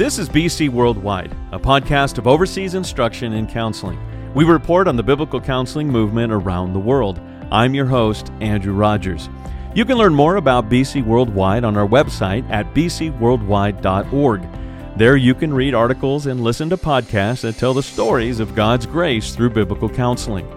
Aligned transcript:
This 0.00 0.18
is 0.18 0.30
BC 0.30 0.70
Worldwide, 0.70 1.36
a 1.52 1.58
podcast 1.58 2.16
of 2.16 2.26
overseas 2.26 2.72
instruction 2.72 3.34
and 3.34 3.46
counseling. 3.46 3.98
We 4.32 4.44
report 4.44 4.88
on 4.88 4.96
the 4.96 5.02
biblical 5.02 5.42
counseling 5.42 5.88
movement 5.88 6.32
around 6.32 6.72
the 6.72 6.78
world. 6.78 7.20
I'm 7.52 7.74
your 7.74 7.84
host, 7.84 8.32
Andrew 8.40 8.72
Rogers. 8.72 9.28
You 9.74 9.84
can 9.84 9.98
learn 9.98 10.14
more 10.14 10.36
about 10.36 10.70
BC 10.70 11.04
Worldwide 11.04 11.64
on 11.64 11.76
our 11.76 11.86
website 11.86 12.48
at 12.48 12.72
bcworldwide.org. 12.72 14.48
There 14.96 15.16
you 15.18 15.34
can 15.34 15.52
read 15.52 15.74
articles 15.74 16.24
and 16.24 16.42
listen 16.42 16.70
to 16.70 16.78
podcasts 16.78 17.42
that 17.42 17.58
tell 17.58 17.74
the 17.74 17.82
stories 17.82 18.40
of 18.40 18.54
God's 18.54 18.86
grace 18.86 19.36
through 19.36 19.50
biblical 19.50 19.90
counseling. 19.90 20.48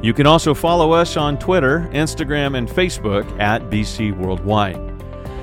You 0.00 0.14
can 0.14 0.28
also 0.28 0.54
follow 0.54 0.92
us 0.92 1.16
on 1.16 1.40
Twitter, 1.40 1.90
Instagram, 1.92 2.56
and 2.56 2.68
Facebook 2.68 3.40
at 3.40 3.62
BC 3.62 4.16
Worldwide. 4.16 4.91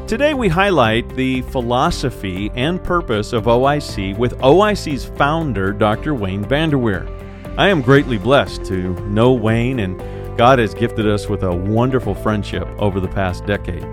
Today 0.10 0.34
we 0.34 0.48
highlight 0.48 1.08
the 1.16 1.44
philosophy 1.44 2.50
and 2.56 2.84
purpose 2.84 3.32
of 3.32 3.44
OIC 3.44 4.18
with 4.18 4.36
OIC's 4.40 5.06
founder, 5.06 5.72
Dr. 5.72 6.16
Wayne 6.16 6.44
Vanderwier. 6.44 7.08
I 7.60 7.68
am 7.68 7.84
greatly 7.84 8.18
blessed 8.18 8.66
to 8.66 9.00
know 9.08 9.32
Wayne, 9.34 9.78
and 9.78 10.00
God 10.36 10.58
has 10.58 10.74
gifted 10.74 11.08
us 11.08 11.30
with 11.30 11.44
a 11.44 11.56
wonderful 11.56 12.16
friendship 12.16 12.68
over 12.80 13.00
the 13.00 13.08
past 13.08 13.46
decade. 13.46 13.84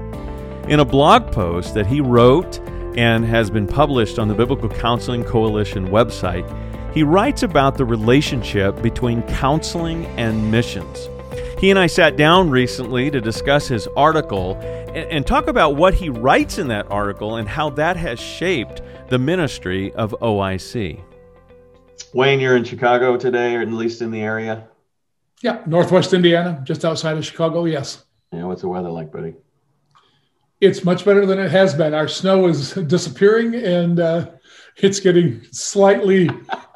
In 0.70 0.80
a 0.80 0.86
blog 0.86 1.30
post 1.32 1.74
that 1.74 1.86
he 1.86 2.00
wrote 2.00 2.60
and 2.96 3.22
has 3.22 3.50
been 3.50 3.66
published 3.66 4.18
on 4.18 4.26
the 4.26 4.34
Biblical 4.34 4.70
Counseling 4.70 5.22
Coalition 5.22 5.88
website, 5.88 6.50
he 6.94 7.02
writes 7.02 7.42
about 7.42 7.76
the 7.76 7.84
relationship 7.84 8.80
between 8.80 9.20
counseling 9.24 10.06
and 10.16 10.50
missions. 10.50 11.10
He 11.58 11.70
and 11.70 11.78
I 11.78 11.86
sat 11.86 12.16
down 12.16 12.50
recently 12.50 13.10
to 13.10 13.18
discuss 13.18 13.66
his 13.66 13.88
article 13.96 14.56
and, 14.56 15.10
and 15.10 15.26
talk 15.26 15.46
about 15.46 15.74
what 15.74 15.94
he 15.94 16.10
writes 16.10 16.58
in 16.58 16.68
that 16.68 16.90
article 16.90 17.36
and 17.36 17.48
how 17.48 17.70
that 17.70 17.96
has 17.96 18.20
shaped 18.20 18.82
the 19.08 19.18
ministry 19.18 19.90
of 19.94 20.14
OIC. 20.20 21.02
Wayne, 22.12 22.40
you're 22.40 22.56
in 22.56 22.64
Chicago 22.64 23.16
today, 23.16 23.54
or 23.54 23.62
at 23.62 23.68
least 23.68 24.02
in 24.02 24.10
the 24.10 24.20
area? 24.20 24.68
Yeah, 25.42 25.62
Northwest 25.64 26.12
Indiana, 26.12 26.60
just 26.62 26.84
outside 26.84 27.16
of 27.16 27.24
Chicago, 27.24 27.64
yes. 27.64 28.04
Yeah, 28.32 28.44
what's 28.44 28.60
the 28.60 28.68
weather 28.68 28.90
like, 28.90 29.10
buddy? 29.10 29.34
It's 30.60 30.84
much 30.84 31.06
better 31.06 31.24
than 31.24 31.38
it 31.38 31.50
has 31.50 31.72
been. 31.72 31.94
Our 31.94 32.08
snow 32.08 32.48
is 32.48 32.72
disappearing 32.72 33.54
and 33.54 33.98
uh, 33.98 34.26
it's 34.76 35.00
getting 35.00 35.42
slightly 35.52 36.30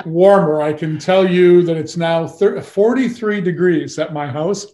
warmer. 0.05 0.63
I 0.63 0.73
can 0.73 0.99
tell 0.99 1.29
you 1.29 1.63
that 1.63 1.77
it's 1.77 1.97
now 1.97 2.27
30, 2.27 2.63
43 2.63 3.41
degrees 3.41 3.99
at 3.99 4.13
my 4.13 4.27
house, 4.27 4.67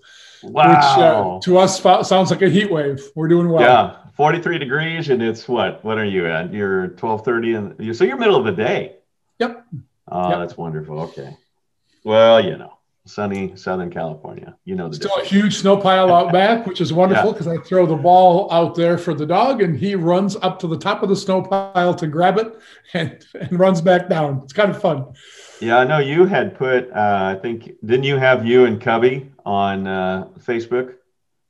wow. 0.43 0.69
which 0.69 1.05
uh, 1.05 1.41
to 1.45 1.59
us 1.59 2.09
sounds 2.09 2.31
like 2.31 2.43
a 2.43 2.49
heat 2.49 2.71
wave. 2.71 3.01
We're 3.15 3.29
doing 3.29 3.49
well. 3.49 3.63
Yeah, 3.63 4.11
43 4.17 4.59
degrees, 4.59 5.11
and 5.11 5.23
it's 5.23 5.49
what? 5.49 5.85
What 5.85 5.99
are 5.99 6.05
you 6.05 6.27
at? 6.27 6.53
You're 6.53 6.89
12:30, 6.89 7.79
and 7.79 7.97
so 7.97 8.05
you're 8.05 8.17
middle 8.17 8.37
of 8.37 8.45
the 8.45 8.53
day. 8.53 8.97
Yep. 9.39 9.67
Oh, 10.09 10.31
yep. 10.31 10.39
that's 10.39 10.57
wonderful. 10.57 11.01
Okay. 11.01 11.37
Well, 12.05 12.45
you 12.45 12.57
know 12.57 12.76
sunny 13.07 13.55
Southern 13.57 13.91
California. 13.91 14.57
You 14.65 14.75
know, 14.75 14.89
the 14.89 14.97
still 14.97 15.09
difference. 15.11 15.33
a 15.33 15.35
huge 15.35 15.57
snow 15.57 15.77
pile 15.77 16.13
out 16.13 16.33
back, 16.41 16.67
which 16.67 16.81
is 16.81 16.93
wonderful 16.93 17.33
because 17.33 17.47
yeah. 17.47 17.55
I 17.55 17.59
throw 17.59 17.87
the 17.87 17.97
ball 17.97 18.53
out 18.53 18.75
there 18.75 18.99
for 18.99 19.15
the 19.15 19.27
dog, 19.27 19.63
and 19.63 19.77
he 19.77 19.95
runs 19.95 20.37
up 20.37 20.59
to 20.61 20.67
the 20.67 20.79
top 20.79 21.03
of 21.03 21.09
the 21.09 21.17
snow 21.17 21.43
pile 21.43 21.95
to 21.95 22.07
grab 22.07 22.39
it 22.39 22.59
and, 22.93 23.25
and 23.35 23.59
runs 23.59 23.81
back 23.81 24.09
down. 24.09 24.43
It's 24.45 24.53
kind 24.53 24.71
of 24.71 24.81
fun. 24.81 25.07
Yeah, 25.61 25.79
I 25.79 25.85
know 25.85 25.99
you 25.99 26.27
had 26.27 26.57
put. 26.57 26.91
Uh, 26.91 27.35
I 27.37 27.41
think 27.41 27.73
didn't 27.85 28.05
you 28.05 28.17
have 28.17 28.45
you 28.45 28.67
and 28.67 28.81
Cubby 28.81 29.31
on 29.45 29.87
uh, 29.87 30.29
Facebook? 30.41 30.95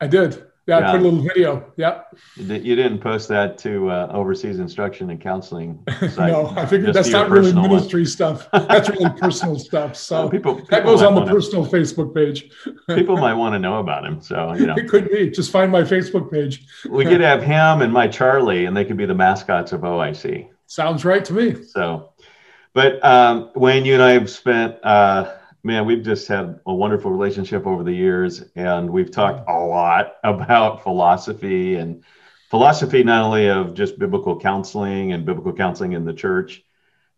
I 0.01 0.07
did. 0.07 0.45
Yeah, 0.67 0.81
yeah, 0.81 0.89
I 0.89 0.93
put 0.93 1.01
a 1.01 1.05
little 1.05 1.21
video. 1.21 1.73
Yeah. 1.77 2.03
You 2.35 2.75
didn't 2.75 2.99
post 2.99 3.29
that 3.29 3.57
to 3.59 3.89
uh, 3.89 4.11
Overseas 4.13 4.59
Instruction 4.59 5.11
and 5.11 5.21
Counseling. 5.21 5.79
no, 6.19 6.53
I 6.57 6.67
figured 6.67 6.93
that's 6.93 7.11
not 7.11 7.31
really 7.31 7.53
ministry 7.53 8.01
one. 8.01 8.07
stuff. 8.07 8.49
That's 8.51 8.89
really 8.89 9.09
personal 9.21 9.61
stuff. 9.61 9.95
So 9.95 10.23
well, 10.23 10.31
people, 10.31 10.55
people, 10.57 10.69
that 10.71 10.85
goes 10.85 11.03
on 11.03 11.15
the 11.15 11.21
wanna, 11.21 11.33
personal 11.33 11.65
Facebook 11.67 12.13
page. 12.13 12.51
people 12.89 13.17
might 13.17 13.35
want 13.43 13.55
to 13.55 13.61
know 13.61 13.79
about 13.79 14.05
him. 14.05 14.21
So, 14.21 14.55
you 14.55 14.67
know. 14.67 14.75
It 14.77 14.89
could 14.89 15.09
be. 15.09 15.31
Just 15.31 15.53
find 15.53 15.71
my 15.71 15.83
Facebook 15.83 16.33
page. 16.33 16.67
we 16.91 17.05
could 17.05 17.21
have 17.21 17.45
him 17.45 17.81
and 17.81 17.93
my 17.93 18.09
Charlie, 18.09 18.65
and 18.65 18.77
they 18.77 18.85
could 18.85 18.97
be 18.97 19.07
the 19.07 19.15
mascots 19.15 19.71
of 19.71 19.83
OIC. 19.83 20.49
Sounds 20.67 21.05
right 21.05 21.25
to 21.27 21.33
me. 21.33 21.63
So, 21.63 22.13
but 22.73 23.03
um, 23.05 23.53
Wayne, 23.55 23.85
you 23.85 23.95
and 23.95 24.03
I 24.03 24.13
have 24.13 24.29
spent. 24.29 24.85
Uh, 24.85 25.33
man, 25.67 25.85
we've 25.85 26.05
just 26.05 26.29
had 26.29 26.61
a 26.65 26.73
wonderful 26.73 27.11
relationship 27.11 27.67
over 27.67 27.83
the 27.83 27.93
years, 27.93 28.45
and 28.55 28.89
we've 28.89 29.11
talked 29.11 29.49
a 29.49 29.59
lot 29.59 30.15
about 30.25 30.83
philosophy 30.83 31.75
and 31.75 32.05
philosophy 32.49 33.03
not 33.03 33.25
only 33.25 33.49
of 33.49 33.75
just 33.75 33.99
biblical 33.99 34.39
counseling 34.39 35.13
and 35.13 35.27
biblical 35.27 35.53
counseling 35.53 35.93
in 35.93 36.05
the 36.05 36.15
church 36.15 36.63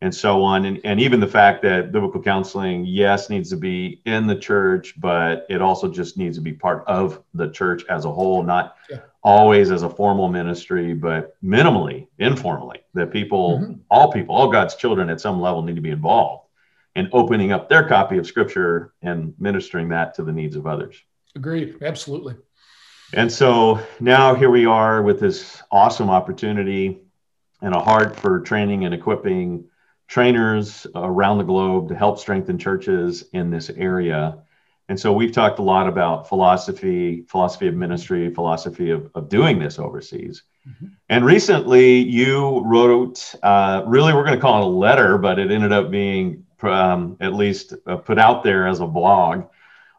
and 0.00 0.14
so 0.14 0.42
on 0.42 0.64
and, 0.64 0.80
and 0.84 1.00
even 1.00 1.20
the 1.20 1.26
fact 1.26 1.62
that 1.62 1.92
biblical 1.92 2.22
counseling 2.22 2.86
yes 2.86 3.28
needs 3.28 3.50
to 3.50 3.56
be 3.56 4.00
in 4.06 4.26
the 4.26 4.34
church 4.34 4.98
but 4.98 5.44
it 5.50 5.60
also 5.60 5.86
just 5.86 6.16
needs 6.16 6.38
to 6.38 6.40
be 6.40 6.52
part 6.52 6.82
of 6.86 7.22
the 7.34 7.50
church 7.50 7.84
as 7.90 8.06
a 8.06 8.10
whole 8.10 8.42
not 8.42 8.76
yeah. 8.88 9.00
always 9.22 9.70
as 9.70 9.82
a 9.82 9.90
formal 9.90 10.28
ministry 10.28 10.94
but 10.94 11.36
minimally 11.42 12.06
informally 12.18 12.78
that 12.94 13.10
people 13.10 13.58
mm-hmm. 13.58 13.74
all 13.90 14.10
people 14.10 14.34
all 14.34 14.50
god's 14.50 14.76
children 14.76 15.10
at 15.10 15.20
some 15.20 15.40
level 15.40 15.60
need 15.60 15.76
to 15.76 15.82
be 15.82 15.90
involved 15.90 16.47
and 16.98 17.08
opening 17.12 17.52
up 17.52 17.68
their 17.68 17.88
copy 17.88 18.18
of 18.18 18.26
scripture 18.26 18.92
and 19.02 19.32
ministering 19.38 19.88
that 19.90 20.14
to 20.14 20.24
the 20.24 20.32
needs 20.32 20.56
of 20.56 20.66
others. 20.66 21.00
Agreed. 21.36 21.76
Absolutely. 21.80 22.34
And 23.14 23.30
so 23.30 23.80
now 24.00 24.34
here 24.34 24.50
we 24.50 24.66
are 24.66 25.00
with 25.00 25.20
this 25.20 25.62
awesome 25.70 26.10
opportunity 26.10 26.98
and 27.62 27.72
a 27.72 27.78
heart 27.78 28.18
for 28.18 28.40
training 28.40 28.84
and 28.84 28.92
equipping 28.92 29.68
trainers 30.08 30.88
around 30.94 31.38
the 31.38 31.44
globe 31.44 31.88
to 31.88 31.94
help 31.94 32.18
strengthen 32.18 32.58
churches 32.58 33.24
in 33.32 33.50
this 33.50 33.70
area. 33.70 34.38
And 34.88 34.98
so 34.98 35.12
we've 35.12 35.32
talked 35.32 35.60
a 35.60 35.62
lot 35.62 35.86
about 35.86 36.28
philosophy, 36.28 37.22
philosophy 37.28 37.68
of 37.68 37.74
ministry, 37.74 38.34
philosophy 38.34 38.90
of, 38.90 39.08
of 39.14 39.28
doing 39.28 39.60
this 39.60 39.78
overseas. 39.78 40.42
Mm-hmm. 40.68 40.86
And 41.08 41.24
recently 41.24 41.98
you 41.98 42.62
wrote, 42.64 43.34
uh, 43.42 43.84
really, 43.86 44.14
we're 44.14 44.24
going 44.24 44.36
to 44.36 44.40
call 44.40 44.62
it 44.62 44.66
a 44.66 44.68
letter, 44.68 45.16
but 45.16 45.38
it 45.38 45.52
ended 45.52 45.72
up 45.72 45.90
being 45.90 46.44
um, 46.62 47.16
at 47.20 47.34
least 47.34 47.74
uh, 47.86 47.96
put 47.96 48.18
out 48.18 48.42
there 48.42 48.66
as 48.66 48.80
a 48.80 48.86
blog 48.86 49.44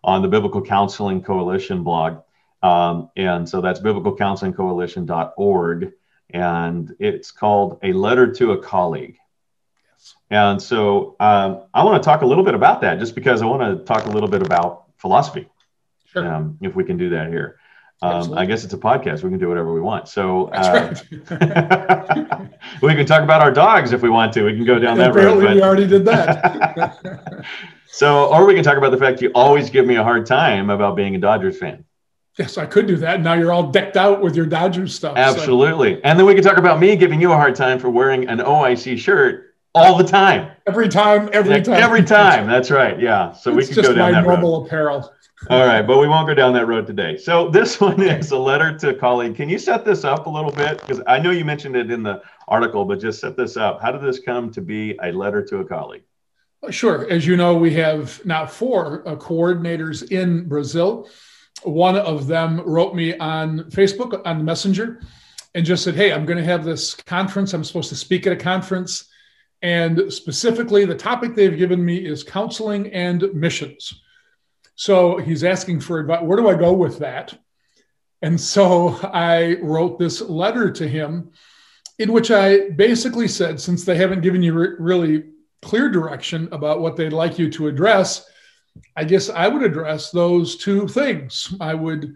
on 0.04 0.22
the 0.22 0.28
Biblical 0.28 0.62
Counseling 0.62 1.22
Coalition 1.22 1.84
blog. 1.84 2.22
Um, 2.62 3.10
and 3.16 3.48
so 3.48 3.62
that's 3.62 3.80
biblicalcounselingcoalition.org. 3.80 5.94
And 6.32 6.96
it's 7.00 7.32
called 7.32 7.80
A 7.84 7.94
Letter 7.94 8.32
to 8.34 8.52
a 8.52 8.62
Colleague. 8.62 9.18
Yes. 9.94 10.16
And 10.30 10.62
so 10.62 11.16
um, 11.20 11.64
I 11.74 11.84
want 11.84 12.02
to 12.02 12.06
talk 12.06 12.22
a 12.22 12.26
little 12.26 12.44
bit 12.44 12.54
about 12.54 12.82
that 12.82 13.00
just 13.00 13.16
because 13.16 13.42
I 13.42 13.46
want 13.46 13.80
to 13.80 13.86
talk 13.86 14.06
a 14.06 14.10
little 14.10 14.30
bit 14.30 14.42
about 14.42 14.86
philosophy, 14.98 15.48
sure. 16.06 16.28
um, 16.28 16.58
if 16.62 16.76
we 16.76 16.84
can 16.84 16.98
do 16.98 17.10
that 17.10 17.30
here. 17.30 17.59
Um, 18.02 18.34
I 18.34 18.46
guess 18.46 18.64
it's 18.64 18.74
a 18.74 18.78
podcast. 18.78 19.24
We 19.24 19.30
can 19.30 19.40
do 19.40 19.50
whatever 19.50 19.74
we 19.74 19.82
want. 19.82 20.08
So 20.08 20.46
uh, 20.48 20.96
right. 21.30 22.50
we 22.82 22.96
can 22.96 23.06
talk 23.06 23.24
about 23.24 23.42
our 23.42 23.52
dogs 23.52 23.92
if 23.92 24.02
we 24.02 24.10
want 24.10 24.32
to. 24.34 24.44
We 24.44 24.56
can 24.56 24.66
go 24.66 24.80
down 24.80 24.98
that 25.00 25.12
Apparently 25.12 25.44
road. 25.44 25.50
But... 25.50 25.56
We 25.56 25.62
already 25.62 25.88
did 25.88 26.06
that. 26.06 27.46
so, 27.88 28.28
or 28.28 28.46
we 28.46 28.56
can 28.56 28.64
talk 28.64 28.78
about 28.78 28.92
the 28.92 28.98
fact 28.98 29.22
you 29.22 29.32
always 29.36 29.70
give 29.70 29.86
me 29.86 29.98
a 29.98 30.04
hard 30.04 30.26
time 30.26 30.70
about 30.70 30.96
being 30.96 31.16
a 31.16 31.20
Dodgers 31.20 31.58
fan. 31.58 31.84
Yes, 32.38 32.58
I 32.58 32.66
could 32.66 32.88
do 32.88 32.96
that. 32.98 33.20
Now 33.20 33.34
you're 33.34 33.52
all 33.52 33.70
decked 33.70 33.98
out 33.98 34.22
with 34.22 34.34
your 34.34 34.46
Dodgers 34.46 34.96
stuff. 34.96 35.18
Absolutely. 35.18 35.96
So. 35.96 36.02
And 36.06 36.18
then 36.18 36.26
we 36.26 36.34
can 36.34 36.44
talk 36.44 36.58
about 36.58 36.80
me 36.80 36.96
giving 36.96 37.20
you 37.20 37.34
a 37.34 37.36
hard 37.36 37.54
time 37.54 37.80
for 37.80 37.90
wearing 37.90 38.30
an 38.30 38.38
OIC 38.40 38.98
shirt 38.98 39.56
all 39.76 39.98
the 39.98 40.06
time. 40.06 40.52
Every 40.66 40.88
time, 40.88 41.30
every 41.34 41.62
time. 41.62 41.84
Every 41.84 42.04
time. 42.04 42.48
That's 42.50 42.72
right. 42.72 42.98
Yeah. 42.98 43.34
So 43.34 43.58
it's 43.58 43.68
we 43.68 43.76
can 43.76 43.84
go 43.84 43.94
down 43.94 44.14
that 44.14 44.20
road. 44.20 44.36
my 44.36 44.42
normal 44.42 44.66
apparel. 44.66 45.14
All 45.48 45.66
right, 45.66 45.82
but 45.82 46.00
we 46.00 46.08
won't 46.08 46.28
go 46.28 46.34
down 46.34 46.54
that 46.54 46.68
road 46.68 46.86
today. 46.86 47.16
So 47.16 47.50
this 47.50 47.80
one 47.82 48.02
is 48.02 48.32
a 48.32 48.38
letter 48.38 48.78
to 48.78 48.90
a 48.90 48.94
colleague. 48.94 49.36
Can 49.36 49.48
you 49.48 49.58
set 49.58 49.86
this 49.86 50.04
up 50.04 50.28
a 50.28 50.30
little 50.30 50.52
bit? 50.52 50.82
Because 50.82 51.02
I 51.08 51.20
know 51.20 51.32
you 51.32 51.46
mentioned 51.46 51.76
it 51.76 51.90
in 51.90 52.04
the 52.04 52.22
article, 52.48 52.84
but 52.84 53.00
just 53.00 53.22
set 53.22 53.38
this 53.38 53.56
up. 53.56 53.82
How 53.82 53.92
did 53.92 54.02
this 54.02 54.20
come 54.20 54.52
to 54.52 54.62
be 54.62 54.98
a 55.02 55.12
letter 55.12 55.44
to 55.46 55.60
a 55.60 55.66
colleague? 55.66 56.04
Sure. 56.70 57.10
As 57.10 57.26
you 57.26 57.38
know, 57.38 57.56
we 57.56 57.74
have 57.76 58.24
now 58.26 58.46
four 58.46 59.08
uh, 59.08 59.16
coordinators 59.16 60.12
in 60.12 60.48
Brazil. 60.48 61.10
One 61.64 61.96
of 61.96 62.28
them 62.28 62.60
wrote 62.62 62.94
me 62.94 63.18
on 63.18 63.60
Facebook 63.72 64.22
on 64.26 64.44
Messenger 64.44 65.02
and 65.56 65.66
just 65.66 65.86
said, 65.86 65.96
Hey, 65.96 66.12
I'm 66.12 66.26
going 66.26 66.38
to 66.38 66.44
have 66.44 66.66
this 66.66 66.96
conference. 66.96 67.54
I'm 67.54 67.64
supposed 67.64 67.90
to 67.90 67.96
speak 67.96 68.28
at 68.28 68.34
a 68.34 68.38
conference. 68.38 69.06
And 69.62 70.12
specifically, 70.12 70.84
the 70.84 70.96
topic 70.96 71.34
they've 71.34 71.58
given 71.58 71.84
me 71.84 72.06
is 72.06 72.24
counseling 72.24 72.92
and 72.92 73.34
missions. 73.34 74.02
So 74.80 75.18
he's 75.18 75.44
asking 75.44 75.82
for 75.82 76.00
advice. 76.00 76.22
Where 76.22 76.38
do 76.38 76.48
I 76.48 76.54
go 76.54 76.72
with 76.72 77.00
that? 77.00 77.38
And 78.22 78.40
so 78.40 78.98
I 79.04 79.56
wrote 79.56 80.00
this 80.00 80.22
letter 80.22 80.72
to 80.72 80.88
him 80.88 81.32
in 81.98 82.14
which 82.14 82.32
I 82.32 82.70
basically 82.70 83.28
said, 83.28 83.60
since 83.60 83.84
they 83.84 83.98
haven't 83.98 84.22
given 84.22 84.42
you 84.42 84.54
re- 84.54 84.76
really 84.80 85.24
clear 85.62 85.90
direction 85.90 86.48
about 86.54 86.80
what 86.80 86.96
they'd 86.96 87.12
like 87.12 87.38
you 87.38 87.52
to 87.52 87.68
address, 87.68 88.26
I 88.96 89.04
guess 89.04 89.30
I 89.30 89.50
would 89.50 89.64
address 89.64 90.12
those 90.12 90.56
two 90.56 90.88
things. 90.88 91.54
I 91.60 91.74
would 91.74 92.16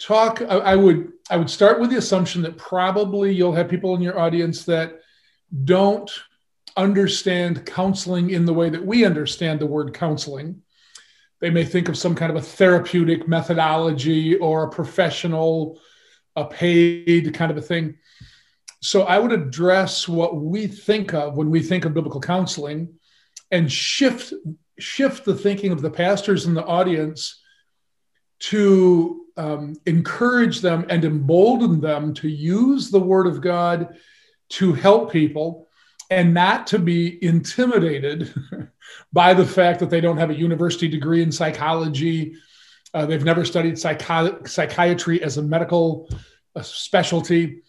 talk, 0.00 0.42
I, 0.42 0.56
I 0.56 0.74
would, 0.74 1.12
I 1.30 1.36
would 1.36 1.48
start 1.48 1.78
with 1.78 1.90
the 1.90 1.98
assumption 1.98 2.42
that 2.42 2.58
probably 2.58 3.32
you'll 3.32 3.52
have 3.52 3.68
people 3.68 3.94
in 3.94 4.02
your 4.02 4.18
audience 4.18 4.64
that 4.64 4.98
don't 5.62 6.10
understand 6.76 7.64
counseling 7.64 8.30
in 8.30 8.46
the 8.46 8.54
way 8.54 8.68
that 8.68 8.84
we 8.84 9.04
understand 9.04 9.60
the 9.60 9.66
word 9.66 9.94
counseling. 9.94 10.60
They 11.40 11.50
may 11.50 11.64
think 11.64 11.88
of 11.88 11.96
some 11.96 12.14
kind 12.14 12.30
of 12.30 12.36
a 12.36 12.46
therapeutic 12.46 13.26
methodology 13.26 14.36
or 14.36 14.64
a 14.64 14.70
professional, 14.70 15.80
a 16.36 16.44
paid 16.44 17.32
kind 17.34 17.50
of 17.50 17.56
a 17.56 17.62
thing. 17.62 17.96
So 18.82 19.02
I 19.02 19.18
would 19.18 19.32
address 19.32 20.08
what 20.08 20.36
we 20.36 20.66
think 20.66 21.12
of 21.12 21.34
when 21.34 21.50
we 21.50 21.62
think 21.62 21.84
of 21.84 21.94
biblical 21.94 22.20
counseling 22.20 22.94
and 23.50 23.70
shift 23.70 24.32
shift 24.78 25.24
the 25.26 25.34
thinking 25.34 25.72
of 25.72 25.82
the 25.82 25.90
pastors 25.90 26.46
in 26.46 26.54
the 26.54 26.64
audience 26.64 27.42
to 28.38 29.26
um, 29.36 29.74
encourage 29.84 30.60
them 30.60 30.86
and 30.88 31.04
embolden 31.04 31.80
them 31.80 32.14
to 32.14 32.28
use 32.28 32.90
the 32.90 33.00
word 33.00 33.26
of 33.26 33.42
God 33.42 33.94
to 34.50 34.72
help 34.72 35.12
people 35.12 35.68
and 36.10 36.34
not 36.34 36.66
to 36.66 36.78
be 36.78 37.24
intimidated 37.24 38.34
by 39.12 39.32
the 39.32 39.46
fact 39.46 39.78
that 39.80 39.90
they 39.90 40.00
don't 40.00 40.16
have 40.16 40.30
a 40.30 40.38
university 40.38 40.88
degree 40.88 41.22
in 41.22 41.30
psychology. 41.30 42.34
Uh, 42.92 43.06
they've 43.06 43.24
never 43.24 43.44
studied 43.44 43.74
psychi- 43.74 44.46
psychiatry 44.48 45.22
as 45.22 45.38
a 45.38 45.42
medical 45.42 46.08
uh, 46.56 46.62
specialty. 46.62 47.62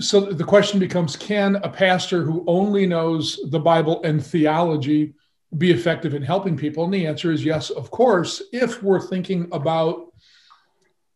So 0.00 0.20
the 0.20 0.44
question 0.44 0.80
becomes 0.80 1.16
can 1.16 1.56
a 1.56 1.68
pastor 1.68 2.22
who 2.22 2.44
only 2.46 2.86
knows 2.86 3.38
the 3.50 3.60
Bible 3.60 4.02
and 4.02 4.24
theology 4.24 5.14
be 5.56 5.70
effective 5.70 6.14
in 6.14 6.22
helping 6.22 6.56
people? 6.56 6.84
And 6.84 6.94
the 6.94 7.06
answer 7.06 7.30
is 7.30 7.44
yes, 7.44 7.70
of 7.70 7.90
course, 7.90 8.42
if 8.52 8.82
we're 8.82 9.00
thinking 9.00 9.48
about 9.52 10.12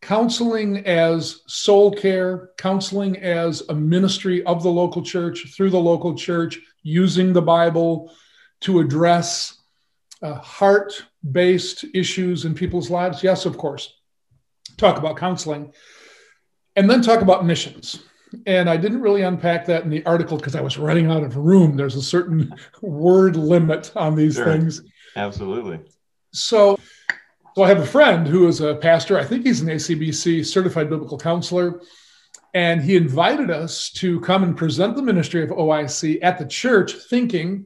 counseling 0.01 0.85
as 0.85 1.41
soul 1.47 1.91
care, 1.91 2.51
counseling 2.57 3.17
as 3.17 3.63
a 3.69 3.75
ministry 3.75 4.43
of 4.45 4.63
the 4.63 4.71
local 4.71 5.01
church 5.01 5.53
through 5.55 5.69
the 5.69 5.79
local 5.79 6.15
church, 6.15 6.59
using 6.83 7.33
the 7.33 7.41
Bible 7.41 8.13
to 8.61 8.79
address 8.79 9.59
uh, 10.21 10.35
heart 10.35 11.05
based 11.31 11.85
issues 11.93 12.45
in 12.45 12.53
people's 12.53 12.89
lives? 12.89 13.23
Yes, 13.23 13.45
of 13.45 13.57
course. 13.57 13.93
Talk 14.77 14.97
about 14.97 15.17
counseling. 15.17 15.73
And 16.75 16.89
then 16.89 17.01
talk 17.01 17.21
about 17.21 17.45
missions. 17.45 18.03
And 18.45 18.69
I 18.69 18.77
didn't 18.77 19.01
really 19.01 19.23
unpack 19.23 19.65
that 19.65 19.83
in 19.83 19.89
the 19.89 20.05
article 20.05 20.37
because 20.37 20.55
I 20.55 20.61
was 20.61 20.77
running 20.77 21.11
out 21.11 21.23
of 21.23 21.35
room. 21.35 21.75
There's 21.75 21.95
a 21.95 22.01
certain 22.01 22.55
word 22.81 23.35
limit 23.35 23.91
on 23.95 24.15
these 24.15 24.35
sure. 24.35 24.45
things. 24.45 24.81
Absolutely. 25.15 25.81
So, 26.31 26.79
so 27.55 27.63
I 27.63 27.67
have 27.67 27.79
a 27.79 27.85
friend 27.85 28.27
who 28.27 28.47
is 28.47 28.61
a 28.61 28.75
pastor. 28.75 29.19
I 29.19 29.25
think 29.25 29.45
he's 29.45 29.61
an 29.61 29.67
ACBC 29.67 30.45
certified 30.45 30.89
biblical 30.89 31.17
counselor. 31.17 31.81
And 32.53 32.81
he 32.81 32.95
invited 32.97 33.49
us 33.49 33.89
to 33.91 34.19
come 34.21 34.43
and 34.43 34.57
present 34.57 34.95
the 34.95 35.01
ministry 35.01 35.43
of 35.43 35.49
OIC 35.49 36.19
at 36.21 36.37
the 36.37 36.45
church, 36.45 36.93
thinking 37.09 37.65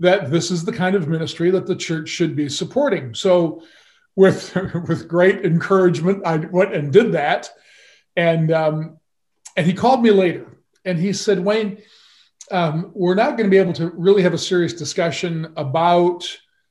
that 0.00 0.30
this 0.30 0.50
is 0.50 0.64
the 0.64 0.72
kind 0.72 0.96
of 0.96 1.08
ministry 1.08 1.50
that 1.50 1.66
the 1.66 1.76
church 1.76 2.08
should 2.08 2.36
be 2.36 2.48
supporting. 2.48 3.14
So, 3.14 3.62
with, 4.14 4.54
with 4.88 5.08
great 5.08 5.44
encouragement, 5.44 6.26
I 6.26 6.36
went 6.36 6.74
and 6.74 6.92
did 6.92 7.12
that. 7.12 7.50
And, 8.16 8.50
um, 8.52 8.98
and 9.56 9.66
he 9.66 9.74
called 9.74 10.02
me 10.02 10.10
later 10.10 10.58
and 10.84 10.98
he 10.98 11.12
said, 11.12 11.38
Wayne, 11.38 11.82
um, 12.50 12.92
we're 12.94 13.14
not 13.14 13.36
going 13.36 13.44
to 13.44 13.50
be 13.50 13.58
able 13.58 13.72
to 13.74 13.90
really 13.90 14.22
have 14.22 14.34
a 14.34 14.38
serious 14.38 14.72
discussion 14.72 15.52
about 15.56 16.24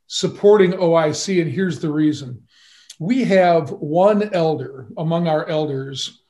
supporting 0.07 0.74
OIC. 0.74 1.42
And 1.42 1.52
here's 1.52 1.80
the 1.80 1.92
reason 1.92 2.44
we 3.00 3.25
have 3.25 3.72
one 3.72 4.34
elder 4.34 4.88
among 4.98 5.28
our 5.28 5.48
elders 5.48 6.22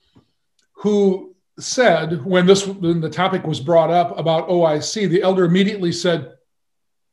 who 0.77 1.35
said, 1.59 2.25
when 2.25 2.45
this 2.45 2.65
when 2.65 3.01
the 3.01 3.09
topic 3.09 3.45
was 3.45 3.59
brought 3.59 3.91
up 3.91 4.17
about 4.17 4.49
OIC, 4.49 5.09
the 5.09 5.21
elder 5.21 5.45
immediately 5.45 5.91
said, 5.91 6.33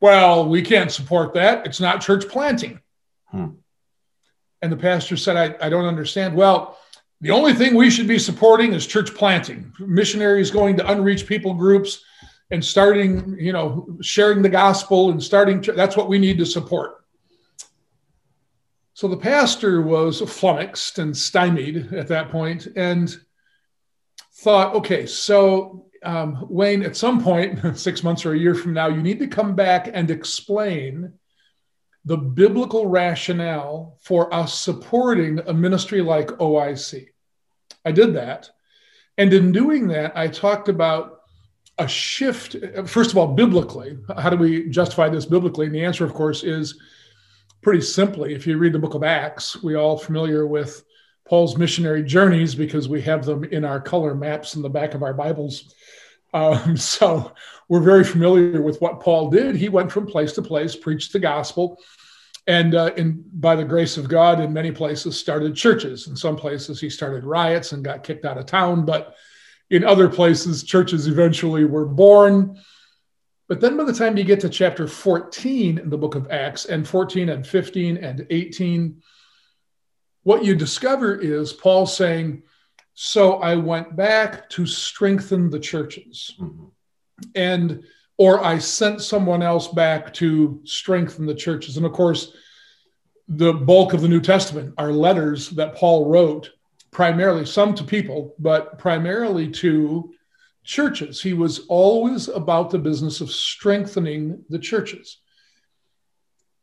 Well, 0.00 0.48
we 0.48 0.62
can't 0.62 0.90
support 0.90 1.34
that. 1.34 1.66
It's 1.66 1.80
not 1.80 2.00
church 2.00 2.28
planting. 2.28 2.80
Hmm. 3.26 3.48
And 4.62 4.72
the 4.72 4.76
pastor 4.76 5.16
said, 5.16 5.36
I, 5.36 5.66
I 5.66 5.68
don't 5.68 5.86
understand. 5.86 6.34
Well, 6.34 6.78
the 7.20 7.30
only 7.30 7.54
thing 7.54 7.74
we 7.74 7.90
should 7.90 8.08
be 8.08 8.18
supporting 8.18 8.72
is 8.72 8.86
church 8.86 9.14
planting, 9.14 9.72
missionaries 9.78 10.50
going 10.50 10.76
to 10.78 10.90
unreached 10.90 11.26
people 11.26 11.54
groups 11.54 12.04
and 12.52 12.62
starting, 12.62 13.34
you 13.38 13.52
know, 13.52 13.96
sharing 14.02 14.42
the 14.42 14.48
gospel 14.48 15.10
and 15.10 15.20
starting. 15.22 15.60
That's 15.62 15.96
what 15.96 16.08
we 16.08 16.18
need 16.18 16.38
to 16.38 16.46
support. 16.46 17.04
So 18.92 19.08
the 19.08 19.16
pastor 19.16 19.80
was 19.80 20.20
flummoxed 20.20 20.98
and 20.98 21.16
stymied 21.16 21.94
at 21.94 22.08
that 22.08 22.30
point 22.30 22.68
and 22.76 23.12
thought, 24.34 24.74
okay, 24.74 25.06
so 25.06 25.86
um, 26.04 26.46
Wayne, 26.50 26.82
at 26.82 26.96
some 26.96 27.22
point, 27.22 27.76
six 27.78 28.02
months 28.02 28.26
or 28.26 28.34
a 28.34 28.38
year 28.38 28.54
from 28.54 28.74
now, 28.74 28.88
you 28.88 29.02
need 29.02 29.18
to 29.20 29.26
come 29.26 29.54
back 29.54 29.88
and 29.92 30.10
explain 30.10 31.14
the 32.04 32.18
biblical 32.18 32.86
rationale 32.86 33.96
for 34.02 34.32
us 34.34 34.58
supporting 34.58 35.38
a 35.46 35.54
ministry 35.54 36.02
like 36.02 36.26
OIC. 36.26 37.06
I 37.84 37.92
did 37.92 38.14
that. 38.14 38.50
And 39.16 39.32
in 39.32 39.52
doing 39.52 39.88
that, 39.88 40.16
I 40.16 40.28
talked 40.28 40.68
about 40.68 41.21
a 41.78 41.88
shift. 41.88 42.56
First 42.86 43.10
of 43.10 43.18
all, 43.18 43.28
biblically, 43.28 43.98
how 44.16 44.30
do 44.30 44.36
we 44.36 44.68
justify 44.68 45.08
this 45.08 45.26
biblically? 45.26 45.66
And 45.66 45.74
the 45.74 45.84
answer, 45.84 46.04
of 46.04 46.14
course, 46.14 46.42
is 46.42 46.78
pretty 47.62 47.80
simply. 47.80 48.34
If 48.34 48.46
you 48.46 48.58
read 48.58 48.72
the 48.72 48.78
book 48.78 48.94
of 48.94 49.04
Acts, 49.04 49.62
we 49.62 49.74
all 49.74 49.96
familiar 49.96 50.46
with 50.46 50.84
Paul's 51.28 51.56
missionary 51.56 52.02
journeys 52.02 52.54
because 52.54 52.88
we 52.88 53.00
have 53.02 53.24
them 53.24 53.44
in 53.44 53.64
our 53.64 53.80
color 53.80 54.14
maps 54.14 54.54
in 54.54 54.62
the 54.62 54.68
back 54.68 54.94
of 54.94 55.02
our 55.02 55.14
Bibles. 55.14 55.74
Um, 56.34 56.76
so 56.76 57.32
we're 57.68 57.80
very 57.80 58.04
familiar 58.04 58.60
with 58.60 58.80
what 58.80 59.00
Paul 59.00 59.30
did. 59.30 59.56
He 59.56 59.68
went 59.68 59.90
from 59.90 60.06
place 60.06 60.32
to 60.34 60.42
place, 60.42 60.76
preached 60.76 61.12
the 61.12 61.20
gospel, 61.20 61.78
and 62.46 62.74
uh, 62.74 62.92
in, 62.96 63.24
by 63.34 63.54
the 63.54 63.64
grace 63.64 63.96
of 63.96 64.08
God, 64.08 64.40
in 64.40 64.52
many 64.52 64.72
places 64.72 65.18
started 65.18 65.54
churches. 65.54 66.08
In 66.08 66.16
some 66.16 66.36
places, 66.36 66.80
he 66.80 66.90
started 66.90 67.24
riots 67.24 67.72
and 67.72 67.84
got 67.84 68.02
kicked 68.02 68.24
out 68.24 68.36
of 68.36 68.46
town. 68.46 68.84
But 68.84 69.14
in 69.72 69.84
other 69.84 70.06
places, 70.06 70.62
churches 70.62 71.06
eventually 71.06 71.64
were 71.64 71.86
born. 71.86 72.60
But 73.48 73.62
then 73.62 73.78
by 73.78 73.84
the 73.84 73.92
time 73.92 74.18
you 74.18 74.22
get 74.22 74.40
to 74.40 74.50
chapter 74.50 74.86
14 74.86 75.78
in 75.78 75.88
the 75.88 75.96
book 75.96 76.14
of 76.14 76.30
Acts, 76.30 76.66
and 76.66 76.86
14 76.86 77.30
and 77.30 77.46
15 77.46 77.96
and 77.96 78.26
18, 78.28 79.02
what 80.24 80.44
you 80.44 80.54
discover 80.54 81.18
is 81.18 81.54
Paul 81.54 81.86
saying, 81.86 82.42
So 82.92 83.36
I 83.36 83.56
went 83.56 83.96
back 83.96 84.50
to 84.50 84.66
strengthen 84.66 85.48
the 85.48 85.58
churches. 85.58 86.34
Mm-hmm. 86.38 86.66
And 87.34 87.84
or 88.18 88.44
I 88.44 88.58
sent 88.58 89.00
someone 89.00 89.42
else 89.42 89.68
back 89.68 90.12
to 90.14 90.60
strengthen 90.64 91.24
the 91.24 91.34
churches. 91.34 91.78
And 91.78 91.86
of 91.86 91.92
course, 91.92 92.34
the 93.26 93.54
bulk 93.54 93.94
of 93.94 94.02
the 94.02 94.08
New 94.08 94.20
Testament 94.20 94.74
are 94.76 94.92
letters 94.92 95.48
that 95.50 95.76
Paul 95.76 96.10
wrote, 96.10 96.50
primarily 96.92 97.44
some 97.44 97.74
to 97.74 97.82
people, 97.82 98.34
but 98.38 98.78
primarily 98.78 99.48
to 99.48 100.12
churches. 100.62 101.20
He 101.20 101.32
was 101.32 101.66
always 101.68 102.28
about 102.28 102.70
the 102.70 102.78
business 102.78 103.20
of 103.20 103.30
strengthening 103.30 104.44
the 104.48 104.58
churches. 104.58 105.18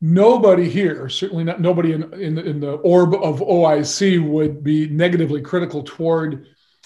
Nobody 0.01 0.69
here, 0.69 1.09
certainly 1.09 1.43
not 1.43 1.59
nobody 1.59 1.91
in, 1.91 2.13
in, 2.13 2.38
in 2.38 2.59
the 2.62 2.74
orb 2.75 3.13
of 3.15 3.41
OIC, 3.41 4.25
would 4.25 4.63
be 4.63 4.88
negatively 4.88 5.41
critical 5.41 5.83
toward 5.83 6.45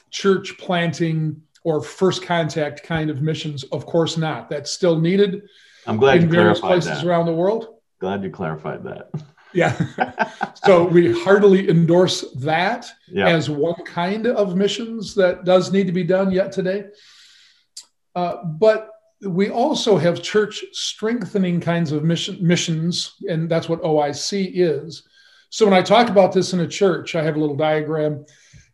church 0.10 0.58
planting 0.58 1.44
or 1.64 1.82
first 1.82 2.24
contact 2.24 2.82
kind 2.82 3.12
of 3.12 3.22
missions. 3.22 3.64
Of 3.66 3.86
course 3.86 4.18
not. 4.18 4.50
That's 4.50 4.72
still 4.72 5.00
needed. 5.00 5.44
I'm 5.86 5.98
glad 5.98 6.18
in 6.18 6.24
you 6.24 6.30
various 6.30 6.60
places 6.60 7.02
that. 7.02 7.06
around 7.06 7.28
the 7.28 7.34
world. 7.34 7.68
Glad 8.00 8.24
you 8.24 8.32
clarified 8.32 8.84
that. 8.86 9.12
Yeah. 9.54 10.32
so 10.66 10.86
we 10.86 11.12
heartily 11.12 11.70
endorse 11.70 12.22
that 12.36 12.88
as 13.28 13.50
one 13.50 13.84
kind 13.86 14.28
of 14.28 14.56
missions 14.56 15.16
that 15.16 15.46
does 15.46 15.72
need 15.72 15.88
to 15.88 15.94
be 15.94 16.04
done 16.04 16.32
yet 16.32 16.52
today. 16.52 16.86
Uh, 18.16 18.44
but 18.44 18.90
we 19.22 19.50
also 19.50 19.98
have 19.98 20.22
church 20.22 20.64
strengthening 20.72 21.60
kinds 21.60 21.92
of 21.92 22.04
mission, 22.04 22.38
missions, 22.42 23.16
and 23.30 23.50
that's 23.50 23.70
what 23.70 23.82
OIC 23.82 24.52
is. 24.54 25.04
So 25.50 25.66
when 25.66 25.74
I 25.74 25.82
talk 25.82 26.10
about 26.10 26.34
this 26.34 26.54
in 26.54 26.60
a 26.60 26.68
church, 26.68 27.16
I 27.16 27.24
have 27.24 27.36
a 27.36 27.40
little 27.40 27.56
diagram, 27.56 28.26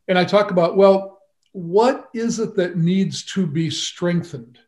and 0.08 0.18
I 0.18 0.26
talk 0.26 0.52
about, 0.52 0.78
well, 0.78 1.20
what 1.52 2.10
is 2.14 2.40
it 2.40 2.56
that 2.56 2.78
needs 2.78 3.24
to 3.26 3.46
be 3.46 3.70
strengthened? 3.70 4.60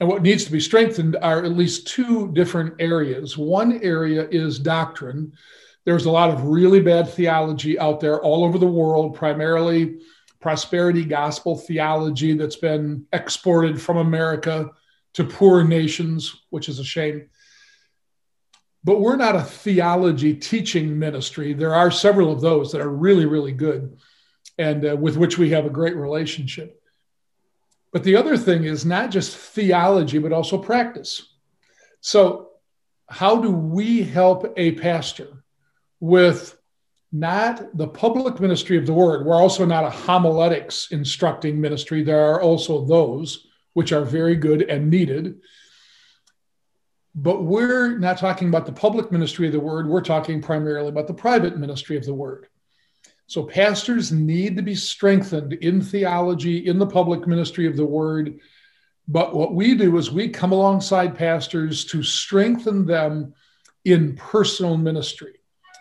And 0.00 0.08
what 0.08 0.22
needs 0.22 0.44
to 0.44 0.52
be 0.52 0.60
strengthened 0.60 1.16
are 1.22 1.44
at 1.44 1.52
least 1.52 1.86
two 1.86 2.32
different 2.32 2.74
areas. 2.80 3.38
One 3.38 3.80
area 3.82 4.28
is 4.28 4.58
doctrine. 4.58 5.32
There's 5.84 6.06
a 6.06 6.10
lot 6.10 6.30
of 6.30 6.44
really 6.44 6.80
bad 6.80 7.08
theology 7.08 7.78
out 7.78 8.00
there 8.00 8.20
all 8.20 8.44
over 8.44 8.58
the 8.58 8.66
world, 8.66 9.14
primarily 9.14 9.98
prosperity 10.40 11.04
gospel 11.04 11.56
theology 11.56 12.36
that's 12.36 12.56
been 12.56 13.06
exported 13.12 13.80
from 13.80 13.96
America 13.96 14.70
to 15.14 15.24
poor 15.24 15.64
nations, 15.64 16.42
which 16.50 16.68
is 16.68 16.78
a 16.78 16.84
shame. 16.84 17.30
But 18.82 19.00
we're 19.00 19.16
not 19.16 19.36
a 19.36 19.42
theology 19.42 20.34
teaching 20.34 20.98
ministry. 20.98 21.54
There 21.54 21.74
are 21.74 21.90
several 21.90 22.30
of 22.30 22.42
those 22.42 22.72
that 22.72 22.82
are 22.82 22.90
really, 22.90 23.24
really 23.24 23.52
good 23.52 23.96
and 24.58 24.84
uh, 24.84 24.96
with 24.96 25.16
which 25.16 25.38
we 25.38 25.50
have 25.50 25.64
a 25.64 25.70
great 25.70 25.96
relationship. 25.96 26.80
But 27.94 28.02
the 28.02 28.16
other 28.16 28.36
thing 28.36 28.64
is 28.64 28.84
not 28.84 29.12
just 29.12 29.36
theology, 29.36 30.18
but 30.18 30.32
also 30.32 30.58
practice. 30.58 31.36
So, 32.00 32.48
how 33.08 33.40
do 33.40 33.52
we 33.52 34.02
help 34.02 34.52
a 34.56 34.72
pastor 34.72 35.44
with 36.00 36.58
not 37.12 37.76
the 37.76 37.86
public 37.86 38.40
ministry 38.40 38.76
of 38.78 38.86
the 38.86 38.92
word? 38.92 39.24
We're 39.24 39.40
also 39.40 39.64
not 39.64 39.84
a 39.84 39.90
homiletics 39.90 40.88
instructing 40.90 41.60
ministry. 41.60 42.02
There 42.02 42.32
are 42.32 42.42
also 42.42 42.84
those 42.84 43.46
which 43.74 43.92
are 43.92 44.04
very 44.04 44.34
good 44.34 44.62
and 44.62 44.90
needed. 44.90 45.36
But 47.14 47.44
we're 47.44 47.96
not 47.96 48.18
talking 48.18 48.48
about 48.48 48.66
the 48.66 48.72
public 48.72 49.12
ministry 49.12 49.46
of 49.46 49.52
the 49.52 49.60
word. 49.60 49.86
We're 49.86 50.00
talking 50.00 50.42
primarily 50.42 50.88
about 50.88 51.06
the 51.06 51.14
private 51.14 51.58
ministry 51.58 51.96
of 51.96 52.04
the 52.04 52.14
word. 52.14 52.48
So 53.34 53.42
pastors 53.42 54.12
need 54.12 54.54
to 54.56 54.62
be 54.62 54.76
strengthened 54.76 55.54
in 55.54 55.80
theology, 55.80 56.68
in 56.68 56.78
the 56.78 56.86
public 56.86 57.26
ministry 57.26 57.66
of 57.66 57.76
the 57.76 57.84
word. 57.84 58.38
But 59.08 59.34
what 59.34 59.56
we 59.56 59.74
do 59.74 59.96
is 59.96 60.12
we 60.12 60.28
come 60.28 60.52
alongside 60.52 61.18
pastors 61.18 61.84
to 61.86 62.04
strengthen 62.04 62.86
them 62.86 63.34
in 63.84 64.14
personal 64.14 64.76
ministry, 64.76 65.40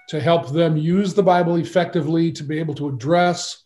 to 0.10 0.19
help 0.19 0.50
them 0.50 0.77
use 0.77 1.13
the 1.13 1.22
Bible 1.22 1.57
effectively, 1.57 2.31
to 2.31 2.43
be 2.43 2.57
able 2.57 2.74
to 2.74 2.89
address 2.89 3.62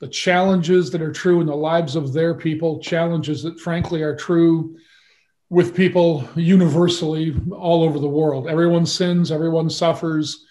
the 0.00 0.08
challenges 0.08 0.90
that 0.90 1.00
are 1.00 1.12
true 1.12 1.40
in 1.40 1.46
the 1.46 1.54
lives 1.54 1.94
of 1.94 2.12
their 2.12 2.34
people, 2.34 2.80
challenges 2.80 3.44
that 3.44 3.60
frankly 3.60 4.02
are 4.02 4.16
true 4.16 4.76
with 5.48 5.76
people 5.76 6.28
universally 6.34 7.36
all 7.52 7.84
over 7.84 8.00
the 8.00 8.08
world. 8.08 8.48
Everyone 8.48 8.84
sins, 8.84 9.30
everyone 9.30 9.70
suffers. 9.70 10.44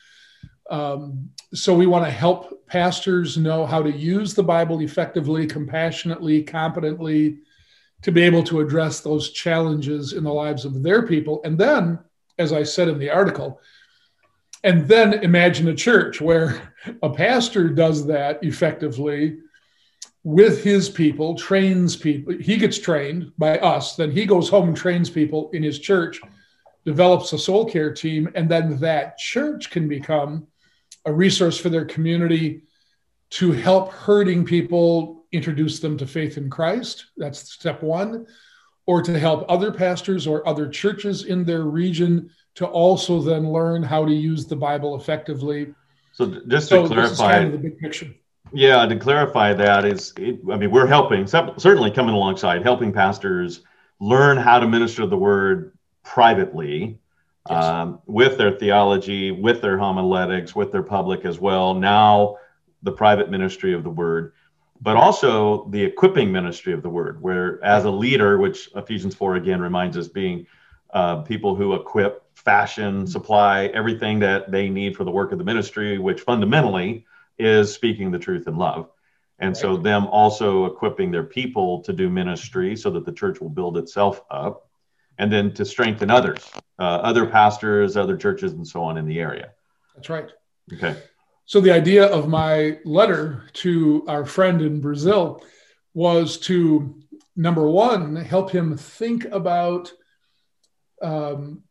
Um, 0.70 1.32
so 1.54 1.75
we 1.75 1.86
want 1.86 2.06
to 2.06 2.12
help 2.12 2.60
pastors 2.72 3.38
know 3.38 3.66
how 3.66 3.84
to 3.84 3.92
use 3.92 4.34
the 4.34 4.42
Bible 4.42 4.80
effectively, 4.80 5.46
compassionately, 5.46 6.42
competently 6.42 7.40
to 8.01 8.13
be 8.13 8.22
able 8.22 8.44
to 8.44 8.62
address 8.62 9.01
those 9.01 9.32
challenges 9.32 10.13
in 10.13 10.24
the 10.24 10.34
lives 10.34 10.63
of 10.63 10.82
their 10.82 11.06
people. 11.06 11.42
And 11.44 11.58
then, 11.58 12.00
as 12.40 12.54
I 12.54 12.63
said 12.63 12.88
in 12.88 12.98
the 12.98 13.10
article, 13.10 13.60
and 14.63 14.88
then 14.88 15.16
imagine 15.16 15.68
a 15.68 15.75
church 15.75 16.22
where 16.22 16.74
a 17.04 17.10
pastor 17.10 17.68
does 17.68 18.08
that 18.08 18.42
effectively 18.42 19.40
with 20.24 20.63
his 20.63 20.88
people, 20.88 21.36
trains 21.36 21.98
people. 21.98 22.36
He 22.38 22.56
gets 22.56 22.80
trained 22.80 23.34
by 23.38 23.58
us, 23.58 23.98
then 23.98 24.12
he 24.12 24.25
goes 24.25 24.48
home 24.48 24.70
and 24.70 24.78
trains 24.78 25.10
people 25.10 25.50
in 25.51 25.62
his 25.62 25.80
church, 25.80 26.22
develops 26.86 27.34
a 27.34 27.38
soul 27.38 27.66
care 27.66 27.94
team, 27.94 28.30
and 28.34 28.48
then 28.48 28.80
that 28.80 29.18
church 29.18 29.72
can 29.72 29.90
become 29.90 30.48
a 31.05 31.13
resource 31.13 31.58
for 31.58 31.70
their 31.70 31.86
community 31.86 32.63
to 33.31 33.51
help 33.51 33.91
hurting 33.91 34.46
people 34.46 35.25
introduce 35.31 35.79
them 35.79 35.98
to 35.98 36.05
faith 36.05 36.38
in 36.38 36.50
Christ. 36.50 37.05
That's 37.17 37.53
step 37.53 37.81
one. 37.81 38.27
Or 38.88 39.01
to 39.01 39.17
help 39.17 39.46
other 39.48 39.72
pastors 39.72 40.27
or 40.27 40.46
other 40.48 40.67
churches 40.67 41.25
in 41.25 41.46
their 41.46 41.63
region 41.63 42.29
to 42.55 42.65
also 42.65 43.22
then 43.22 43.51
learn 43.51 43.84
how 43.84 44.05
to 44.05 44.12
use 44.12 44.46
the 44.48 44.55
Bible 44.55 44.96
effectively. 44.96 45.74
So 46.13 46.41
just 46.48 46.70
to 46.70 46.75
so 46.75 46.88
clarify, 46.88 47.34
kind 47.34 47.46
of 47.46 47.51
the 47.53 47.70
big 47.70 47.77
picture. 47.77 48.13
Yeah, 48.51 48.86
to 48.86 48.98
clarify 48.98 49.53
that 49.53 49.86
is, 49.86 50.13
it, 50.17 50.39
I 50.51 50.58
mean, 50.58 50.72
we're 50.72 50.88
helping, 50.88 51.25
certainly 51.25 51.91
coming 51.91 52.13
alongside, 52.13 52.63
helping 52.63 52.91
pastors 52.91 53.62
learn 54.01 54.36
how 54.36 54.60
to 54.60 54.67
minister 54.67 55.05
the 55.05 55.15
word 55.15 55.77
privately 56.03 57.00
yes. 57.50 57.64
um, 57.64 58.00
with 58.06 58.38
their 58.38 58.52
theology, 58.52 59.32
with 59.32 59.62
their 59.62 59.78
homiletics, 59.78 60.56
with 60.56 60.72
their 60.72 60.84
public 60.84 61.26
as 61.26 61.40
well. 61.40 61.74
Now, 61.74 62.38
the 62.84 62.92
private 62.92 63.30
ministry 63.30 63.74
of 63.74 63.84
the 63.84 63.90
word, 63.90 64.34
but 64.82 64.98
also 64.98 65.68
the 65.70 65.84
equipping 65.84 66.32
ministry 66.32 66.74
of 66.74 66.82
the 66.82 66.90
word, 66.90 67.22
where 67.22 67.64
as 67.64 67.86
a 67.86 67.92
leader, 67.92 68.38
which 68.38 68.70
Ephesians 68.76 69.16
4 69.16 69.36
again 69.36 69.62
reminds 69.62 69.98
us 69.98 70.08
being 70.08 70.48
uh, 70.94 71.22
people 71.22 71.56
who 71.56 71.74
equip, 71.74 72.24
fashion, 72.36 73.06
supply 73.06 73.66
everything 73.68 74.20
that 74.20 74.52
they 74.52 74.68
need 74.70 74.96
for 74.96 75.04
the 75.04 75.12
work 75.12 75.32
of 75.32 75.38
the 75.38 75.44
ministry, 75.44 76.00
which 76.00 76.22
fundamentally 76.22 77.06
is 77.38 77.72
speaking 77.72 78.12
the 78.12 78.20
truth 78.20 78.48
in 78.48 78.58
love. 78.58 78.90
And 79.40 79.58
so, 79.58 79.76
them 79.76 80.06
also 80.08 80.66
equipping 80.66 81.10
their 81.10 81.24
people 81.24 81.82
to 81.84 81.94
do 81.94 82.10
ministry 82.10 82.76
so 82.76 82.92
that 82.92 83.06
the 83.06 83.12
church 83.12 83.42
will 83.42 83.50
build 83.50 83.76
itself 83.78 84.22
up 84.30 84.70
and 85.22 85.32
then 85.32 85.54
to 85.54 85.63
strengthen 85.63 86.10
others, 86.10 86.50
uh, 86.80 86.84
other 86.84 87.28
pastors, 87.28 87.96
other 87.96 88.18
churches, 88.18 88.54
and 88.54 88.68
so 88.68 88.82
on 88.82 88.98
in 88.98 89.06
the 89.06 89.20
area. 89.20 89.51
That's 89.96 90.10
right. 90.10 90.32
Okay. 90.74 90.98
So 91.46 91.62
the 91.62 91.72
idea 91.72 92.08
of 92.08 92.28
my 92.28 92.80
letter 92.86 93.44
to 93.54 94.04
our 94.08 94.25
friend 94.25 94.63
in 94.63 94.82
Brazil 94.82 95.44
was 95.94 96.40
to 96.40 97.00
number 97.36 97.70
one 97.70 98.16
help 98.16 98.50
him 98.50 98.75
think 98.75 99.25
about 99.25 99.92
um, 101.04 101.62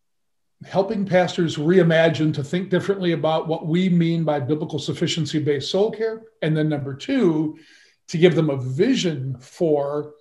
helping 0.65 1.05
pastors 1.05 1.57
reimagine 1.57 2.33
to 2.35 2.45
think 2.45 2.71
differently 2.71 3.13
about 3.13 3.49
what 3.49 3.67
we 3.67 3.89
mean 3.89 4.23
by 4.23 4.39
biblical 4.39 4.79
sufficiency 4.79 5.41
based 5.41 5.73
soul 5.73 5.91
care, 5.91 6.23
and 6.43 6.57
then 6.57 6.69
number 6.69 6.95
two 6.95 7.59
to 8.07 8.17
give 8.17 8.37
them 8.37 8.51
a 8.51 8.57
vision 8.57 9.37
for 9.41 10.13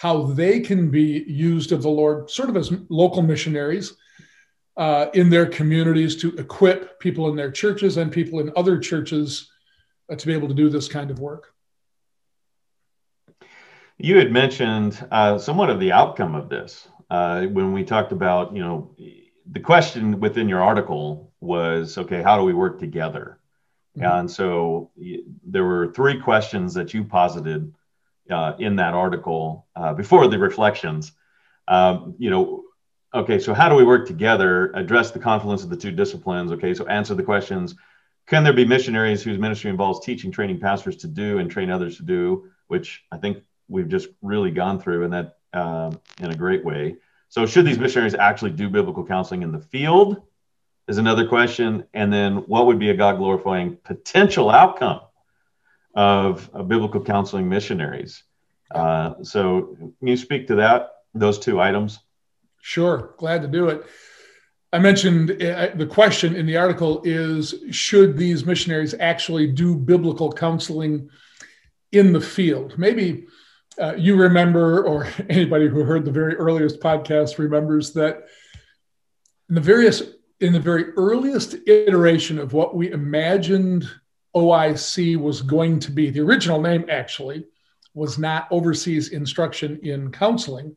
how 0.00 0.22
they 0.22 0.60
can 0.60 0.90
be 0.90 1.24
used 1.26 1.72
of 1.72 1.82
the 1.82 1.90
Lord, 1.90 2.30
sort 2.30 2.48
of 2.48 2.56
as 2.56 2.72
local 2.88 3.20
missionaries 3.20 3.92
uh, 4.78 5.08
in 5.12 5.28
their 5.28 5.44
communities 5.44 6.16
to 6.22 6.34
equip 6.36 6.98
people 7.00 7.28
in 7.28 7.36
their 7.36 7.50
churches 7.50 7.98
and 7.98 8.10
people 8.10 8.40
in 8.40 8.50
other 8.56 8.78
churches 8.78 9.50
uh, 10.10 10.16
to 10.16 10.26
be 10.26 10.32
able 10.32 10.48
to 10.48 10.54
do 10.54 10.70
this 10.70 10.88
kind 10.88 11.10
of 11.10 11.18
work. 11.18 11.52
You 13.98 14.16
had 14.16 14.32
mentioned 14.32 15.06
uh, 15.10 15.36
somewhat 15.36 15.68
of 15.68 15.78
the 15.78 15.92
outcome 15.92 16.34
of 16.34 16.48
this 16.48 16.88
uh, 17.10 17.42
when 17.42 17.74
we 17.74 17.84
talked 17.84 18.12
about, 18.12 18.56
you 18.56 18.62
know, 18.62 18.96
the 19.52 19.60
question 19.60 20.18
within 20.18 20.48
your 20.48 20.62
article 20.62 21.30
was, 21.40 21.98
okay, 21.98 22.22
how 22.22 22.38
do 22.38 22.44
we 22.44 22.54
work 22.54 22.80
together? 22.80 23.38
Mm-hmm. 23.98 24.18
And 24.18 24.30
so 24.30 24.92
there 25.44 25.66
were 25.66 25.92
three 25.92 26.18
questions 26.18 26.72
that 26.72 26.94
you 26.94 27.04
posited 27.04 27.74
uh, 28.30 28.54
in 28.58 28.76
that 28.76 28.94
article 28.94 29.66
uh, 29.76 29.94
before 29.94 30.28
the 30.28 30.38
reflections. 30.38 31.12
Um, 31.68 32.14
you 32.18 32.30
know, 32.30 32.64
okay, 33.14 33.38
so 33.38 33.54
how 33.54 33.68
do 33.68 33.74
we 33.74 33.84
work 33.84 34.06
together, 34.06 34.72
address 34.72 35.10
the 35.10 35.18
confluence 35.18 35.62
of 35.62 35.70
the 35.70 35.76
two 35.76 35.92
disciplines? 35.92 36.52
Okay, 36.52 36.74
so 36.74 36.86
answer 36.86 37.14
the 37.14 37.22
questions. 37.22 37.74
Can 38.26 38.44
there 38.44 38.52
be 38.52 38.64
missionaries 38.64 39.22
whose 39.22 39.38
ministry 39.38 39.70
involves 39.70 40.04
teaching, 40.04 40.30
training 40.30 40.60
pastors 40.60 40.96
to 40.98 41.08
do 41.08 41.38
and 41.38 41.50
train 41.50 41.70
others 41.70 41.96
to 41.96 42.04
do, 42.04 42.50
which 42.68 43.02
I 43.10 43.18
think 43.18 43.42
we've 43.68 43.88
just 43.88 44.08
really 44.22 44.50
gone 44.50 44.80
through 44.80 45.04
in 45.04 45.10
that 45.10 45.38
uh, 45.52 45.90
in 46.20 46.30
a 46.30 46.36
great 46.36 46.64
way. 46.64 46.96
So, 47.28 47.46
should 47.46 47.64
these 47.64 47.78
missionaries 47.78 48.14
actually 48.14 48.52
do 48.52 48.68
biblical 48.68 49.04
counseling 49.04 49.42
in 49.42 49.52
the 49.52 49.60
field? 49.60 50.22
Is 50.88 50.98
another 50.98 51.26
question. 51.26 51.84
And 51.94 52.12
then, 52.12 52.36
what 52.38 52.66
would 52.66 52.78
be 52.78 52.90
a 52.90 52.94
God 52.94 53.18
glorifying 53.18 53.76
potential 53.76 54.50
outcome 54.50 55.00
of, 55.94 56.50
biblical 56.68 57.00
counseling 57.00 57.48
missionaries. 57.48 58.22
Uh, 58.74 59.14
so, 59.22 59.76
can 59.98 60.08
you 60.08 60.16
speak 60.16 60.46
to 60.46 60.56
that, 60.56 60.90
those 61.14 61.38
two 61.38 61.60
items? 61.60 61.98
Sure, 62.60 63.14
glad 63.18 63.42
to 63.42 63.48
do 63.48 63.68
it. 63.68 63.84
I 64.72 64.78
mentioned 64.78 65.30
uh, 65.42 65.70
the 65.74 65.86
question 65.86 66.36
in 66.36 66.46
the 66.46 66.56
article 66.56 67.02
is 67.04 67.54
should 67.72 68.16
these 68.16 68.46
missionaries 68.46 68.94
actually 69.00 69.48
do 69.48 69.74
biblical 69.74 70.32
counseling 70.32 71.10
in 71.90 72.12
the 72.12 72.20
field? 72.20 72.78
Maybe 72.78 73.26
uh, 73.80 73.94
you 73.96 74.14
remember, 74.14 74.84
or 74.84 75.08
anybody 75.28 75.66
who 75.66 75.82
heard 75.82 76.04
the 76.04 76.12
very 76.12 76.36
earliest 76.36 76.80
podcast 76.80 77.38
remembers 77.38 77.92
that 77.94 78.26
in 79.48 79.56
the 79.56 79.60
various 79.60 80.02
in 80.40 80.52
the 80.54 80.60
very 80.60 80.92
earliest 80.92 81.54
iteration 81.66 82.38
of 82.38 82.54
what 82.54 82.74
we 82.74 82.90
imagined 82.90 83.86
OIC 84.34 85.16
was 85.16 85.42
going 85.42 85.78
to 85.80 85.90
be. 85.90 86.10
The 86.10 86.20
original 86.20 86.60
name 86.60 86.86
actually 86.88 87.46
was 87.94 88.18
not 88.18 88.48
Overseas 88.50 89.08
Instruction 89.08 89.80
in 89.82 90.12
Counseling. 90.12 90.76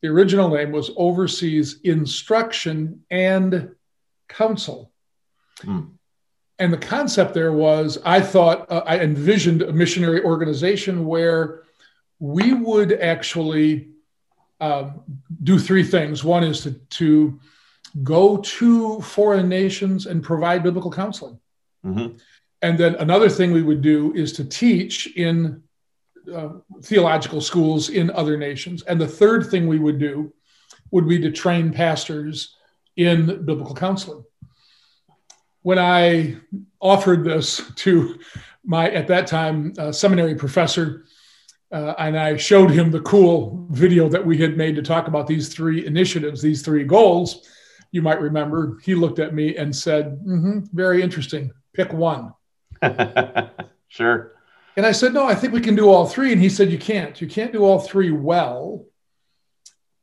The 0.00 0.08
original 0.08 0.48
name 0.48 0.72
was 0.72 0.90
Overseas 0.96 1.80
Instruction 1.84 3.04
and 3.10 3.74
Counsel. 4.28 4.92
Hmm. 5.60 5.80
And 6.58 6.72
the 6.72 6.78
concept 6.78 7.34
there 7.34 7.52
was 7.52 7.98
I 8.04 8.20
thought, 8.20 8.70
uh, 8.70 8.82
I 8.86 9.00
envisioned 9.00 9.62
a 9.62 9.72
missionary 9.72 10.22
organization 10.22 11.06
where 11.06 11.62
we 12.20 12.52
would 12.52 12.92
actually 12.92 13.88
um, 14.60 15.02
do 15.42 15.58
three 15.58 15.82
things. 15.82 16.22
One 16.22 16.44
is 16.44 16.60
to, 16.62 16.72
to 16.72 17.40
go 18.02 18.36
to 18.36 19.00
foreign 19.00 19.48
nations 19.48 20.06
and 20.06 20.22
provide 20.22 20.62
biblical 20.62 20.90
counseling. 20.90 21.40
Mm-hmm. 21.84 22.16
And 22.62 22.78
then 22.78 22.94
another 22.96 23.28
thing 23.28 23.50
we 23.52 23.62
would 23.62 23.82
do 23.82 24.12
is 24.14 24.32
to 24.34 24.44
teach 24.44 25.08
in 25.16 25.62
uh, 26.32 26.50
theological 26.82 27.40
schools 27.40 27.90
in 27.90 28.10
other 28.10 28.36
nations. 28.36 28.82
And 28.82 29.00
the 29.00 29.08
third 29.08 29.46
thing 29.50 29.66
we 29.66 29.80
would 29.80 29.98
do 29.98 30.32
would 30.92 31.08
be 31.08 31.18
to 31.18 31.32
train 31.32 31.72
pastors 31.72 32.56
in 32.96 33.44
biblical 33.44 33.74
counseling. 33.74 34.24
When 35.62 35.78
I 35.78 36.36
offered 36.80 37.24
this 37.24 37.62
to 37.76 38.18
my, 38.64 38.90
at 38.90 39.08
that 39.08 39.26
time, 39.26 39.72
uh, 39.78 39.90
seminary 39.90 40.36
professor, 40.36 41.04
uh, 41.72 41.94
and 41.98 42.18
I 42.18 42.36
showed 42.36 42.70
him 42.70 42.90
the 42.90 43.00
cool 43.00 43.66
video 43.70 44.08
that 44.08 44.24
we 44.24 44.36
had 44.38 44.56
made 44.56 44.76
to 44.76 44.82
talk 44.82 45.08
about 45.08 45.26
these 45.26 45.48
three 45.48 45.86
initiatives, 45.86 46.42
these 46.42 46.62
three 46.62 46.84
goals. 46.84 47.48
You 47.90 48.02
might 48.02 48.20
remember 48.20 48.78
he 48.82 48.94
looked 48.94 49.18
at 49.18 49.34
me 49.34 49.56
and 49.56 49.74
said, 49.74 50.18
mm-hmm, 50.20 50.60
Very 50.72 51.02
interesting. 51.02 51.50
Pick 51.72 51.92
one. 51.92 52.32
sure. 53.88 54.32
And 54.76 54.86
I 54.86 54.92
said, 54.92 55.12
No, 55.12 55.26
I 55.26 55.34
think 55.34 55.52
we 55.52 55.60
can 55.60 55.74
do 55.74 55.88
all 55.88 56.06
three. 56.06 56.32
And 56.32 56.40
he 56.40 56.48
said, 56.48 56.70
You 56.70 56.78
can't. 56.78 57.20
You 57.20 57.28
can't 57.28 57.52
do 57.52 57.64
all 57.64 57.78
three 57.78 58.10
well. 58.10 58.86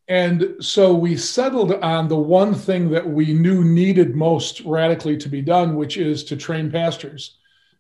And 0.08 0.56
so 0.60 0.96
we 0.96 1.16
settled 1.16 1.72
on 1.72 2.08
the 2.08 2.18
one 2.18 2.56
thing 2.56 2.90
that 2.90 3.08
we 3.08 3.32
knew 3.32 3.64
needed 3.64 4.16
most 4.16 4.62
radically 4.62 5.16
to 5.18 5.30
be 5.30 5.42
done, 5.42 5.76
which 5.76 5.98
is 5.98 6.24
to 6.26 6.36
train 6.36 6.72
pastors. 6.72 7.38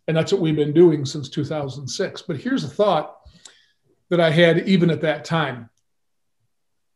And 0.07 0.15
that's 0.15 0.31
what 0.31 0.41
we've 0.41 0.55
been 0.55 0.73
doing 0.73 1.05
since 1.05 1.27
2006. 1.29 2.21
But 2.23 2.37
here's 2.37 2.63
a 2.63 2.67
thought 2.67 3.17
that 4.09 4.19
I 4.19 4.29
had 4.29 4.67
even 4.67 4.91
at 4.91 5.01
that 5.01 5.25
time 5.25 5.69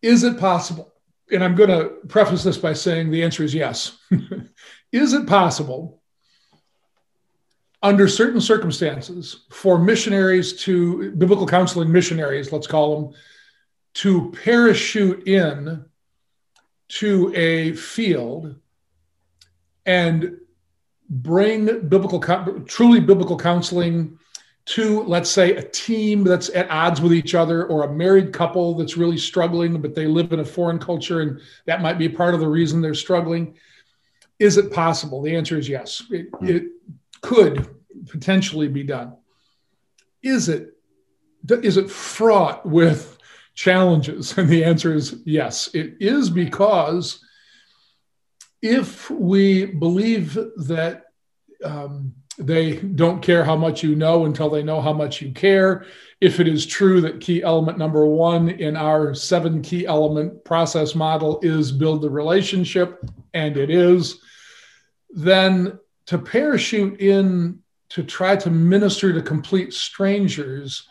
Is 0.01 0.23
it 0.23 0.39
possible? 0.39 0.93
And 1.31 1.43
I'm 1.43 1.55
going 1.55 1.69
to 1.69 1.89
preface 2.07 2.43
this 2.43 2.57
by 2.57 2.73
saying 2.73 3.09
the 3.09 3.23
answer 3.23 3.43
is 3.43 3.55
yes. 3.55 3.97
is 4.91 5.13
it 5.13 5.25
possible, 5.25 6.02
under 7.83 8.07
certain 8.07 8.39
circumstances, 8.39 9.41
for 9.49 9.77
missionaries 9.77 10.53
to, 10.63 11.11
biblical 11.11 11.45
counseling 11.45 11.91
missionaries, 11.91 12.53
let's 12.53 12.65
call 12.65 12.95
them, 12.95 13.13
to 13.95 14.31
parachute 14.31 15.27
in 15.27 15.85
to 16.87 17.33
a 17.35 17.73
field 17.73 18.55
and 19.85 20.37
bring 21.09 21.87
biblical 21.89 22.19
truly 22.65 22.99
biblical 22.99 23.37
counseling 23.37 24.17
to 24.65 25.03
let's 25.03 25.29
say 25.29 25.55
a 25.55 25.61
team 25.61 26.23
that's 26.23 26.49
at 26.49 26.69
odds 26.71 27.01
with 27.01 27.13
each 27.13 27.35
other 27.35 27.65
or 27.65 27.83
a 27.83 27.93
married 27.93 28.31
couple 28.31 28.73
that's 28.75 28.95
really 28.95 29.17
struggling 29.17 29.81
but 29.81 29.93
they 29.93 30.07
live 30.07 30.31
in 30.31 30.39
a 30.39 30.45
foreign 30.45 30.79
culture 30.79 31.19
and 31.19 31.41
that 31.65 31.81
might 31.81 31.97
be 31.97 32.07
part 32.07 32.33
of 32.33 32.39
the 32.39 32.47
reason 32.47 32.81
they're 32.81 32.93
struggling. 32.93 33.55
Is 34.39 34.57
it 34.57 34.71
possible? 34.71 35.21
The 35.21 35.35
answer 35.35 35.57
is 35.57 35.67
yes. 35.69 36.03
It, 36.09 36.27
hmm. 36.39 36.47
it 36.47 36.63
could 37.23 37.67
potentially 38.07 38.67
be 38.67 38.83
done 38.83 39.15
is 40.21 40.49
it 40.49 40.69
is 41.49 41.77
it 41.77 41.91
fraught 41.91 42.65
with 42.65 43.17
challenges? 43.53 44.37
And 44.37 44.49
the 44.49 44.63
answer 44.63 44.93
is 44.93 45.21
yes. 45.25 45.69
It 45.73 45.95
is 45.99 46.29
because 46.29 47.23
if 48.61 49.09
we 49.09 49.65
believe 49.65 50.35
that 50.67 51.03
um, 51.63 52.13
they 52.37 52.77
don't 52.77 53.21
care 53.21 53.43
how 53.43 53.55
much 53.55 53.83
you 53.83 53.95
know 53.95 54.25
until 54.25 54.49
they 54.49 54.63
know 54.63 54.81
how 54.81 54.93
much 54.93 55.21
you 55.21 55.31
care, 55.33 55.85
if 56.21 56.39
it 56.39 56.47
is 56.47 56.65
true 56.65 57.01
that 57.01 57.19
key 57.19 57.43
element 57.43 57.77
number 57.77 58.05
one 58.05 58.49
in 58.49 58.77
our 58.77 59.13
seven 59.13 59.61
key 59.61 59.85
element 59.85 60.43
process 60.45 60.95
model 60.95 61.39
is 61.43 61.71
build 61.71 62.01
the 62.01 62.09
relationship, 62.09 63.03
and 63.33 63.57
it 63.57 63.69
is, 63.69 64.19
then 65.09 65.77
to 66.07 66.17
parachute 66.17 66.99
in 66.99 67.59
to 67.89 68.03
try 68.03 68.35
to 68.35 68.49
minister 68.49 69.13
to 69.13 69.21
complete 69.21 69.73
strangers 69.73 70.87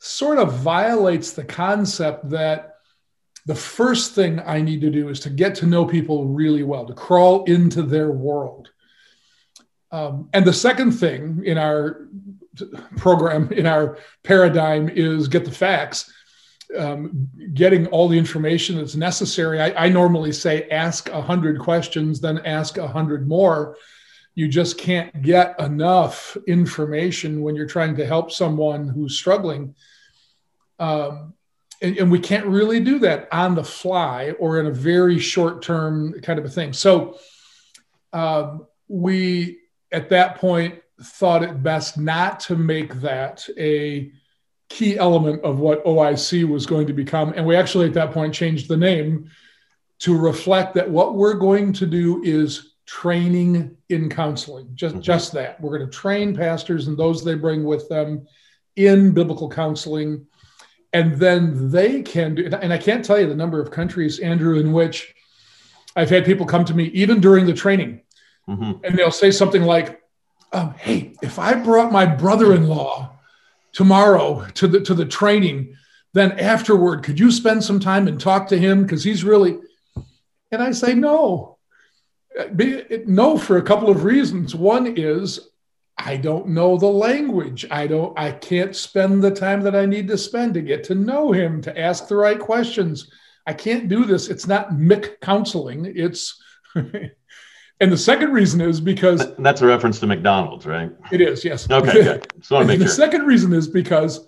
sort 0.00 0.38
of 0.38 0.54
violates 0.54 1.30
the 1.32 1.44
concept 1.44 2.28
that 2.30 2.76
the 3.46 3.54
first 3.54 4.14
thing 4.14 4.40
I 4.40 4.60
need 4.60 4.80
to 4.80 4.90
do 4.90 5.08
is 5.08 5.20
to 5.20 5.30
get 5.30 5.54
to 5.56 5.66
know 5.66 5.84
people 5.84 6.26
really 6.26 6.62
well, 6.62 6.86
to 6.86 6.94
crawl 6.94 7.44
into 7.44 7.82
their 7.82 8.10
world. 8.10 8.70
Um, 9.90 10.28
and 10.32 10.44
the 10.44 10.52
second 10.52 10.92
thing 10.92 11.42
in 11.44 11.58
our 11.58 12.08
program, 12.96 13.52
in 13.52 13.66
our 13.66 13.98
paradigm, 14.22 14.88
is 14.88 15.28
get 15.28 15.44
the 15.44 15.50
facts. 15.50 16.12
Um, 16.76 17.28
getting 17.52 17.86
all 17.88 18.08
the 18.08 18.16
information 18.16 18.76
that's 18.76 18.96
necessary. 18.96 19.60
I, 19.60 19.86
I 19.86 19.88
normally 19.90 20.32
say 20.32 20.68
ask 20.70 21.10
a 21.10 21.20
hundred 21.20 21.60
questions, 21.60 22.18
then 22.18 22.38
ask 22.46 22.78
a 22.78 22.88
hundred 22.88 23.28
more. 23.28 23.76
You 24.34 24.48
just 24.48 24.78
can't 24.78 25.22
get 25.22 25.58
enough 25.60 26.36
information 26.46 27.42
when 27.42 27.54
you're 27.54 27.66
trying 27.66 27.96
to 27.96 28.06
help 28.06 28.32
someone 28.32 28.88
who's 28.88 29.16
struggling 29.16 29.74
um, 30.82 31.34
and, 31.80 31.96
and, 31.96 32.10
we 32.10 32.18
can't 32.18 32.46
really 32.46 32.80
do 32.80 32.98
that 33.00 33.28
on 33.30 33.54
the 33.54 33.62
fly 33.62 34.32
or 34.38 34.58
in 34.58 34.66
a 34.66 34.72
very 34.72 35.18
short 35.18 35.62
term 35.62 36.20
kind 36.22 36.38
of 36.38 36.44
a 36.44 36.48
thing. 36.48 36.72
So 36.72 37.18
um, 38.12 38.66
we, 38.88 39.58
at 39.92 40.08
that 40.08 40.38
point, 40.38 40.80
thought 41.00 41.44
it 41.44 41.62
best 41.62 41.98
not 41.98 42.40
to 42.40 42.56
make 42.56 42.94
that 42.94 43.48
a 43.56 44.10
key 44.68 44.98
element 44.98 45.42
of 45.44 45.60
what 45.60 45.84
OIC 45.84 46.48
was 46.48 46.66
going 46.66 46.88
to 46.88 46.92
become. 46.92 47.32
And 47.36 47.46
we 47.46 47.54
actually, 47.54 47.86
at 47.86 47.94
that 47.94 48.12
point, 48.12 48.34
changed 48.34 48.68
the 48.68 48.76
name 48.76 49.30
to 50.00 50.16
reflect 50.16 50.74
that 50.74 50.90
what 50.90 51.14
we're 51.14 51.34
going 51.34 51.72
to 51.74 51.86
do 51.86 52.22
is 52.24 52.71
training 52.86 53.76
in 53.88 54.08
counseling 54.08 54.68
just 54.74 54.94
mm-hmm. 54.94 55.02
just 55.02 55.32
that 55.32 55.60
we're 55.60 55.76
going 55.76 55.88
to 55.88 55.96
train 55.96 56.34
pastors 56.34 56.88
and 56.88 56.98
those 56.98 57.24
they 57.24 57.34
bring 57.34 57.64
with 57.64 57.88
them 57.88 58.26
in 58.76 59.12
biblical 59.12 59.48
counseling 59.48 60.26
and 60.92 61.14
then 61.14 61.70
they 61.70 62.02
can 62.02 62.34
do 62.34 62.44
and 62.60 62.72
i 62.72 62.78
can't 62.78 63.04
tell 63.04 63.20
you 63.20 63.28
the 63.28 63.34
number 63.34 63.60
of 63.60 63.70
countries 63.70 64.18
andrew 64.18 64.58
in 64.58 64.72
which 64.72 65.14
i've 65.94 66.10
had 66.10 66.24
people 66.24 66.44
come 66.44 66.64
to 66.64 66.74
me 66.74 66.84
even 66.86 67.20
during 67.20 67.46
the 67.46 67.52
training 67.52 68.00
mm-hmm. 68.48 68.72
and 68.84 68.98
they'll 68.98 69.12
say 69.12 69.30
something 69.30 69.62
like 69.62 70.02
um, 70.52 70.74
hey 70.74 71.14
if 71.22 71.38
i 71.38 71.54
brought 71.54 71.92
my 71.92 72.04
brother-in-law 72.04 73.10
tomorrow 73.72 74.44
to 74.54 74.66
the 74.66 74.80
to 74.80 74.92
the 74.92 75.06
training 75.06 75.74
then 76.14 76.32
afterward 76.38 77.04
could 77.04 77.18
you 77.18 77.30
spend 77.30 77.62
some 77.62 77.78
time 77.78 78.08
and 78.08 78.20
talk 78.20 78.48
to 78.48 78.58
him 78.58 78.82
because 78.82 79.04
he's 79.04 79.22
really 79.22 79.56
and 80.50 80.62
i 80.62 80.72
say 80.72 80.94
no 80.94 81.51
Uh, 82.38 82.46
no 83.06 83.36
for 83.36 83.58
a 83.58 83.62
couple 83.62 83.90
of 83.90 84.04
reasons 84.04 84.54
one 84.54 84.94
is 84.96 85.50
I 85.98 86.16
don't 86.16 86.48
know 86.48 86.78
the 86.78 86.86
language. 86.86 87.66
I 87.70 87.86
don't 87.86 88.18
I 88.18 88.32
can't 88.32 88.74
spend 88.74 89.22
the 89.22 89.30
time 89.30 89.60
that 89.62 89.76
I 89.76 89.86
need 89.86 90.08
to 90.08 90.18
spend 90.18 90.54
to 90.54 90.62
get 90.62 90.84
to 90.84 90.94
know 90.94 91.32
him, 91.32 91.60
to 91.62 91.78
ask 91.78 92.08
the 92.08 92.16
right 92.16 92.38
questions. 92.38 93.10
I 93.46 93.52
can't 93.52 93.88
do 93.88 94.04
this. 94.04 94.28
It's 94.28 94.46
not 94.46 94.70
Mick 94.70 95.20
counseling. 95.20 95.92
It's 95.94 96.42
and 96.74 97.92
the 97.92 97.98
second 97.98 98.32
reason 98.32 98.60
is 98.60 98.80
because 98.80 99.34
that's 99.36 99.60
a 99.60 99.66
reference 99.66 100.00
to 100.00 100.06
McDonald's, 100.06 100.66
right? 100.66 100.90
It 101.10 101.20
is, 101.20 101.44
yes. 101.44 101.70
Okay, 101.70 101.92
good. 101.92 102.26
Just 102.38 102.50
want 102.50 102.62
to 102.62 102.68
make 102.72 102.78
the 102.78 102.86
sure. 102.86 102.94
second 102.94 103.26
reason 103.26 103.52
is 103.52 103.68
because 103.68 104.26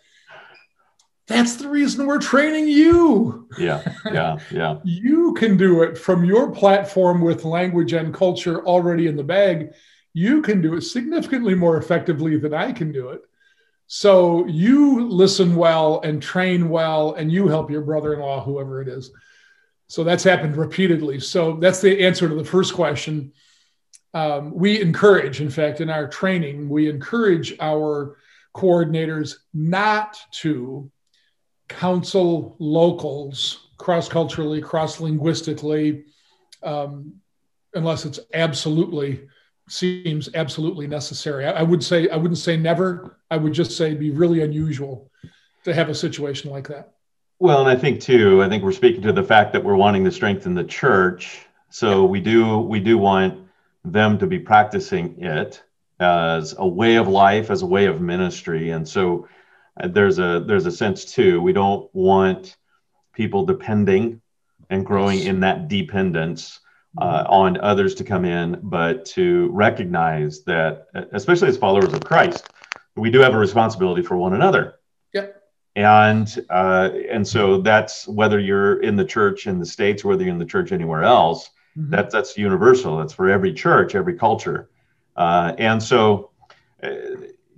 that's 1.27 1.57
the 1.57 1.69
reason 1.69 2.07
we're 2.07 2.19
training 2.19 2.69
you. 2.69 3.49
Yeah, 3.59 3.83
yeah, 4.07 4.39
yeah. 4.51 4.79
you 4.85 5.35
can 5.35 5.57
do 5.57 5.83
it 5.83 5.97
from 5.97 6.25
your 6.25 6.51
platform 6.51 7.21
with 7.21 7.45
language 7.45 7.93
and 7.93 8.13
culture 8.13 8.65
already 8.67 9.07
in 9.07 9.17
the 9.17 9.25
bag 9.25 9.73
you 10.15 10.41
can 10.41 10.63
do 10.63 10.75
it 10.75 10.83
significantly 10.83 11.55
more 11.55 11.77
effectively 11.77 12.39
than 12.39 12.55
I 12.55 12.73
can 12.73 12.93
do 12.93 13.11
it. 13.11 13.23
So 13.89 14.47
you 14.47 15.07
listen 15.09 15.57
well 15.57 16.01
and 16.01 16.23
train 16.23 16.71
well, 16.71 17.15
and 17.15 17.31
you 17.31 17.49
help 17.49 17.71
your 17.71 17.83
brother 17.83 18.15
in 18.15 18.21
law, 18.21 18.43
whoever 18.43 18.81
it 18.81 18.89
is. 18.89 19.11
So 19.89 20.05
that's 20.05 20.25
happened 20.25 20.57
repeatedly. 20.57 21.21
So 21.21 21.57
that's 21.57 21.81
the 21.81 22.05
answer 22.05 22.29
to 22.29 22.35
the 22.35 22.45
first 22.45 22.75
question. 22.75 23.33
Um, 24.15 24.55
we 24.55 24.81
encourage, 24.81 25.41
in 25.41 25.51
fact, 25.51 25.81
in 25.81 25.91
our 25.91 26.09
training, 26.09 26.69
we 26.69 26.89
encourage 26.89 27.55
our 27.61 28.17
coordinators 28.55 29.35
not 29.53 30.17
to 30.31 30.91
counsel 31.69 32.57
locals 32.59 33.69
cross 33.79 34.09
culturally, 34.09 34.61
cross 34.61 35.01
linguistically, 35.01 36.05
um, 36.63 37.15
unless 37.75 38.05
it's 38.05 38.21
absolutely 38.33 39.27
seems 39.69 40.29
absolutely 40.35 40.87
necessary. 40.87 41.47
I, 41.47 41.53
I, 41.53 41.63
would 41.63 41.83
say 41.83 42.09
I 42.09 42.17
wouldn't 42.17 42.39
say 42.39 42.57
never. 42.57 43.19
I 43.31 43.37
would 43.37 43.53
just 43.53 43.77
say 43.77 43.95
be 43.95 44.11
really 44.11 44.43
unusual 44.43 45.11
to 45.65 45.75
have 45.75 45.89
a 45.89 45.95
situation 45.95 46.51
like 46.51 46.69
that. 46.69 46.93
Well, 47.39 47.61
and 47.61 47.69
I 47.69 47.81
think 47.81 48.01
too, 48.01 48.43
I 48.43 48.49
think 48.49 48.63
we're 48.63 48.73
speaking 48.73 49.03
to 49.03 49.13
the 49.13 49.23
fact 49.23 49.53
that 49.53 49.65
we're 49.65 49.77
wanting 49.77 50.05
to 50.05 50.13
strengthen 50.13 50.55
the 50.55 50.65
church. 50.65 51.47
So 51.71 52.05
we 52.05 52.21
do 52.21 52.59
we 52.59 52.81
do 52.81 52.99
want 52.99 53.41
them 53.85 54.19
to 54.19 54.27
be 54.27 54.39
practicing 54.39 55.21
it 55.23 55.63
as 56.01 56.55
a 56.59 56.67
way 56.67 56.97
of 56.97 57.09
life, 57.09 57.51
as 57.51 57.63
a 57.63 57.67
way 57.67 57.87
of 57.87 58.01
ministry, 58.01 58.71
and 58.71 58.87
so 58.87 59.29
there's 59.83 60.19
a 60.19 60.45
there's 60.47 60.67
a 60.67 60.73
sense 60.73 61.05
too. 61.05 61.41
We 61.41 61.53
don't 61.53 61.93
want 61.95 62.57
people 63.13 63.45
depending 63.45 64.21
and 64.71 64.85
growing 64.85 65.21
in 65.21 65.41
that 65.41 65.69
dependence 65.69 66.61
uh, 66.99 67.25
on 67.29 67.59
others 67.61 67.95
to 67.97 68.05
come 68.05 68.25
in, 68.25 68.59
but 68.63 69.05
to 69.05 69.49
recognize 69.53 70.43
that, 70.45 70.87
especially 71.13 71.49
as 71.49 71.57
followers 71.57 71.93
of 71.93 72.05
Christ, 72.05 72.49
we 72.97 73.11
do 73.11 73.21
have 73.21 73.35
a 73.35 73.39
responsibility 73.39 74.03
for 74.03 74.17
one 74.17 74.35
another. 74.35 74.77
Yep. 75.13 75.43
And 75.77 76.47
uh, 76.51 76.91
and 77.11 77.27
so 77.27 77.61
that's 77.61 78.07
whether 78.07 78.39
you're 78.39 78.81
in 78.81 78.95
the 78.95 79.05
church 79.05 79.49
in 79.49 79.59
the 79.59 79.67
states, 79.67 80.05
or 80.05 80.09
whether 80.09 80.23
you're 80.23 80.33
in 80.33 80.39
the 80.39 80.45
church 80.45 80.71
anywhere 80.71 81.03
else. 81.03 81.51
Mm-hmm. 81.77 81.91
That 81.91 82.11
that's 82.11 82.39
universal. 82.39 82.99
That's 82.99 83.13
for 83.13 83.29
every 83.29 83.53
church, 83.53 83.97
every 83.97 84.15
culture. 84.15 84.71
Uh, 85.17 85.55
and 85.59 85.83
so, 85.83 86.31
uh, 86.83 86.91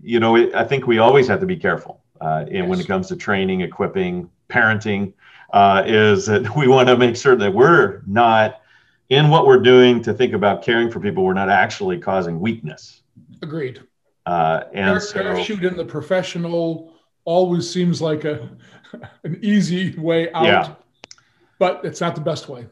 you 0.02 0.18
know, 0.18 0.36
it, 0.36 0.54
I 0.54 0.64
think 0.64 0.86
we 0.86 0.98
always 0.98 1.28
have 1.28 1.40
to 1.40 1.46
be 1.46 1.56
careful 1.56 2.02
uh, 2.20 2.44
and 2.46 2.54
yes. 2.54 2.68
when 2.68 2.80
it 2.80 2.86
comes 2.86 3.08
to 3.08 3.16
training, 3.16 3.60
equipping, 3.60 4.30
parenting, 4.48 5.12
uh, 5.52 5.82
is 5.86 6.26
that 6.26 6.56
we 6.56 6.68
want 6.68 6.88
to 6.88 6.96
make 6.96 7.16
sure 7.16 7.36
that 7.36 7.52
we're 7.52 8.02
not 8.06 8.60
in 9.08 9.30
what 9.30 9.46
we're 9.46 9.60
doing 9.60 10.02
to 10.02 10.12
think 10.12 10.32
about 10.32 10.62
caring 10.62 10.90
for 10.90 11.00
people. 11.00 11.24
We're 11.24 11.34
not 11.34 11.48
actually 11.50 11.98
causing 11.98 12.40
weakness. 12.40 13.02
Agreed. 13.42 13.82
Uh, 14.24 14.64
and 14.72 14.90
Par- 14.90 15.00
so, 15.00 15.22
parachute 15.22 15.64
in 15.64 15.76
the 15.76 15.84
professional 15.84 16.92
always 17.24 17.68
seems 17.68 18.02
like 18.02 18.24
a 18.24 18.48
an 19.24 19.38
easy 19.42 19.96
way 19.98 20.32
out, 20.32 20.44
yeah. 20.44 20.74
but 21.58 21.84
it's 21.84 22.00
not 22.00 22.14
the 22.14 22.20
best 22.20 22.48
way. 22.48 22.66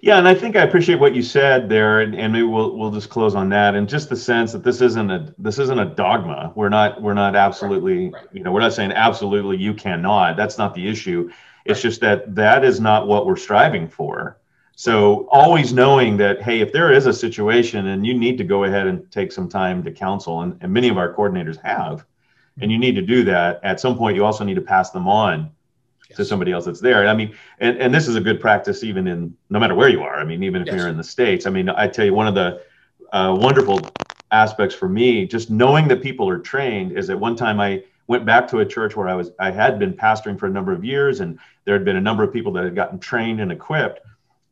Yeah, 0.00 0.18
and 0.18 0.28
I 0.28 0.34
think 0.34 0.54
I 0.56 0.62
appreciate 0.62 1.00
what 1.00 1.14
you 1.14 1.22
said 1.22 1.68
there, 1.68 2.00
and, 2.00 2.14
and 2.14 2.32
maybe 2.32 2.44
we'll 2.44 2.76
we'll 2.76 2.90
just 2.90 3.10
close 3.10 3.34
on 3.34 3.48
that, 3.48 3.74
and 3.74 3.88
just 3.88 4.08
the 4.08 4.16
sense 4.16 4.52
that 4.52 4.62
this 4.62 4.80
isn't 4.80 5.10
a 5.10 5.34
this 5.38 5.58
isn't 5.58 5.78
a 5.78 5.86
dogma. 5.86 6.52
We're 6.54 6.68
not 6.68 7.02
we're 7.02 7.14
not 7.14 7.34
absolutely 7.34 8.10
right, 8.10 8.12
right. 8.12 8.26
you 8.32 8.42
know 8.42 8.52
we're 8.52 8.60
not 8.60 8.72
saying 8.72 8.92
absolutely 8.92 9.56
you 9.56 9.74
cannot. 9.74 10.36
That's 10.36 10.56
not 10.56 10.74
the 10.74 10.86
issue. 10.88 11.30
It's 11.64 11.78
right. 11.78 11.82
just 11.82 12.00
that 12.02 12.34
that 12.36 12.64
is 12.64 12.80
not 12.80 13.08
what 13.08 13.26
we're 13.26 13.36
striving 13.36 13.88
for. 13.88 14.38
So 14.76 15.28
always 15.32 15.72
knowing 15.72 16.16
that 16.18 16.42
hey, 16.42 16.60
if 16.60 16.72
there 16.72 16.92
is 16.92 17.06
a 17.06 17.12
situation 17.12 17.88
and 17.88 18.06
you 18.06 18.14
need 18.14 18.38
to 18.38 18.44
go 18.44 18.64
ahead 18.64 18.86
and 18.86 19.10
take 19.10 19.32
some 19.32 19.48
time 19.48 19.82
to 19.82 19.90
counsel, 19.90 20.42
and, 20.42 20.56
and 20.60 20.72
many 20.72 20.88
of 20.88 20.96
our 20.96 21.12
coordinators 21.12 21.60
have, 21.62 22.04
and 22.60 22.70
you 22.70 22.78
need 22.78 22.94
to 22.94 23.02
do 23.02 23.24
that. 23.24 23.58
At 23.64 23.80
some 23.80 23.98
point, 23.98 24.14
you 24.14 24.24
also 24.24 24.44
need 24.44 24.54
to 24.54 24.60
pass 24.60 24.90
them 24.90 25.08
on 25.08 25.50
to 26.16 26.24
somebody 26.24 26.52
else 26.52 26.64
that's 26.64 26.80
there. 26.80 27.06
I 27.06 27.14
mean, 27.14 27.34
and, 27.60 27.76
and 27.78 27.94
this 27.94 28.08
is 28.08 28.16
a 28.16 28.20
good 28.20 28.40
practice 28.40 28.82
even 28.82 29.06
in 29.06 29.36
no 29.50 29.58
matter 29.58 29.74
where 29.74 29.88
you 29.88 30.02
are. 30.02 30.18
I 30.18 30.24
mean, 30.24 30.42
even 30.42 30.62
if 30.62 30.68
yes. 30.68 30.76
you're 30.76 30.88
in 30.88 30.96
the 30.96 31.04
States. 31.04 31.46
I 31.46 31.50
mean, 31.50 31.68
I 31.68 31.86
tell 31.86 32.04
you, 32.04 32.14
one 32.14 32.26
of 32.26 32.34
the 32.34 32.62
uh, 33.12 33.36
wonderful 33.38 33.80
aspects 34.30 34.74
for 34.74 34.88
me, 34.88 35.26
just 35.26 35.50
knowing 35.50 35.88
that 35.88 36.02
people 36.02 36.28
are 36.28 36.38
trained, 36.38 36.92
is 36.92 37.06
that 37.08 37.18
one 37.18 37.36
time 37.36 37.60
I 37.60 37.82
went 38.06 38.24
back 38.24 38.48
to 38.48 38.60
a 38.60 38.66
church 38.66 38.96
where 38.96 39.08
I 39.08 39.14
was 39.14 39.30
I 39.38 39.50
had 39.50 39.78
been 39.78 39.92
pastoring 39.92 40.38
for 40.38 40.46
a 40.46 40.50
number 40.50 40.72
of 40.72 40.84
years, 40.84 41.20
and 41.20 41.38
there 41.64 41.74
had 41.74 41.84
been 41.84 41.96
a 41.96 42.00
number 42.00 42.22
of 42.22 42.32
people 42.32 42.52
that 42.52 42.64
had 42.64 42.74
gotten 42.74 42.98
trained 42.98 43.40
and 43.40 43.52
equipped. 43.52 44.00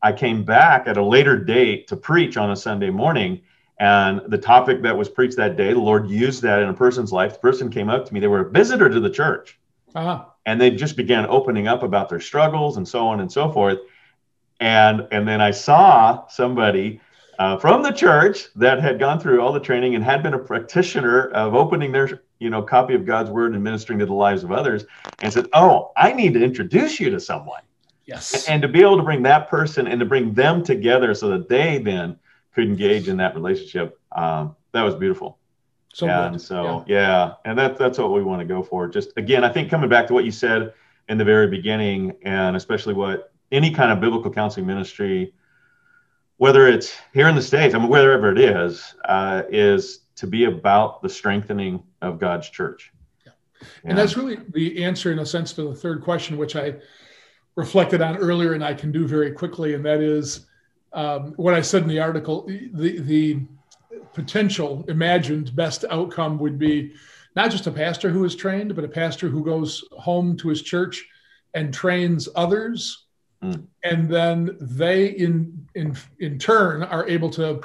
I 0.03 0.11
came 0.11 0.43
back 0.43 0.87
at 0.87 0.97
a 0.97 1.03
later 1.03 1.37
date 1.37 1.87
to 1.87 1.97
preach 1.97 2.37
on 2.37 2.51
a 2.51 2.55
Sunday 2.55 2.91
morning. 2.91 3.41
And 3.79 4.21
the 4.27 4.39
topic 4.39 4.81
that 4.81 4.97
was 4.97 5.07
preached 5.07 5.37
that 5.37 5.55
day, 5.55 5.71
the 5.71 5.79
Lord 5.79 6.09
used 6.09 6.41
that 6.41 6.63
in 6.63 6.69
a 6.69 6.73
person's 6.73 7.11
life. 7.11 7.33
The 7.33 7.39
person 7.39 7.69
came 7.69 7.89
up 7.89 8.05
to 8.05 8.13
me. 8.13 8.19
They 8.19 8.27
were 8.27 8.39
a 8.41 8.49
visitor 8.49 8.89
to 8.89 8.99
the 8.99 9.09
church. 9.09 9.59
Uh-huh 9.93 10.25
and 10.47 10.59
they 10.59 10.71
just 10.71 10.95
began 10.95 11.27
opening 11.27 11.67
up 11.67 11.83
about 11.83 12.09
their 12.09 12.21
struggles 12.21 12.77
and 12.77 12.87
so 12.87 13.05
on 13.05 13.19
and 13.19 13.31
so 13.31 13.51
forth. 13.51 13.79
And 14.59 15.07
and 15.11 15.27
then 15.27 15.39
i 15.39 15.51
saw 15.51 16.25
somebody 16.29 16.99
uh, 17.37 17.57
from 17.57 17.83
the 17.83 17.91
church 17.91 18.47
that 18.55 18.81
had 18.81 18.97
gone 18.97 19.19
through 19.19 19.39
all 19.39 19.53
the 19.53 19.59
training 19.59 19.93
and 19.93 20.03
had 20.03 20.23
been 20.23 20.33
a 20.33 20.39
practitioner 20.39 21.27
of 21.29 21.53
opening 21.53 21.91
their 21.91 22.23
you 22.39 22.49
know 22.49 22.63
copy 22.63 22.95
of 22.95 23.05
god's 23.05 23.29
word 23.29 23.53
and 23.53 23.63
ministering 23.63 23.99
to 23.99 24.07
the 24.07 24.13
lives 24.13 24.43
of 24.43 24.51
others 24.51 24.85
and 25.19 25.31
said 25.31 25.47
oh 25.53 25.91
i 25.95 26.11
need 26.11 26.33
to 26.33 26.43
introduce 26.43 26.99
you 26.99 27.11
to 27.11 27.19
someone. 27.19 27.61
Yes. 28.07 28.47
And 28.47 28.61
to 28.63 28.67
be 28.69 28.81
able 28.81 28.97
to 28.97 29.03
bring 29.03 29.21
that 29.23 29.49
person 29.49 29.85
and 29.85 29.99
to 29.99 30.05
bring 30.05 30.33
them 30.33 30.63
together 30.63 31.13
so 31.13 31.27
that 31.29 31.49
they 31.49 31.77
then 31.77 32.17
could 32.55 32.63
engage 32.63 33.09
in 33.09 33.17
that 33.17 33.35
relationship 33.35 33.99
um, 34.13 34.55
that 34.71 34.81
was 34.81 34.95
beautiful 34.95 35.37
so 35.97 36.07
and 36.07 36.39
so 36.39 36.83
yeah. 36.85 36.95
yeah, 36.95 37.33
and 37.45 37.57
that 37.57 37.75
that's 37.75 37.97
what 37.97 38.11
we 38.13 38.21
want 38.21 38.39
to 38.39 38.45
go 38.45 38.61
for. 38.61 38.87
Just 38.87 39.13
again, 39.17 39.43
I 39.43 39.51
think 39.51 39.71
coming 39.71 39.89
back 39.89 40.05
to 40.07 40.13
what 40.13 40.25
you 40.25 40.31
said 40.31 40.73
in 41.09 41.17
the 41.17 41.25
very 41.25 41.47
beginning, 41.47 42.15
and 42.21 42.55
especially 42.55 42.93
what 42.93 43.31
any 43.51 43.71
kind 43.71 43.91
of 43.91 43.99
biblical 43.99 44.31
counseling 44.31 44.67
ministry, 44.67 45.33
whether 46.37 46.67
it's 46.67 46.95
here 47.15 47.27
in 47.27 47.33
the 47.33 47.41
states, 47.41 47.73
I 47.73 47.79
mean 47.79 47.89
wherever 47.89 48.31
it 48.31 48.37
is, 48.37 48.93
uh, 49.05 49.41
is 49.49 50.01
to 50.17 50.27
be 50.27 50.45
about 50.45 51.01
the 51.01 51.09
strengthening 51.09 51.81
of 52.03 52.19
God's 52.19 52.47
church. 52.47 52.93
Yeah. 53.25 53.31
And 53.85 53.97
that's 53.97 54.15
really 54.15 54.37
the 54.53 54.83
answer, 54.83 55.11
in 55.11 55.17
a 55.17 55.25
sense, 55.25 55.51
to 55.53 55.63
the 55.63 55.73
third 55.75 56.03
question, 56.03 56.37
which 56.37 56.55
I 56.55 56.75
reflected 57.55 58.03
on 58.03 58.17
earlier, 58.17 58.53
and 58.53 58.63
I 58.63 58.75
can 58.75 58.91
do 58.91 59.07
very 59.07 59.31
quickly, 59.31 59.73
and 59.73 59.83
that 59.83 60.01
is 60.01 60.45
um, 60.93 61.33
what 61.37 61.55
I 61.55 61.61
said 61.61 61.81
in 61.81 61.89
the 61.89 61.99
article. 61.99 62.45
The 62.45 62.99
the 62.99 63.39
potential 64.17 64.83
imagined 64.87 65.55
best 65.55 65.85
outcome 65.91 66.39
would 66.39 66.57
be 66.57 66.93
not 67.35 67.51
just 67.51 67.67
a 67.67 67.71
pastor 67.71 68.09
who 68.09 68.25
is 68.25 68.35
trained, 68.35 68.75
but 68.75 68.83
a 68.83 68.89
pastor 68.89 69.29
who 69.29 69.45
goes 69.45 69.83
home 69.91 70.35
to 70.37 70.49
his 70.49 70.63
church 70.63 71.05
and 71.53 71.71
trains 71.71 72.27
others. 72.35 73.05
Mm. 73.43 73.67
And 73.83 74.09
then 74.09 74.57
they 74.59 75.09
in 75.09 75.67
in 75.75 75.95
in 76.19 76.39
turn 76.39 76.81
are 76.81 77.07
able 77.07 77.29
to 77.31 77.61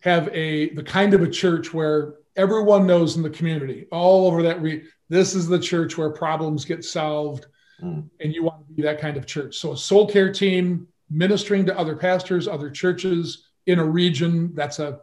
have 0.00 0.28
a 0.34 0.74
the 0.74 0.82
kind 0.82 1.14
of 1.14 1.22
a 1.22 1.30
church 1.30 1.72
where 1.72 2.16
everyone 2.36 2.86
knows 2.86 3.16
in 3.16 3.22
the 3.22 3.30
community 3.30 3.86
all 3.90 4.26
over 4.26 4.42
that 4.42 4.60
re- 4.60 4.84
this 5.08 5.34
is 5.34 5.48
the 5.48 5.58
church 5.58 5.96
where 5.96 6.10
problems 6.10 6.66
get 6.66 6.84
solved 6.84 7.46
mm. 7.82 8.04
and 8.20 8.34
you 8.34 8.44
want 8.44 8.66
to 8.66 8.74
be 8.74 8.82
that 8.82 9.00
kind 9.00 9.16
of 9.16 9.24
church 9.24 9.56
so 9.56 9.72
a 9.72 9.76
soul 9.76 10.06
care 10.06 10.32
team 10.32 10.86
ministering 11.08 11.64
to 11.64 11.78
other 11.78 11.96
pastors 11.96 12.46
other 12.48 12.70
churches 12.70 13.48
in 13.66 13.78
a 13.78 13.84
region 13.84 14.52
that's 14.54 14.78
a 14.78 15.00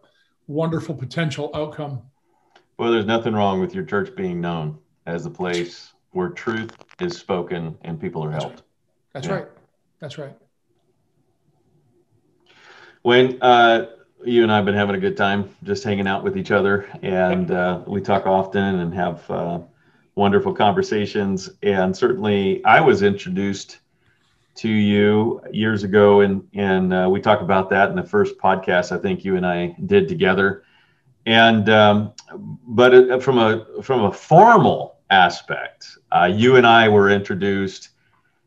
wonderful 0.51 0.93
potential 0.93 1.49
outcome. 1.53 2.01
Well, 2.77 2.91
there's 2.91 3.05
nothing 3.05 3.33
wrong 3.33 3.61
with 3.61 3.73
your 3.73 3.85
church 3.85 4.15
being 4.15 4.41
known 4.41 4.77
as 5.05 5.23
the 5.23 5.29
place 5.29 5.93
where 6.11 6.29
truth 6.29 6.71
is 6.99 7.17
spoken 7.17 7.77
and 7.83 7.99
people 7.99 8.23
are 8.23 8.31
helped. 8.31 8.63
That's 9.13 9.27
yeah. 9.27 9.33
right. 9.33 9.47
That's 9.99 10.17
right. 10.17 10.35
When 13.03 13.41
uh, 13.41 13.87
you 14.23 14.43
and 14.43 14.51
I 14.51 14.57
have 14.57 14.65
been 14.65 14.75
having 14.75 14.95
a 14.95 14.99
good 14.99 15.17
time 15.17 15.55
just 15.63 15.83
hanging 15.83 16.07
out 16.07 16.23
with 16.23 16.37
each 16.37 16.51
other, 16.51 16.87
and 17.01 17.49
uh, 17.49 17.81
we 17.87 18.01
talk 18.01 18.27
often 18.27 18.79
and 18.79 18.93
have 18.93 19.29
uh, 19.31 19.59
wonderful 20.15 20.53
conversations. 20.53 21.49
And 21.63 21.95
certainly, 21.95 22.63
I 22.63 22.81
was 22.81 23.01
introduced 23.01 23.79
to 24.55 24.69
you 24.69 25.41
years 25.51 25.83
ago, 25.83 26.21
and 26.21 26.47
and 26.53 26.93
uh, 26.93 27.07
we 27.09 27.21
talked 27.21 27.41
about 27.41 27.69
that 27.69 27.89
in 27.89 27.95
the 27.95 28.03
first 28.03 28.37
podcast 28.37 28.91
I 28.91 28.99
think 28.99 29.23
you 29.23 29.35
and 29.35 29.45
I 29.45 29.75
did 29.85 30.07
together. 30.07 30.63
And 31.25 31.69
um, 31.69 32.13
but 32.67 33.21
from 33.21 33.37
a 33.37 33.65
from 33.81 34.03
a 34.05 34.11
formal 34.11 34.97
aspect, 35.09 35.97
uh, 36.11 36.29
you 36.31 36.55
and 36.55 36.65
I 36.65 36.89
were 36.89 37.09
introduced 37.09 37.89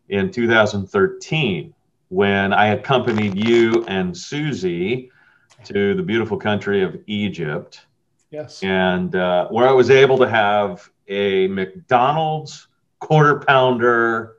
in 0.09 0.31
2013 0.31 1.75
when 2.09 2.53
I 2.53 2.69
accompanied 2.69 3.37
you 3.37 3.85
and 3.87 4.17
Susie 4.17 5.11
to 5.65 5.95
the 5.95 6.03
beautiful 6.03 6.37
country 6.37 6.83
of 6.83 6.97
Egypt. 7.07 7.87
Yes. 8.31 8.63
And 8.63 9.15
uh, 9.15 9.49
where 9.49 9.69
I 9.69 9.73
was 9.73 9.91
able 9.91 10.19
to 10.19 10.29
have 10.29 10.89
a 11.09 11.47
McDonald's 11.49 12.69
quarter 12.99 13.41
pounder 13.41 14.34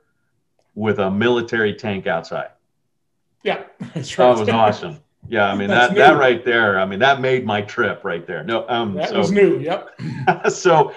with 0.76 1.00
a 1.00 1.10
military 1.10 1.74
tank 1.74 2.06
outside. 2.06 2.50
Yeah, 3.42 3.64
that's 3.94 4.16
right. 4.16 4.32
That 4.32 4.40
was 4.40 4.48
awesome. 4.48 5.00
Yeah, 5.28 5.50
I 5.50 5.56
mean 5.56 5.68
that 5.70 5.92
new. 5.92 5.98
that 5.98 6.16
right 6.16 6.44
there. 6.44 6.78
I 6.78 6.84
mean 6.84 7.00
that 7.00 7.20
made 7.20 7.44
my 7.44 7.62
trip 7.62 8.04
right 8.04 8.24
there. 8.24 8.44
No, 8.44 8.68
um, 8.68 8.94
that 8.94 9.08
so, 9.08 9.18
was 9.18 9.32
new. 9.32 9.58
Yep. 9.58 10.00
so, 10.50 10.92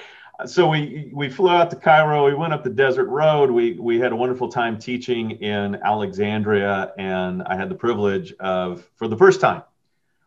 so 0.46 0.70
we 0.70 1.10
we 1.13 1.30
flew 1.30 1.50
out 1.50 1.72
to 1.72 1.76
Cairo. 1.76 2.26
We 2.26 2.36
went 2.36 2.54
up 2.54 2.63
the 2.63 2.70
desert 2.70 3.08
road. 3.08 3.50
We 3.50 3.74
we 3.74 4.00
had 4.00 4.12
a 4.12 4.15
wonderful 4.15 4.50
time 4.50 4.78
teaching 4.78 5.32
in 5.32 5.76
Alexandria, 5.84 6.94
and 6.98 7.42
I 7.44 7.56
had 7.56 7.70
the 7.70 7.76
privilege 7.76 8.34
of, 8.39 8.88
for 8.96 9.08
the 9.08 9.18
first 9.18 9.42
time, 9.42 9.63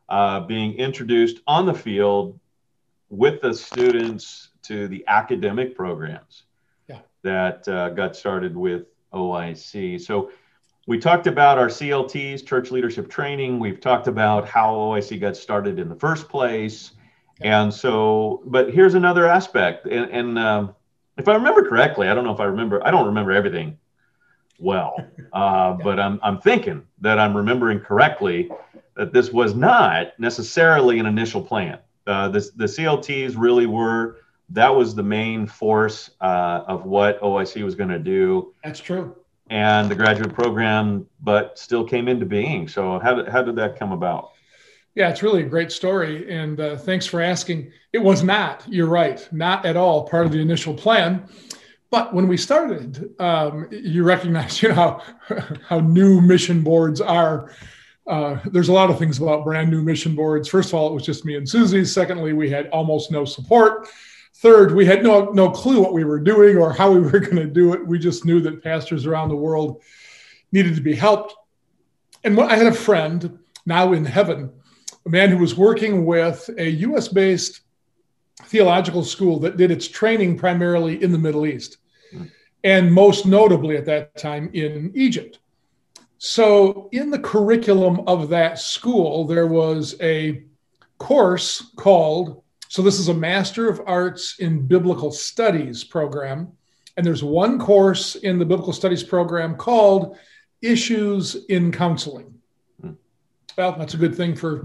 uh, 0.08 0.40
being 0.40 0.74
introduced 0.74 1.40
on 1.46 1.66
the 1.66 1.74
field 1.74 2.38
with 3.10 3.42
the 3.42 3.52
students 3.52 4.48
to 4.62 4.88
the 4.88 5.04
academic 5.06 5.76
programs 5.76 6.44
yeah. 6.88 7.00
that 7.22 7.66
uh, 7.68 7.90
got 7.90 8.16
started 8.16 8.56
with 8.56 8.86
OIC. 9.12 10.00
So 10.00 10.30
we 10.86 10.98
talked 10.98 11.26
about 11.26 11.58
our 11.58 11.68
CLTs, 11.68 12.44
church 12.44 12.70
leadership 12.70 13.08
training. 13.08 13.58
We've 13.58 13.80
talked 13.80 14.08
about 14.08 14.48
how 14.48 14.74
OIC 14.74 15.20
got 15.20 15.36
started 15.36 15.78
in 15.78 15.88
the 15.88 15.94
first 15.94 16.28
place. 16.28 16.92
And 17.40 17.72
so, 17.72 18.42
but 18.46 18.72
here's 18.72 18.94
another 18.94 19.26
aspect. 19.26 19.86
And, 19.86 20.10
and 20.10 20.38
um, 20.38 20.74
if 21.16 21.28
I 21.28 21.34
remember 21.34 21.68
correctly, 21.68 22.08
I 22.08 22.14
don't 22.14 22.24
know 22.24 22.32
if 22.34 22.40
I 22.40 22.44
remember, 22.44 22.84
I 22.86 22.90
don't 22.90 23.06
remember 23.06 23.32
everything 23.32 23.78
well, 24.58 24.96
uh, 25.32 25.72
but 25.74 26.00
I'm, 26.00 26.18
I'm 26.22 26.40
thinking 26.40 26.82
that 27.00 27.18
I'm 27.18 27.36
remembering 27.36 27.80
correctly 27.80 28.50
that 28.96 29.12
this 29.12 29.32
was 29.32 29.54
not 29.54 30.18
necessarily 30.18 30.98
an 30.98 31.06
initial 31.06 31.42
plan. 31.42 31.78
Uh, 32.06 32.28
this, 32.28 32.50
the 32.50 32.64
CLTs 32.64 33.34
really 33.36 33.66
were 33.66 34.18
that 34.52 34.74
was 34.74 34.94
the 34.94 35.02
main 35.02 35.46
force 35.46 36.10
uh, 36.20 36.64
of 36.66 36.84
what 36.84 37.20
OIC 37.20 37.62
was 37.64 37.74
going 37.74 37.90
to 37.90 37.98
do. 37.98 38.54
That's 38.62 38.80
true. 38.80 39.16
And 39.50 39.90
the 39.90 39.94
graduate 39.94 40.32
program, 40.32 41.06
but 41.20 41.58
still 41.58 41.84
came 41.84 42.08
into 42.08 42.26
being. 42.26 42.68
So 42.68 42.98
how 42.98 43.14
did, 43.14 43.28
how 43.28 43.42
did 43.42 43.56
that 43.56 43.78
come 43.78 43.92
about? 43.92 44.30
Yeah, 44.94 45.08
it's 45.08 45.22
really 45.22 45.42
a 45.42 45.48
great 45.48 45.72
story. 45.72 46.30
And 46.30 46.60
uh, 46.60 46.76
thanks 46.76 47.06
for 47.06 47.20
asking. 47.20 47.72
It 47.92 47.98
was 47.98 48.22
not, 48.22 48.64
you're 48.68 48.86
right, 48.88 49.26
not 49.32 49.64
at 49.64 49.76
all 49.76 50.06
part 50.06 50.26
of 50.26 50.32
the 50.32 50.40
initial 50.40 50.74
plan. 50.74 51.26
But 51.90 52.14
when 52.14 52.28
we 52.28 52.36
started, 52.36 53.14
um, 53.18 53.68
you 53.70 54.04
recognize, 54.04 54.62
you 54.62 54.68
know, 54.68 54.74
how, 54.74 55.02
how 55.66 55.80
new 55.80 56.20
mission 56.20 56.62
boards 56.62 57.00
are. 57.00 57.54
Uh, 58.06 58.38
there's 58.46 58.68
a 58.68 58.72
lot 58.72 58.90
of 58.90 58.98
things 58.98 59.18
about 59.18 59.44
brand 59.44 59.70
new 59.70 59.82
mission 59.82 60.14
boards. 60.14 60.48
First 60.48 60.70
of 60.70 60.74
all, 60.74 60.88
it 60.88 60.94
was 60.94 61.04
just 61.04 61.24
me 61.24 61.36
and 61.36 61.48
Susie. 61.48 61.84
Secondly, 61.84 62.32
we 62.32 62.50
had 62.50 62.68
almost 62.68 63.10
no 63.10 63.24
support. 63.24 63.88
Third, 64.42 64.74
we 64.74 64.84
had 64.84 65.04
no, 65.04 65.30
no 65.30 65.48
clue 65.48 65.80
what 65.80 65.92
we 65.92 66.02
were 66.02 66.18
doing 66.18 66.56
or 66.56 66.72
how 66.72 66.90
we 66.90 66.98
were 66.98 67.20
going 67.20 67.36
to 67.36 67.46
do 67.46 67.74
it. 67.74 67.86
We 67.86 67.96
just 67.96 68.24
knew 68.24 68.40
that 68.40 68.64
pastors 68.64 69.06
around 69.06 69.28
the 69.28 69.36
world 69.36 69.80
needed 70.50 70.74
to 70.74 70.80
be 70.80 70.96
helped. 70.96 71.36
And 72.24 72.38
I 72.40 72.56
had 72.56 72.66
a 72.66 72.72
friend 72.72 73.38
now 73.66 73.92
in 73.92 74.04
heaven, 74.04 74.50
a 75.06 75.08
man 75.08 75.30
who 75.30 75.38
was 75.38 75.56
working 75.56 76.04
with 76.04 76.50
a 76.58 76.68
US 76.70 77.06
based 77.06 77.60
theological 78.46 79.04
school 79.04 79.38
that 79.38 79.56
did 79.56 79.70
its 79.70 79.86
training 79.86 80.36
primarily 80.36 81.00
in 81.00 81.12
the 81.12 81.18
Middle 81.18 81.46
East, 81.46 81.76
and 82.64 82.92
most 82.92 83.26
notably 83.26 83.76
at 83.76 83.86
that 83.86 84.16
time 84.16 84.50
in 84.54 84.90
Egypt. 84.96 85.38
So, 86.18 86.88
in 86.90 87.10
the 87.10 87.18
curriculum 87.18 88.00
of 88.08 88.28
that 88.30 88.58
school, 88.58 89.24
there 89.24 89.46
was 89.46 89.94
a 90.00 90.42
course 90.98 91.72
called 91.76 92.41
so, 92.72 92.80
this 92.80 92.98
is 92.98 93.08
a 93.08 93.14
Master 93.14 93.68
of 93.68 93.82
Arts 93.84 94.38
in 94.38 94.66
Biblical 94.66 95.12
Studies 95.12 95.84
program. 95.84 96.50
And 96.96 97.04
there's 97.04 97.22
one 97.22 97.58
course 97.58 98.14
in 98.14 98.38
the 98.38 98.46
Biblical 98.46 98.72
Studies 98.72 99.02
program 99.02 99.56
called 99.56 100.16
Issues 100.62 101.44
in 101.50 101.70
Counseling. 101.70 102.32
Hmm. 102.80 102.92
Well, 103.58 103.76
that's 103.78 103.92
a 103.92 103.98
good 103.98 104.14
thing 104.14 104.34
for 104.34 104.64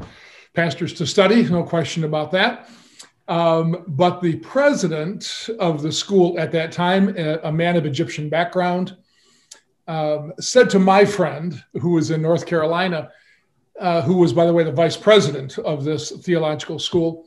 pastors 0.53 0.93
to 0.93 1.05
study, 1.05 1.43
no 1.49 1.63
question 1.63 2.05
about 2.05 2.31
that. 2.31 2.69
Um, 3.27 3.83
but 3.87 4.21
the 4.21 4.37
president 4.37 5.49
of 5.59 5.81
the 5.81 5.91
school 5.91 6.39
at 6.39 6.53
that 6.53 6.71
time, 6.71 7.13
a, 7.17 7.39
a 7.43 7.51
man 7.51 7.75
of 7.75 7.85
Egyptian 7.85 8.29
background, 8.29 8.95
um, 9.89 10.31
said 10.39 10.69
to 10.69 10.79
my 10.79 11.03
friend 11.03 11.61
who 11.81 11.89
was 11.89 12.09
in 12.11 12.21
North 12.21 12.45
Carolina, 12.45 13.11
uh, 13.81 14.01
who 14.01 14.15
was, 14.15 14.31
by 14.31 14.45
the 14.45 14.53
way, 14.53 14.63
the 14.63 14.71
vice 14.71 14.95
president 14.95 15.59
of 15.59 15.83
this 15.83 16.11
theological 16.11 16.79
school, 16.79 17.26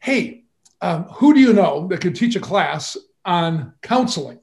hey, 0.00 0.44
um, 0.80 1.04
who 1.04 1.34
do 1.34 1.40
you 1.40 1.52
know 1.52 1.86
that 1.88 2.00
could 2.00 2.14
teach 2.14 2.36
a 2.36 2.40
class 2.40 2.96
on 3.24 3.74
counseling? 3.82 4.40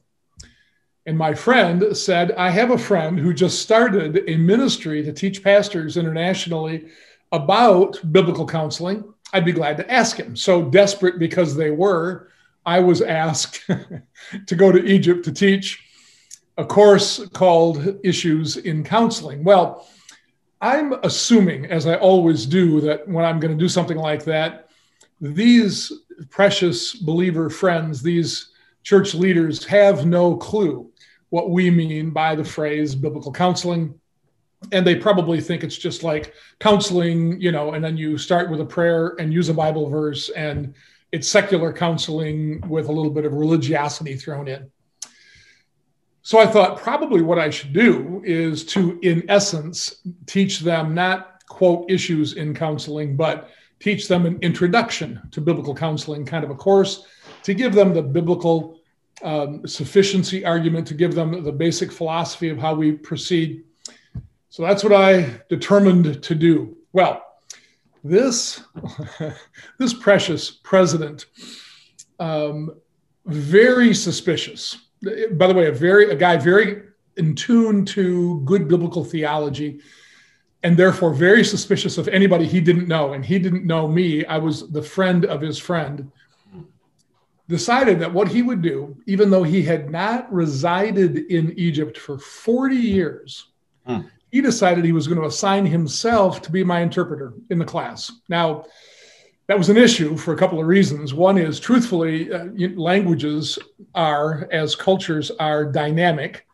And 1.06 1.16
my 1.16 1.34
friend 1.34 1.96
said, 1.96 2.32
I 2.32 2.50
have 2.50 2.72
a 2.72 2.78
friend 2.78 3.18
who 3.18 3.32
just 3.32 3.62
started 3.62 4.24
a 4.28 4.36
ministry 4.36 5.02
to 5.04 5.12
teach 5.12 5.42
pastors 5.42 5.96
internationally 5.96 6.88
about 7.30 8.00
biblical 8.12 8.46
counseling. 8.46 9.04
I'd 9.32 9.44
be 9.44 9.52
glad 9.52 9.76
to 9.76 9.90
ask 9.90 10.16
him. 10.16 10.34
So 10.34 10.62
desperate 10.62 11.18
because 11.18 11.54
they 11.54 11.70
were, 11.70 12.28
I 12.64 12.80
was 12.80 13.02
asked 13.02 13.64
to 14.46 14.54
go 14.54 14.72
to 14.72 14.84
Egypt 14.84 15.24
to 15.26 15.32
teach 15.32 15.84
a 16.58 16.64
course 16.64 17.24
called 17.28 17.98
Issues 18.02 18.56
in 18.56 18.82
Counseling. 18.82 19.44
Well, 19.44 19.86
I'm 20.60 20.94
assuming, 21.04 21.66
as 21.66 21.86
I 21.86 21.96
always 21.96 22.46
do, 22.46 22.80
that 22.80 23.06
when 23.06 23.24
I'm 23.24 23.38
going 23.38 23.56
to 23.56 23.62
do 23.62 23.68
something 23.68 23.98
like 23.98 24.24
that, 24.24 24.65
these 25.20 25.92
precious 26.30 26.94
believer 26.94 27.50
friends, 27.50 28.02
these 28.02 28.50
church 28.82 29.14
leaders, 29.14 29.64
have 29.64 30.06
no 30.06 30.36
clue 30.36 30.90
what 31.30 31.50
we 31.50 31.70
mean 31.70 32.10
by 32.10 32.34
the 32.34 32.44
phrase 32.44 32.94
biblical 32.94 33.32
counseling. 33.32 33.98
And 34.72 34.86
they 34.86 34.96
probably 34.96 35.40
think 35.40 35.64
it's 35.64 35.76
just 35.76 36.02
like 36.02 36.32
counseling, 36.60 37.40
you 37.40 37.52
know, 37.52 37.74
and 37.74 37.84
then 37.84 37.96
you 37.96 38.16
start 38.16 38.50
with 38.50 38.60
a 38.60 38.64
prayer 38.64 39.14
and 39.18 39.32
use 39.32 39.48
a 39.48 39.54
Bible 39.54 39.88
verse, 39.90 40.28
and 40.30 40.74
it's 41.12 41.28
secular 41.28 41.72
counseling 41.72 42.60
with 42.68 42.88
a 42.88 42.92
little 42.92 43.10
bit 43.10 43.24
of 43.24 43.34
religiosity 43.34 44.16
thrown 44.16 44.48
in. 44.48 44.70
So 46.22 46.40
I 46.40 46.46
thought 46.46 46.78
probably 46.78 47.22
what 47.22 47.38
I 47.38 47.50
should 47.50 47.72
do 47.72 48.20
is 48.24 48.64
to, 48.66 48.98
in 49.02 49.24
essence, 49.28 50.02
teach 50.26 50.60
them 50.60 50.94
not 50.94 51.44
quote 51.46 51.88
issues 51.88 52.32
in 52.32 52.52
counseling, 52.52 53.14
but 53.14 53.50
teach 53.80 54.08
them 54.08 54.26
an 54.26 54.38
introduction 54.42 55.20
to 55.32 55.40
biblical 55.40 55.74
counseling 55.74 56.24
kind 56.24 56.44
of 56.44 56.50
a 56.50 56.54
course 56.54 57.04
to 57.42 57.54
give 57.54 57.74
them 57.74 57.94
the 57.94 58.02
biblical 58.02 58.80
um, 59.22 59.66
sufficiency 59.66 60.44
argument, 60.44 60.86
to 60.86 60.94
give 60.94 61.14
them 61.14 61.44
the 61.44 61.52
basic 61.52 61.92
philosophy 61.92 62.48
of 62.48 62.58
how 62.58 62.74
we 62.74 62.92
proceed. 62.92 63.64
So 64.48 64.62
that's 64.62 64.82
what 64.82 64.92
I 64.92 65.40
determined 65.48 66.22
to 66.22 66.34
do. 66.34 66.76
Well, 66.92 67.22
this 68.02 68.62
this 69.78 69.94
precious 69.94 70.50
president, 70.50 71.26
um, 72.18 72.70
very 73.26 73.94
suspicious. 73.94 74.76
By 75.32 75.46
the 75.46 75.54
way, 75.54 75.66
a 75.66 75.72
very 75.72 76.10
a 76.10 76.16
guy 76.16 76.36
very 76.36 76.82
in 77.16 77.34
tune 77.34 77.84
to 77.86 78.40
good 78.44 78.68
biblical 78.68 79.04
theology 79.04 79.80
and 80.66 80.76
therefore 80.76 81.14
very 81.14 81.44
suspicious 81.44 81.96
of 81.96 82.08
anybody 82.08 82.44
he 82.44 82.60
didn't 82.60 82.88
know. 82.88 83.12
And 83.12 83.24
he 83.24 83.38
didn't 83.38 83.64
know 83.64 83.86
me. 83.86 84.24
I 84.26 84.38
was 84.38 84.68
the 84.68 84.82
friend 84.82 85.24
of 85.24 85.40
his 85.40 85.60
friend. 85.60 86.10
Decided 87.48 88.00
that 88.00 88.12
what 88.12 88.26
he 88.26 88.42
would 88.42 88.62
do, 88.62 88.96
even 89.06 89.30
though 89.30 89.44
he 89.44 89.62
had 89.62 89.92
not 89.92 90.30
resided 90.32 91.18
in 91.30 91.56
Egypt 91.56 91.96
for 91.96 92.18
40 92.18 92.74
years, 92.74 93.52
hmm. 93.86 94.00
he 94.32 94.40
decided 94.40 94.84
he 94.84 94.90
was 94.90 95.06
going 95.06 95.20
to 95.20 95.28
assign 95.28 95.66
himself 95.66 96.42
to 96.42 96.50
be 96.50 96.64
my 96.64 96.80
interpreter 96.80 97.32
in 97.48 97.60
the 97.60 97.64
class. 97.64 98.10
Now, 98.28 98.64
that 99.46 99.56
was 99.56 99.68
an 99.68 99.76
issue 99.76 100.16
for 100.16 100.34
a 100.34 100.36
couple 100.36 100.58
of 100.58 100.66
reasons. 100.66 101.14
One 101.14 101.38
is, 101.38 101.60
truthfully, 101.60 102.32
uh, 102.32 102.46
languages 102.74 103.56
are, 103.94 104.48
as 104.50 104.74
cultures 104.74 105.30
are 105.38 105.64
dynamic, 105.64 106.44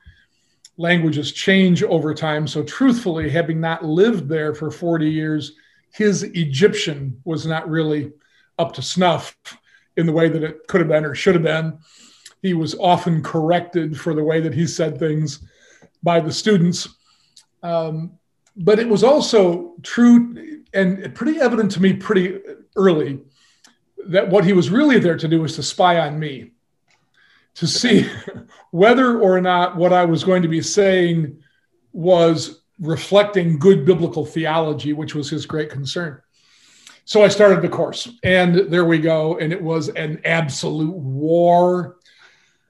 languages 0.77 1.33
change 1.33 1.83
over 1.83 2.15
time. 2.15 2.47
So, 2.47 2.63
truthfully, 2.63 3.31
having 3.31 3.61
not 3.61 3.85
lived 3.85 4.29
there 4.29 4.55
for 4.55 4.71
40 4.71 5.11
years, 5.11 5.53
his 5.93 6.23
Egyptian 6.23 7.21
was 7.25 7.47
not 7.47 7.69
really 7.69 8.13
up 8.59 8.73
to 8.75 8.83
snuff 8.83 9.37
in 9.97 10.07
the 10.07 10.13
way 10.13 10.29
that 10.29 10.43
it 10.43 10.67
could 10.69 10.81
have 10.81 10.89
been 10.89 11.05
or 11.05 11.15
should 11.15 11.35
have 11.35 11.45
been. 11.45 11.79
He 12.41 12.55
was 12.55 12.75
often 12.75 13.23
corrected 13.23 13.99
for 13.99 14.15
the 14.15 14.25
way 14.25 14.41
that 14.41 14.55
he 14.55 14.67
said 14.67 14.99
things 14.99 15.47
by 16.03 16.21
the 16.21 16.33
students. 16.33 16.89
Um, 17.63 18.19
but 18.57 18.79
it 18.79 18.89
was 18.89 19.05
also 19.05 19.75
true 19.83 20.61
and 20.75 21.15
pretty 21.15 21.41
evident 21.41 21.71
to 21.73 21.83
me 21.83 21.93
pretty 21.93 22.39
early 22.77 23.21
that 24.07 24.29
what 24.29 24.45
he 24.45 24.53
was 24.53 24.71
really 24.71 24.99
there 24.99 25.17
to 25.17 25.29
do 25.29 25.41
was 25.41 25.55
to 25.57 25.63
spy 25.63 26.01
on 26.01 26.19
me 26.19 26.51
to 27.55 27.67
see 27.67 28.09
whether 28.71 29.21
or 29.21 29.41
not 29.41 29.77
what 29.77 29.93
I 29.93 30.05
was 30.05 30.25
going 30.25 30.43
to 30.43 30.49
be 30.49 30.63
saying 30.63 31.39
was 31.93 32.63
reflecting 32.81 33.59
good 33.59 33.85
biblical 33.85 34.25
theology, 34.25 34.93
which 34.93 35.15
was 35.15 35.31
his 35.31 35.47
great 35.47 35.71
concern. 35.71 36.21
So 37.05 37.23
I 37.23 37.29
started 37.29 37.63
the 37.63 37.69
course, 37.69 38.09
and 38.23 38.71
there 38.73 38.85
we 38.85 38.99
go. 38.99 39.39
And 39.39 39.53
it 39.53 39.61
was 39.61 39.89
an 39.91 40.21
absolute 40.25 40.95
war 40.95 41.97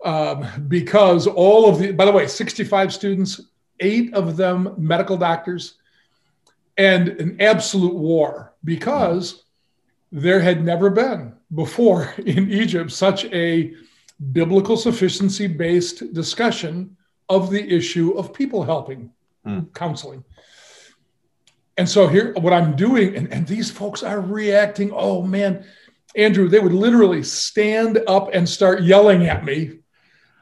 um, 0.05 0.47
because 0.69 1.27
all 1.27 1.69
of 1.69 1.79
the, 1.79 1.93
by 1.93 2.05
the 2.05 2.13
way, 2.13 2.27
65 2.27 2.93
students, 2.93 3.41
eight 3.81 4.13
of 4.15 4.37
them 4.37 4.75
medical 4.79 5.17
doctors, 5.17 5.75
and 6.77 7.09
an 7.09 7.41
absolute 7.41 7.95
war 7.95 8.55
because 8.65 9.45
there 10.11 10.41
had 10.41 10.65
never 10.65 10.91
been 10.91 11.35
before 11.55 12.15
in 12.27 12.51
Egypt 12.51 12.91
such 12.91 13.27
a 13.27 13.75
biblical 14.33 14.77
sufficiency 14.77 15.47
based 15.47 16.13
discussion 16.13 16.97
of 17.29 17.51
the 17.51 17.75
issue 17.75 18.13
of 18.13 18.33
people 18.33 18.63
helping 18.63 19.11
mm. 19.47 19.73
counseling. 19.75 20.25
And 21.79 21.89
so 21.89 22.07
here, 22.07 22.35
what 22.35 22.53
I'm 22.53 22.77
doing, 22.77 23.17
and, 23.17 23.33
and 23.33 23.47
these 23.47 23.71
folks 23.71 24.03
are 24.03 24.21
reacting. 24.21 24.91
Oh 24.93 25.23
man, 25.23 25.65
Andrew, 26.15 26.49
they 26.49 26.59
would 26.59 26.75
literally 26.75 27.23
stand 27.23 28.01
up 28.07 28.31
and 28.35 28.49
start 28.49 28.83
yelling 28.83 29.27
at 29.27 29.45
me. 29.45 29.79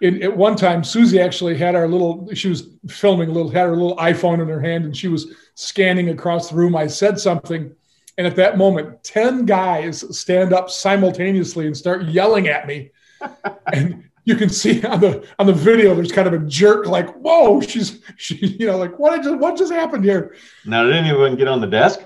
In, 0.01 0.23
at 0.23 0.37
one 0.37 0.57
time, 0.57 0.83
Susie 0.83 1.21
actually 1.21 1.57
had 1.57 1.75
our 1.75 1.87
little, 1.87 2.29
she 2.35 2.49
was 2.49 2.71
filming 2.89 3.29
a 3.29 3.33
little, 3.33 3.51
had 3.51 3.67
her 3.67 3.77
little 3.77 3.97
iPhone 3.97 4.41
in 4.41 4.49
her 4.49 4.61
hand 4.61 4.85
and 4.85 4.97
she 4.97 5.09
was 5.09 5.35
scanning 5.55 6.09
across 6.09 6.51
the 6.51 6.57
room. 6.57 6.75
I 6.75 6.87
said 6.87 7.21
something. 7.21 7.73
And 8.19 8.27
at 8.27 8.37
that 8.37 8.59
moment, 8.59 9.03
10 9.05 9.47
guys 9.47 10.05
stand 10.19 10.53
up 10.53 10.69
simultaneously 10.69 11.67
and 11.67 11.77
start 11.77 12.07
yelling 12.07 12.49
at 12.49 12.67
me 12.67 12.91
and 13.73 14.11
you 14.25 14.37
can 14.37 14.49
see 14.49 14.85
on 14.85 15.01
the 15.01 15.27
on 15.39 15.47
the 15.47 15.53
video 15.53 15.95
there's 15.95 16.13
kind 16.13 16.29
of 16.29 16.35
a 16.35 16.39
jerk 16.47 16.87
like 16.87 17.09
whoa 17.17 17.61
she's 17.61 18.01
she 18.17 18.35
you 18.37 18.67
know 18.67 18.77
like 18.77 18.99
what 18.99 19.23
just 19.23 19.37
what 19.37 19.57
just 19.57 19.73
happened 19.73 20.05
here? 20.05 20.37
Now 20.65 20.85
did 20.85 20.95
anyone 20.95 21.37
get 21.37 21.49
on 21.49 21.61
the 21.61 21.67
desk? 21.67 22.01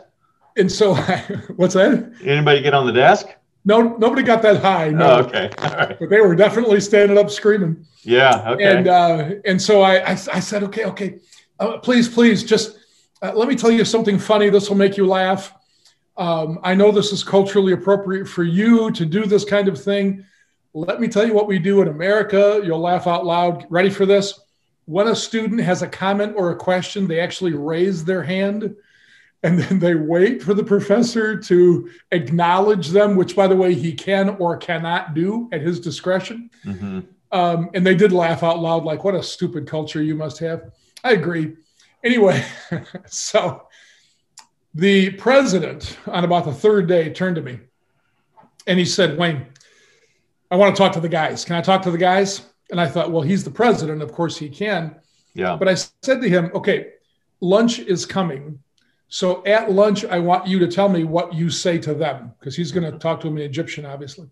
And 0.56 0.70
so 0.70 0.94
what's 1.56 1.74
that? 1.74 2.12
Anybody 2.24 2.62
get 2.62 2.74
on 2.74 2.86
the 2.86 2.92
desk? 2.92 3.28
No 3.64 3.96
nobody 3.96 4.22
got 4.22 4.42
that 4.42 4.60
high 4.62 4.90
no. 4.90 5.06
Oh, 5.06 5.18
okay 5.20 5.50
but 5.58 6.08
they 6.10 6.20
were 6.20 6.34
definitely 6.34 6.80
standing 6.80 7.18
up 7.18 7.30
screaming. 7.30 7.84
Yeah 8.02 8.50
okay. 8.50 8.76
And 8.76 8.88
uh 8.88 9.30
and 9.44 9.60
so 9.60 9.82
i 9.82 9.96
i, 9.98 10.10
I 10.12 10.40
said 10.40 10.62
okay 10.64 10.84
okay 10.86 11.18
uh, 11.60 11.78
please 11.78 12.08
please 12.08 12.42
just 12.42 12.78
uh, 13.22 13.32
let 13.34 13.48
me 13.48 13.54
tell 13.54 13.70
you 13.70 13.84
something 13.84 14.18
funny. 14.18 14.50
This 14.50 14.68
will 14.68 14.76
make 14.76 14.96
you 14.96 15.06
laugh. 15.06 15.52
Um, 16.16 16.60
i 16.62 16.74
know 16.76 16.92
this 16.92 17.10
is 17.10 17.24
culturally 17.24 17.72
appropriate 17.72 18.28
for 18.28 18.44
you 18.44 18.92
to 18.92 19.04
do 19.04 19.26
this 19.26 19.44
kind 19.44 19.66
of 19.66 19.82
thing 19.82 20.24
let 20.74 21.00
me 21.00 21.08
tell 21.08 21.24
you 21.24 21.32
what 21.32 21.46
we 21.46 21.58
do 21.58 21.80
in 21.80 21.88
America. 21.88 22.60
You'll 22.64 22.80
laugh 22.80 23.06
out 23.06 23.24
loud. 23.24 23.64
Ready 23.70 23.90
for 23.90 24.04
this? 24.04 24.40
When 24.86 25.08
a 25.08 25.16
student 25.16 25.60
has 25.60 25.82
a 25.82 25.88
comment 25.88 26.34
or 26.36 26.50
a 26.50 26.56
question, 26.56 27.06
they 27.06 27.20
actually 27.20 27.52
raise 27.52 28.04
their 28.04 28.22
hand 28.22 28.76
and 29.44 29.58
then 29.58 29.78
they 29.78 29.94
wait 29.94 30.42
for 30.42 30.52
the 30.52 30.64
professor 30.64 31.38
to 31.38 31.90
acknowledge 32.10 32.88
them, 32.88 33.14
which, 33.14 33.36
by 33.36 33.46
the 33.46 33.54
way, 33.54 33.74
he 33.74 33.92
can 33.92 34.30
or 34.30 34.56
cannot 34.56 35.14
do 35.14 35.48
at 35.52 35.60
his 35.60 35.78
discretion. 35.78 36.50
Mm-hmm. 36.64 37.00
Um, 37.30 37.70
and 37.74 37.86
they 37.86 37.94
did 37.94 38.10
laugh 38.10 38.42
out 38.42 38.58
loud, 38.58 38.84
like, 38.84 39.04
what 39.04 39.14
a 39.14 39.22
stupid 39.22 39.66
culture 39.66 40.02
you 40.02 40.14
must 40.14 40.38
have. 40.38 40.72
I 41.02 41.12
agree. 41.12 41.56
Anyway, 42.02 42.44
so 43.06 43.68
the 44.74 45.10
president, 45.10 45.98
on 46.06 46.24
about 46.24 46.46
the 46.46 46.52
third 46.52 46.88
day, 46.88 47.10
turned 47.10 47.36
to 47.36 47.42
me 47.42 47.60
and 48.66 48.78
he 48.78 48.84
said, 48.84 49.18
Wayne, 49.18 49.46
I 50.54 50.56
want 50.56 50.76
to 50.76 50.80
talk 50.80 50.92
to 50.92 51.00
the 51.00 51.08
guys. 51.08 51.44
Can 51.44 51.56
I 51.56 51.60
talk 51.60 51.82
to 51.82 51.90
the 51.90 51.98
guys? 51.98 52.42
And 52.70 52.80
I 52.80 52.86
thought, 52.86 53.10
well, 53.10 53.22
he's 53.22 53.42
the 53.42 53.50
president. 53.50 54.02
Of 54.02 54.12
course 54.12 54.38
he 54.38 54.48
can. 54.48 54.94
Yeah. 55.34 55.56
But 55.56 55.66
I 55.66 55.74
said 55.74 56.22
to 56.22 56.28
him, 56.28 56.52
okay, 56.54 56.92
lunch 57.40 57.80
is 57.80 58.06
coming. 58.06 58.60
So 59.08 59.44
at 59.46 59.72
lunch, 59.72 60.04
I 60.04 60.20
want 60.20 60.46
you 60.46 60.60
to 60.60 60.68
tell 60.68 60.88
me 60.88 61.02
what 61.02 61.34
you 61.34 61.50
say 61.50 61.78
to 61.78 61.92
them 61.92 62.34
because 62.38 62.54
he's 62.54 62.70
going 62.70 62.88
to 62.88 62.96
talk 63.00 63.20
to 63.22 63.26
him 63.26 63.36
in 63.36 63.42
Egyptian, 63.42 63.84
obviously. 63.84 64.28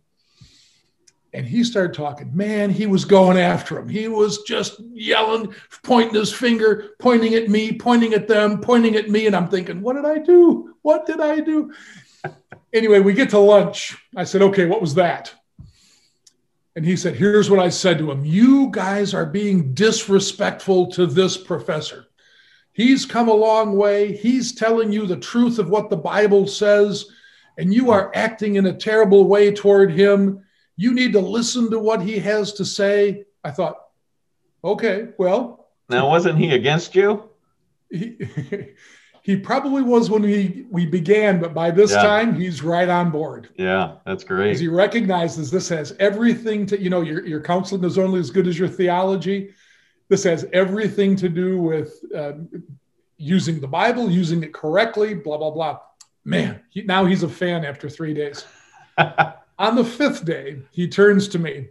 And 1.33 1.45
he 1.45 1.65
started 1.65 1.93
talking. 1.93 2.31
Man, 2.33 2.71
he 2.71 2.87
was 2.87 3.05
going 3.05 3.37
after 3.37 3.77
him. 3.77 3.89
He 3.89 4.07
was 4.07 4.43
just 4.43 4.79
yelling, 4.93 5.53
pointing 5.83 6.15
his 6.15 6.33
finger, 6.33 6.91
pointing 7.01 7.35
at 7.35 7.49
me, 7.49 7.73
pointing 7.73 8.15
at 8.15 8.29
them, 8.29 8.61
pointing 8.61 8.95
at 8.95 9.11
me. 9.11 9.27
And 9.27 9.35
I'm 9.35 9.49
thinking, 9.49 9.81
what 9.83 9.97
did 9.97 10.05
I 10.05 10.19
do? 10.19 10.77
What 10.83 11.05
did 11.05 11.21
I 11.21 11.41
do? 11.41 11.73
anyway, 12.73 13.01
we 13.01 13.13
get 13.13 13.31
to 13.31 13.41
lunch. 13.41 13.97
I 14.15 14.23
said, 14.23 14.43
okay, 14.43 14.67
what 14.67 14.81
was 14.81 14.95
that? 14.95 15.35
And 16.75 16.85
he 16.85 16.97
said, 16.97 17.17
here's 17.17 17.51
what 17.51 17.61
I 17.61 17.69
said 17.69 17.99
to 17.99 18.11
him 18.11 18.25
You 18.25 18.71
guys 18.71 19.15
are 19.15 19.27
being 19.27 19.75
disrespectful 19.75 20.91
to 20.93 21.07
this 21.07 21.37
professor. 21.37 22.07
He's 22.73 23.05
come 23.05 23.29
a 23.29 23.35
long 23.35 23.77
way. 23.77 24.17
He's 24.17 24.55
telling 24.55 24.93
you 24.93 25.07
the 25.07 25.19
truth 25.19 25.59
of 25.59 25.69
what 25.69 25.91
the 25.91 25.97
Bible 25.97 26.47
says, 26.47 27.05
and 27.59 27.73
you 27.73 27.91
are 27.91 28.11
acting 28.15 28.57
in 28.57 28.65
a 28.67 28.73
terrible 28.73 29.29
way 29.29 29.53
toward 29.53 29.93
him. 29.93 30.43
You 30.77 30.95
need 30.95 31.13
to 31.13 31.21
listen 31.21 31.71
to 31.71 31.79
what 31.79 32.01
he 32.01 32.19
has 32.21 32.55
to 32.55 32.65
say. 32.65 33.25
I 33.45 33.51
thought, 33.51 33.77
okay, 34.65 35.09
well. 35.19 35.69
Now, 35.91 36.09
wasn't 36.09 36.39
he 36.39 36.55
against 36.55 36.95
you? 36.95 37.29
He, 37.91 38.17
he 39.23 39.37
probably 39.37 39.83
was 39.83 40.11
when 40.11 40.23
we 40.23 40.67
we 40.69 40.85
began, 40.85 41.41
but 41.41 41.55
by 41.55 41.71
this 41.71 41.93
yeah. 41.93 42.03
time 42.03 42.35
he's 42.35 42.63
right 42.63 42.89
on 42.89 43.11
board. 43.11 43.49
Yeah, 43.57 43.97
that's 44.05 44.25
great. 44.25 44.49
Because 44.49 44.61
he 44.61 44.69
recognizes 44.69 45.51
this 45.51 45.69
has 45.69 45.95
everything 46.01 46.67
to 46.67 46.81
you 46.81 46.91
know 46.91 47.03
your 47.03 47.25
your 47.25 47.41
counseling 47.41 47.85
is 47.85 47.99
only 47.99 48.19
as 48.19 48.31
good 48.31 48.49
as 48.49 48.59
your 48.59 48.69
theology. 48.69 49.55
This 50.09 50.25
has 50.25 50.45
everything 50.53 51.15
to 51.17 51.29
do 51.29 51.59
with 51.59 52.05
uh, 52.15 52.33
using 53.17 53.61
the 53.61 53.69
Bible, 53.69 54.11
using 54.11 54.43
it 54.43 54.53
correctly, 54.53 55.15
blah 55.15 55.39
blah 55.39 55.53
blah. 55.53 55.79
Man, 56.25 56.61
he, 56.71 56.83
now 56.83 57.05
he's 57.05 57.23
a 57.23 57.29
fan 57.29 57.65
after 57.65 57.89
three 57.89 58.15
days. 58.15 58.45
on 59.59 59.77
the 59.77 59.85
fifth 59.85 60.25
day, 60.25 60.63
he 60.73 60.89
turns 60.89 61.29
to 61.29 61.39
me, 61.39 61.69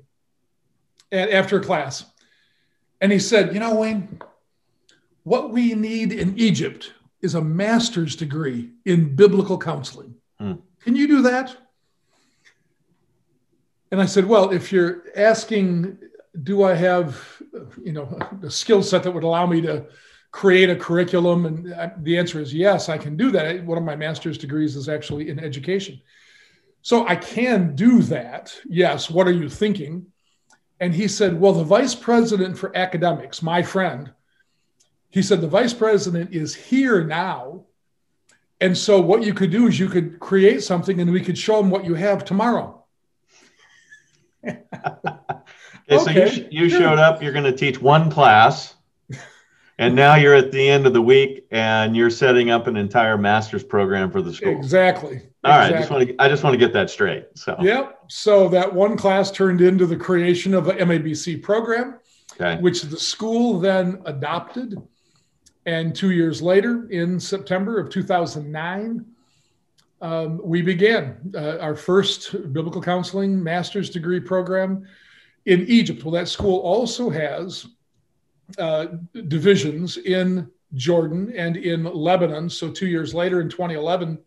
and 1.11 1.29
after 1.29 1.59
class, 1.59 2.05
and 3.01 3.11
he 3.11 3.19
said, 3.19 3.53
"You 3.53 3.59
know, 3.59 3.75
Wayne." 3.75 4.21
What 5.23 5.51
we 5.51 5.75
need 5.75 6.13
in 6.13 6.35
Egypt 6.39 6.93
is 7.21 7.35
a 7.35 7.41
master's 7.41 8.15
degree 8.15 8.71
in 8.85 9.15
biblical 9.15 9.57
counseling. 9.57 10.15
Hmm. 10.39 10.53
Can 10.81 10.95
you 10.95 11.07
do 11.07 11.21
that? 11.23 11.55
And 13.91 14.01
I 14.01 14.05
said, 14.05 14.25
well, 14.25 14.51
if 14.51 14.71
you're 14.71 15.03
asking, 15.15 15.97
do 16.43 16.63
I 16.63 16.73
have, 16.73 17.21
you 17.83 17.91
know, 17.91 18.17
a 18.41 18.49
skill 18.49 18.81
set 18.81 19.03
that 19.03 19.11
would 19.11 19.23
allow 19.23 19.45
me 19.45 19.61
to 19.61 19.85
create 20.31 20.69
a 20.69 20.75
curriculum? 20.75 21.45
And 21.45 21.75
the 22.03 22.17
answer 22.17 22.39
is 22.39 22.53
yes, 22.53 22.87
I 22.87 22.97
can 22.97 23.17
do 23.17 23.31
that. 23.31 23.63
One 23.65 23.77
of 23.77 23.83
my 23.83 23.95
master's 23.95 24.37
degrees 24.37 24.75
is 24.75 24.87
actually 24.87 25.29
in 25.29 25.39
education. 25.39 26.01
So 26.81 27.05
I 27.07 27.15
can 27.17 27.75
do 27.75 28.01
that. 28.03 28.55
Yes. 28.67 29.09
What 29.09 29.27
are 29.27 29.33
you 29.33 29.49
thinking? 29.49 30.07
And 30.79 30.95
he 30.95 31.07
said, 31.07 31.39
well, 31.39 31.53
the 31.53 31.63
vice 31.63 31.93
president 31.93 32.57
for 32.57 32.75
academics, 32.75 33.43
my 33.43 33.61
friend, 33.61 34.11
he 35.11 35.21
said 35.21 35.41
the 35.41 35.47
vice 35.47 35.73
president 35.73 36.33
is 36.33 36.55
here 36.55 37.03
now. 37.03 37.65
And 38.61 38.77
so 38.77 39.01
what 39.01 39.23
you 39.23 39.33
could 39.33 39.51
do 39.51 39.67
is 39.67 39.79
you 39.79 39.89
could 39.89 40.19
create 40.19 40.63
something 40.63 40.99
and 41.01 41.11
we 41.11 41.21
could 41.21 41.37
show 41.37 41.57
them 41.57 41.69
what 41.69 41.83
you 41.83 41.95
have 41.95 42.23
tomorrow. 42.23 42.83
okay, 44.47 44.59
so 45.89 46.09
you, 46.09 46.47
you 46.51 46.69
showed 46.69 46.97
up, 46.97 47.21
you're 47.21 47.33
going 47.33 47.45
to 47.45 47.55
teach 47.55 47.81
one 47.81 48.09
class. 48.09 48.75
And 49.79 49.95
now 49.95 50.13
you're 50.13 50.35
at 50.35 50.51
the 50.51 50.69
end 50.69 50.85
of 50.85 50.93
the 50.93 51.01
week 51.01 51.47
and 51.49 51.97
you're 51.97 52.11
setting 52.11 52.51
up 52.51 52.67
an 52.67 52.77
entire 52.77 53.17
master's 53.17 53.63
program 53.63 54.11
for 54.11 54.21
the 54.21 54.31
school. 54.31 54.55
Exactly. 54.55 55.21
All 55.43 55.57
right. 55.57 55.71
Exactly. 55.71 55.75
I 55.75 55.79
just 55.79 55.91
want 55.91 56.07
to 56.07 56.23
I 56.23 56.29
just 56.29 56.43
want 56.43 56.53
to 56.53 56.59
get 56.59 56.71
that 56.73 56.91
straight. 56.91 57.25
So 57.33 57.57
Yep. 57.59 58.03
So 58.07 58.47
that 58.49 58.71
one 58.71 58.95
class 58.95 59.31
turned 59.31 59.59
into 59.59 59.87
the 59.87 59.95
creation 59.95 60.53
of 60.53 60.67
a 60.67 60.73
MABC 60.73 61.41
program, 61.41 61.97
okay. 62.33 62.61
which 62.61 62.83
the 62.83 62.99
school 62.99 63.59
then 63.59 64.03
adopted 64.05 64.79
and 65.65 65.95
two 65.95 66.11
years 66.11 66.41
later, 66.41 66.89
in 66.89 67.19
September 67.19 67.79
of 67.79 67.89
2009, 67.89 69.05
um, 70.01 70.41
we 70.43 70.63
began 70.63 71.17
uh, 71.35 71.59
our 71.59 71.75
first 71.75 72.31
biblical 72.51 72.81
counseling 72.81 73.41
master's 73.41 73.89
degree 73.89 74.19
program 74.19 74.87
in 75.45 75.65
Egypt. 75.67 76.03
Well, 76.03 76.13
that 76.13 76.27
school 76.27 76.59
also 76.59 77.09
has 77.11 77.67
uh, 78.57 78.87
divisions 79.27 79.97
in 79.97 80.49
Jordan 80.73 81.31
and 81.35 81.57
in 81.57 81.83
Lebanon. 81.83 82.49
So, 82.49 82.71
two 82.71 82.87
years 82.87 83.13
later, 83.13 83.41
in 83.41 83.49
2011, 83.49 84.17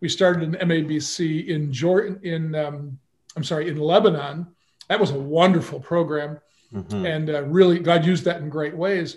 we 0.00 0.08
started 0.08 0.42
an 0.42 0.68
MABC 0.68 1.48
in 1.48 1.72
Jordan. 1.72 2.20
In 2.22 2.54
um, 2.54 2.98
I'm 3.36 3.44
sorry, 3.44 3.68
in 3.68 3.78
Lebanon. 3.78 4.46
That 4.88 5.00
was 5.00 5.10
a 5.10 5.18
wonderful 5.18 5.80
program, 5.80 6.38
mm-hmm. 6.72 7.06
and 7.06 7.30
uh, 7.30 7.42
really 7.44 7.80
God 7.80 8.04
used 8.04 8.24
that 8.24 8.40
in 8.40 8.48
great 8.48 8.76
ways 8.76 9.16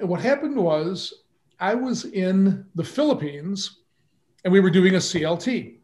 what 0.00 0.20
happened 0.20 0.56
was 0.56 1.12
I 1.58 1.74
was 1.74 2.04
in 2.04 2.64
the 2.74 2.84
Philippines 2.84 3.80
and 4.44 4.52
we 4.52 4.60
were 4.60 4.70
doing 4.70 4.94
a 4.94 4.98
CLT. 4.98 5.76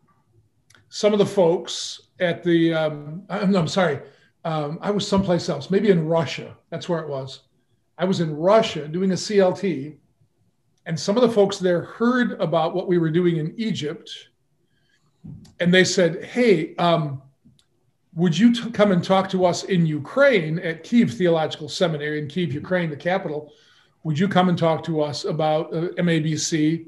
Some 0.88 1.12
of 1.12 1.18
the 1.18 1.26
folks 1.26 2.00
at 2.20 2.44
the, 2.44 2.72
um, 2.72 3.24
I'm, 3.28 3.54
I'm, 3.56 3.68
sorry, 3.68 4.00
um, 4.44 4.78
I 4.80 4.90
was 4.90 5.06
someplace 5.06 5.48
else, 5.48 5.70
maybe 5.70 5.90
in 5.90 6.06
Russia. 6.06 6.56
That's 6.70 6.88
where 6.88 7.00
it 7.00 7.08
was. 7.08 7.40
I 7.98 8.04
was 8.04 8.20
in 8.20 8.36
Russia 8.36 8.86
doing 8.86 9.10
a 9.10 9.14
CLT, 9.14 9.96
and 10.86 10.98
some 10.98 11.16
of 11.16 11.22
the 11.22 11.30
folks 11.30 11.58
there 11.58 11.82
heard 11.82 12.40
about 12.40 12.74
what 12.74 12.86
we 12.86 12.98
were 12.98 13.10
doing 13.10 13.38
in 13.38 13.54
Egypt, 13.56 14.10
and 15.58 15.72
they 15.72 15.84
said, 15.84 16.24
Hey, 16.24 16.76
um, 16.76 17.22
would 18.14 18.36
you 18.36 18.52
t- 18.52 18.70
come 18.70 18.92
and 18.92 19.02
talk 19.02 19.28
to 19.30 19.44
us 19.44 19.64
in 19.64 19.86
Ukraine 19.86 20.58
at 20.60 20.84
Kiev 20.84 21.12
Theological 21.14 21.68
Seminary 21.68 22.20
in 22.20 22.28
Kiev, 22.28 22.52
Ukraine, 22.52 22.90
the 22.90 22.96
capital? 22.96 23.52
Would 24.04 24.18
you 24.18 24.28
come 24.28 24.48
and 24.48 24.56
talk 24.56 24.84
to 24.84 25.00
us 25.00 25.24
about 25.24 25.74
uh, 25.74 25.88
MABC 25.98 26.86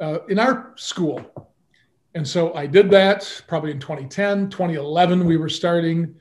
uh, 0.00 0.18
in 0.28 0.38
our 0.38 0.72
school? 0.76 1.48
And 2.14 2.26
so 2.26 2.52
I 2.54 2.66
did 2.66 2.90
that 2.90 3.42
probably 3.46 3.70
in 3.70 3.78
2010. 3.78 4.50
2011, 4.50 5.24
we 5.24 5.36
were 5.36 5.48
starting 5.48 6.14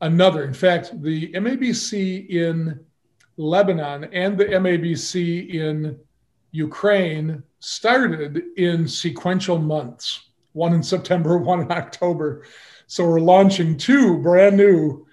another. 0.00 0.44
In 0.44 0.54
fact, 0.54 1.00
the 1.02 1.30
MABC 1.32 2.28
in 2.30 2.80
Lebanon 3.36 4.04
and 4.04 4.36
the 4.36 4.46
MABC 4.46 5.54
in 5.54 5.98
Ukraine 6.50 7.42
started 7.60 8.42
in 8.56 8.88
sequential 8.88 9.58
months, 9.58 10.30
one 10.54 10.72
in 10.72 10.82
September, 10.82 11.36
one 11.52 11.60
in 11.60 11.70
October. 11.70 12.44
So 12.86 13.06
we're 13.06 13.20
launching 13.20 13.76
two 13.76 14.18
brand 14.22 14.56
new 14.56 15.06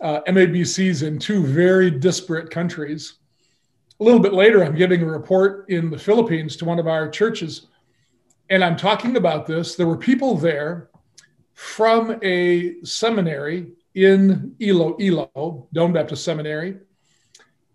uh, 0.00 0.20
MABCs 0.28 1.06
in 1.06 1.18
two 1.18 1.44
very 1.44 1.90
disparate 1.90 2.50
countries 2.50 3.19
a 4.00 4.04
little 4.04 4.20
bit 4.20 4.32
later, 4.32 4.64
I'm 4.64 4.74
giving 4.74 5.02
a 5.02 5.06
report 5.06 5.68
in 5.68 5.90
the 5.90 5.98
Philippines 5.98 6.56
to 6.56 6.64
one 6.64 6.78
of 6.78 6.86
our 6.86 7.08
churches, 7.08 7.66
and 8.48 8.64
I'm 8.64 8.76
talking 8.76 9.16
about 9.16 9.46
this. 9.46 9.76
There 9.76 9.86
were 9.86 9.98
people 9.98 10.36
there 10.36 10.88
from 11.52 12.18
a 12.22 12.82
seminary 12.82 13.72
in 13.94 14.56
Iloilo, 14.58 15.68
Doane 15.74 15.92
Baptist 15.92 16.24
Seminary, 16.24 16.78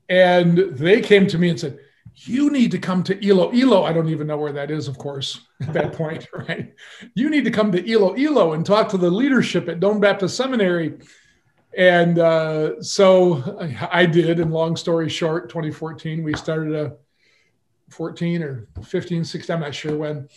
and 0.09 0.57
they 0.57 1.01
came 1.01 1.27
to 1.27 1.37
me 1.37 1.49
and 1.49 1.59
said, 1.59 1.79
you 2.15 2.49
need 2.49 2.71
to 2.71 2.79
come 2.79 3.03
to 3.03 3.27
Iloilo. 3.27 3.83
I 3.83 3.91
don't 3.91 4.09
even 4.09 4.27
know 4.27 4.37
where 4.37 4.53
that 4.53 4.71
is, 4.71 4.87
of 4.87 4.97
course, 4.97 5.41
at 5.61 5.73
that 5.73 5.93
point, 5.97 6.27
right? 6.33 6.73
You 7.13 7.29
need 7.29 7.43
to 7.43 7.51
come 7.51 7.71
to 7.71 7.91
Iloilo 7.91 8.53
and 8.53 8.65
talk 8.65 8.89
to 8.89 8.97
the 8.97 9.11
leadership 9.11 9.67
at 9.67 9.79
Doane 9.79 10.01
Baptist 10.01 10.37
Seminary 10.37 10.97
and 11.77 12.19
uh, 12.19 12.81
so 12.81 13.57
I 13.91 14.05
did. 14.05 14.39
And 14.39 14.51
long 14.51 14.75
story 14.75 15.09
short, 15.09 15.49
2014, 15.49 16.23
we 16.23 16.33
started 16.33 16.73
a 16.73 16.95
14 17.89 18.43
or 18.43 18.67
15, 18.83 19.23
16, 19.23 19.53
I'm 19.53 19.61
not 19.61 19.75
sure 19.75 19.97
when. 19.97 20.27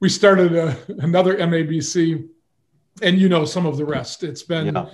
We 0.00 0.08
started 0.08 0.54
a, 0.54 0.76
another 0.98 1.36
MABC, 1.36 2.28
and 3.02 3.18
you 3.18 3.28
know 3.28 3.44
some 3.44 3.66
of 3.66 3.76
the 3.76 3.84
rest. 3.84 4.22
It's 4.24 4.42
been 4.42 4.74
yeah. 4.74 4.86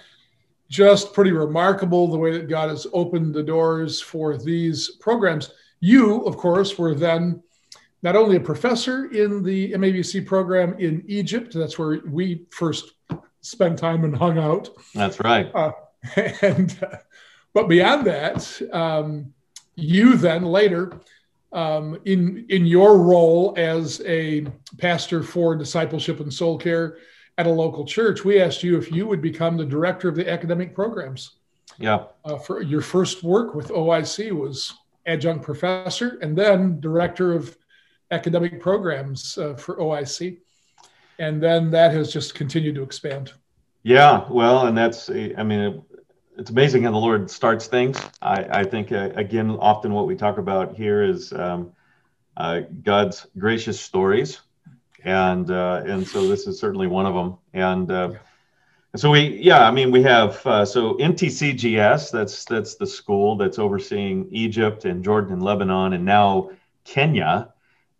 just 0.69 1.13
pretty 1.13 1.33
remarkable 1.33 2.09
the 2.09 2.19
way 2.19 2.33
that 2.33 2.49
God 2.49 2.71
has 2.71 2.87
opened 2.93 3.35
the 3.35 3.43
doors 3.43 4.01
for 4.01 4.37
these 4.37 4.93
programs. 5.01 5.51
You, 5.81 6.23
of 6.23 6.37
course, 6.37 6.79
were 6.79 6.95
then 6.95 7.43
not 8.03 8.17
only 8.17 8.37
a 8.37 8.41
professor 8.41 9.07
in 9.07 9.43
the 9.43 9.73
MABC 9.73 10.27
program 10.27 10.79
in 10.79 11.03
Egypt, 11.07 11.55
that's 11.55 11.79
where 11.79 12.01
we 12.07 12.47
first 12.51 12.93
spent 13.41 13.79
time 13.79 14.05
and 14.05 14.17
hung 14.17 14.39
out. 14.39 14.69
That's 14.95 15.21
right. 15.21 15.51
Uh, 15.55 15.73
and 16.43 16.77
uh, 16.83 16.97
but 17.53 17.69
beyond 17.69 18.07
that, 18.07 18.61
um, 18.73 19.33
you 19.77 20.17
then 20.17 20.45
later, 20.45 20.93
um, 21.53 21.99
in 22.05 22.47
in 22.49 22.67
your 22.67 22.99
role 22.99 23.55
as 23.57 24.01
a 24.05 24.47
pastor 24.79 25.23
for 25.23 25.55
discipleship 25.55 26.21
and 26.21 26.33
soul 26.33 26.59
care 26.59 26.99
at 27.39 27.47
a 27.47 27.51
local 27.51 27.85
church, 27.85 28.25
we 28.25 28.41
asked 28.41 28.63
you 28.63 28.77
if 28.77 28.93
you 28.93 29.07
would 29.07 29.23
become 29.23 29.57
the 29.57 29.65
director 29.65 30.09
of 30.09 30.17
the 30.17 30.31
academic 30.31 30.75
programs. 30.75 31.37
Yeah. 31.79 32.05
Uh, 32.25 32.39
for 32.39 32.63
your 32.63 32.81
first 32.81 33.25
work 33.25 33.55
with 33.55 33.69
OIC 33.69 34.33
was 34.33 34.75
adjunct 35.07 35.45
professor 35.45 36.19
and 36.23 36.37
then 36.37 36.81
director 36.81 37.33
of 37.33 37.57
academic 38.11 38.61
programs 38.61 39.37
uh, 39.39 39.55
for 39.55 39.77
OIC. 39.77 40.39
And 41.19 41.43
then 41.43 41.71
that 41.71 41.93
has 41.93 42.13
just 42.13 42.35
continued 42.35 42.75
to 42.77 42.83
expand. 42.83 43.33
Yeah, 43.83 44.25
well, 44.31 44.67
and 44.67 44.77
that's, 44.77 45.11
I 45.11 45.43
mean, 45.43 45.83
it's 46.37 46.51
amazing 46.51 46.83
how 46.85 46.91
the 46.91 46.99
Lord 46.99 47.31
starts 47.31 47.67
things. 47.67 47.99
I, 48.21 48.61
I 48.61 48.65
think, 48.65 48.93
uh, 48.93 49.11
again, 49.15 49.51
often 49.51 49.93
what 49.93 50.07
we 50.07 50.17
talk 50.17 50.39
about 50.39 50.75
here 50.75 51.03
is 51.03 51.33
um, 51.33 51.73
uh, 52.37 52.61
God's 52.83 53.27
gracious 53.39 53.81
stories. 53.81 54.41
And, 55.05 55.51
uh, 55.51 55.83
and 55.87 56.07
so 56.07 56.27
this 56.29 56.47
is 56.47 56.59
certainly 56.59 56.87
one 56.87 57.07
of 57.07 57.15
them. 57.15 57.39
And, 57.53 57.91
uh, 57.91 58.13
so 58.97 59.11
we, 59.11 59.41
yeah, 59.43 59.67
I 59.67 59.71
mean, 59.71 59.91
we 59.91 60.03
have, 60.03 60.47
uh, 60.47 60.65
so 60.65 60.95
NTCGS, 60.95 62.11
that's, 62.11 62.45
that's 62.45 62.77
the 62.77 62.87
school 62.87 63.37
that's 63.37 63.59
overseeing 63.59 64.29
Egypt 64.31 64.85
and 64.85 65.03
Jordan 65.03 65.33
and 65.33 65.43
Lebanon 65.43 65.95
and 65.95 66.05
now 66.05 66.51
Kenya 66.85 67.53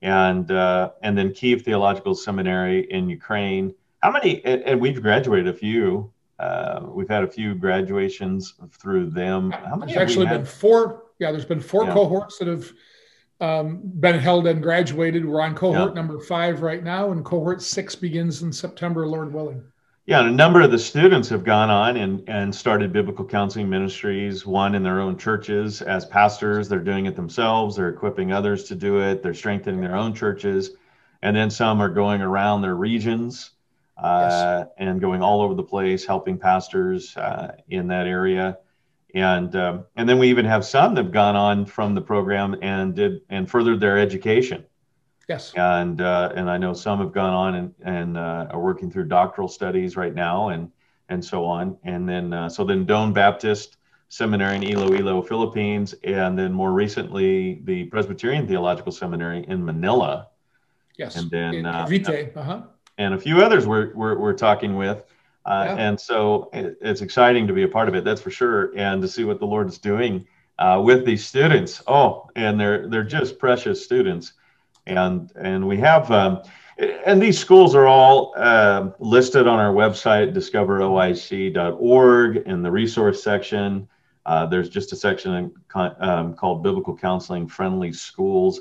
and 0.05 0.51
uh, 0.51 0.91
and 1.03 1.17
then 1.17 1.33
Kiev 1.33 1.63
Theological 1.63 2.15
Seminary 2.15 2.87
in 2.91 3.09
Ukraine. 3.09 3.75
How 4.01 4.13
many? 4.13 4.45
And, 4.45 4.63
and 4.63 4.81
we've 4.81 5.01
graduated 5.01 5.49
a 5.49 5.57
few. 5.57 6.13
Uh, 6.39 6.81
we've 6.89 7.09
had 7.09 7.23
a 7.23 7.29
few 7.29 7.55
graduations 7.55 8.55
through 8.73 9.11
them. 9.11 9.51
How 9.53 9.77
many? 9.77 9.93
There's 9.93 10.11
actually 10.11 10.27
been 10.27 10.45
four. 10.45 11.05
Yeah, 11.19 11.31
there's 11.31 11.45
been 11.45 11.61
four 11.61 11.85
yeah. 11.85 11.93
cohorts 11.93 12.39
that 12.39 12.49
have 12.49 12.73
um, 13.41 13.81
been 13.85 14.19
held 14.19 14.47
and 14.47 14.63
graduated. 14.63 15.25
We're 15.25 15.41
on 15.41 15.55
cohort 15.55 15.91
yeah. 15.91 15.95
number 15.95 16.19
five 16.21 16.63
right 16.63 16.83
now, 16.83 17.13
and 17.13 17.25
cohort 17.25 17.63
six 17.63 17.95
begins 17.95 18.43
in 18.43 18.53
September, 18.53 19.07
Lord 19.07 19.33
willing. 19.33 19.63
Yeah, 20.07 20.21
and 20.21 20.29
a 20.29 20.33
number 20.33 20.61
of 20.61 20.71
the 20.71 20.79
students 20.79 21.31
have 21.31 21.45
gone 21.45 21.71
on 21.71 21.97
and, 21.97 22.29
and 22.29 22.55
started 22.55 22.93
biblical 22.93 23.25
counseling 23.25 23.71
ministries, 23.71 24.45
one 24.45 24.75
in 24.75 24.83
their 24.83 25.01
own 25.01 25.17
churches 25.17 25.81
as 25.81 26.05
pastors. 26.05 26.69
They're 26.69 26.81
doing 26.81 27.07
it 27.07 27.17
themselves, 27.17 27.77
they're 27.77 27.89
equipping 27.89 28.31
others 28.31 28.65
to 28.65 28.75
do 28.75 29.01
it, 29.01 29.23
they're 29.23 29.33
strengthening 29.33 29.81
their 29.81 29.97
own 29.97 30.13
churches. 30.15 30.73
And 31.23 31.35
then 31.35 31.49
some 31.49 31.81
are 31.81 31.89
going 31.89 32.21
around 32.21 32.61
their 32.61 32.75
regions 32.75 33.53
yes. 34.03 34.69
and 34.79 35.01
going 35.01 35.23
all 35.23 35.41
over 35.41 35.55
the 35.55 35.63
place, 35.63 36.05
helping 36.05 36.39
pastors 36.39 37.17
uh, 37.17 37.57
in 37.69 37.89
that 37.89 38.07
area. 38.07 38.59
And 39.15 39.55
um, 39.55 39.85
and 39.95 40.09
then 40.09 40.19
we 40.19 40.29
even 40.29 40.45
have 40.45 40.65
some 40.65 40.95
that 40.95 41.05
have 41.05 41.13
gone 41.13 41.37
on 41.37 41.67
from 41.67 41.95
the 41.95 42.01
program 42.01 42.57
and 42.63 42.95
did 42.95 43.21
and 43.31 43.49
furthered 43.49 43.79
their 43.79 43.99
education. 43.99 44.65
Yes. 45.29 45.53
And 45.57 46.01
uh, 46.01 46.33
and 46.35 46.51
I 46.51 46.59
know 46.59 46.75
some 46.75 46.99
have 46.99 47.13
gone 47.13 47.33
on 47.33 47.55
and 47.55 47.75
and 47.85 48.19
uh, 48.19 48.49
are 48.51 48.61
working 48.61 48.91
through 48.91 49.05
doctoral 49.05 49.49
studies 49.49 49.97
right 49.97 50.15
now 50.15 50.49
and 50.49 50.71
and 51.09 51.25
so 51.25 51.45
on. 51.45 51.79
And 51.85 52.09
then 52.09 52.33
uh, 52.33 52.49
so 52.49 52.65
then 52.65 52.87
Doane 52.87 53.15
Baptist 53.15 53.77
Seminary 54.09 54.57
in 54.57 54.63
Iloilo, 54.65 55.23
Philippines, 55.23 55.95
and 56.05 56.39
then 56.39 56.53
more 56.53 56.73
recently 56.73 57.61
the 57.65 57.85
Presbyterian 57.85 58.47
Theological 58.47 58.93
Seminary 58.93 59.45
in 59.49 59.65
Manila. 59.65 60.29
Yes. 60.97 61.17
And 61.17 61.31
then 61.31 61.67
uh, 61.67 61.87
Vite. 61.87 62.35
And 62.99 63.15
a 63.15 63.19
few 63.19 63.43
others 63.43 63.67
we're 63.67 63.95
we're, 63.95 64.19
we're 64.19 64.35
talking 64.35 64.77
with. 64.77 65.05
Uh, 65.45 65.65
yeah. 65.67 65.77
And 65.77 66.01
so 66.01 66.49
it, 66.53 66.79
it's 66.81 67.03
exciting 67.03 67.47
to 67.47 67.53
be 67.53 67.65
a 67.65 67.69
part 67.69 67.89
of 67.89 67.95
it, 67.95 68.03
that's 68.03 68.21
for 68.21 68.31
sure, 68.31 68.73
and 68.77 69.03
to 69.03 69.09
see 69.09 69.25
what 69.25 69.41
the 69.41 69.47
Lord 69.47 69.69
is 69.69 69.77
doing 69.77 70.27
uh, 70.59 70.81
with 70.83 71.05
these 71.05 71.27
students. 71.27 71.83
Oh, 71.87 72.31
and 72.35 72.59
they're 72.59 72.89
they're 72.89 73.05
just 73.05 73.39
precious 73.39 73.85
students 73.85 74.33
and 74.87 75.33
and 75.37 75.67
we 75.67 75.79
have 75.79 76.11
um, 76.11 76.43
and 76.79 77.23
these 77.23 77.39
schools 77.39 77.75
are 77.75 77.87
all 77.87 78.35
uh, 78.37 78.91
listed 78.99 79.47
on 79.47 79.59
our 79.59 79.73
website 79.73 80.35
discoveroic.org 80.35 82.37
in 82.37 82.63
the 82.63 82.71
resource 82.71 83.23
section 83.23 83.89
uh, 84.27 84.47
there's 84.47 84.69
just 84.69 84.93
a 84.93 84.97
section 84.97 85.53
um, 85.75 86.35
called 86.35 86.63
biblical 86.63 86.97
counseling 86.97 87.47
friendly 87.47 87.93
schools 87.93 88.61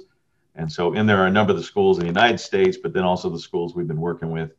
and 0.56 0.72
so 0.72 0.94
in 0.94 1.06
there 1.06 1.18
are 1.18 1.28
a 1.28 1.32
number 1.32 1.52
of 1.52 1.58
the 1.58 1.64
schools 1.64 1.98
in 1.98 2.02
the 2.02 2.08
united 2.08 2.40
states 2.40 2.78
but 2.78 2.94
then 2.94 3.04
also 3.04 3.30
the 3.30 3.40
schools 3.40 3.76
we've 3.76 3.88
been 3.88 4.02
working 4.02 4.32
with 4.32 4.52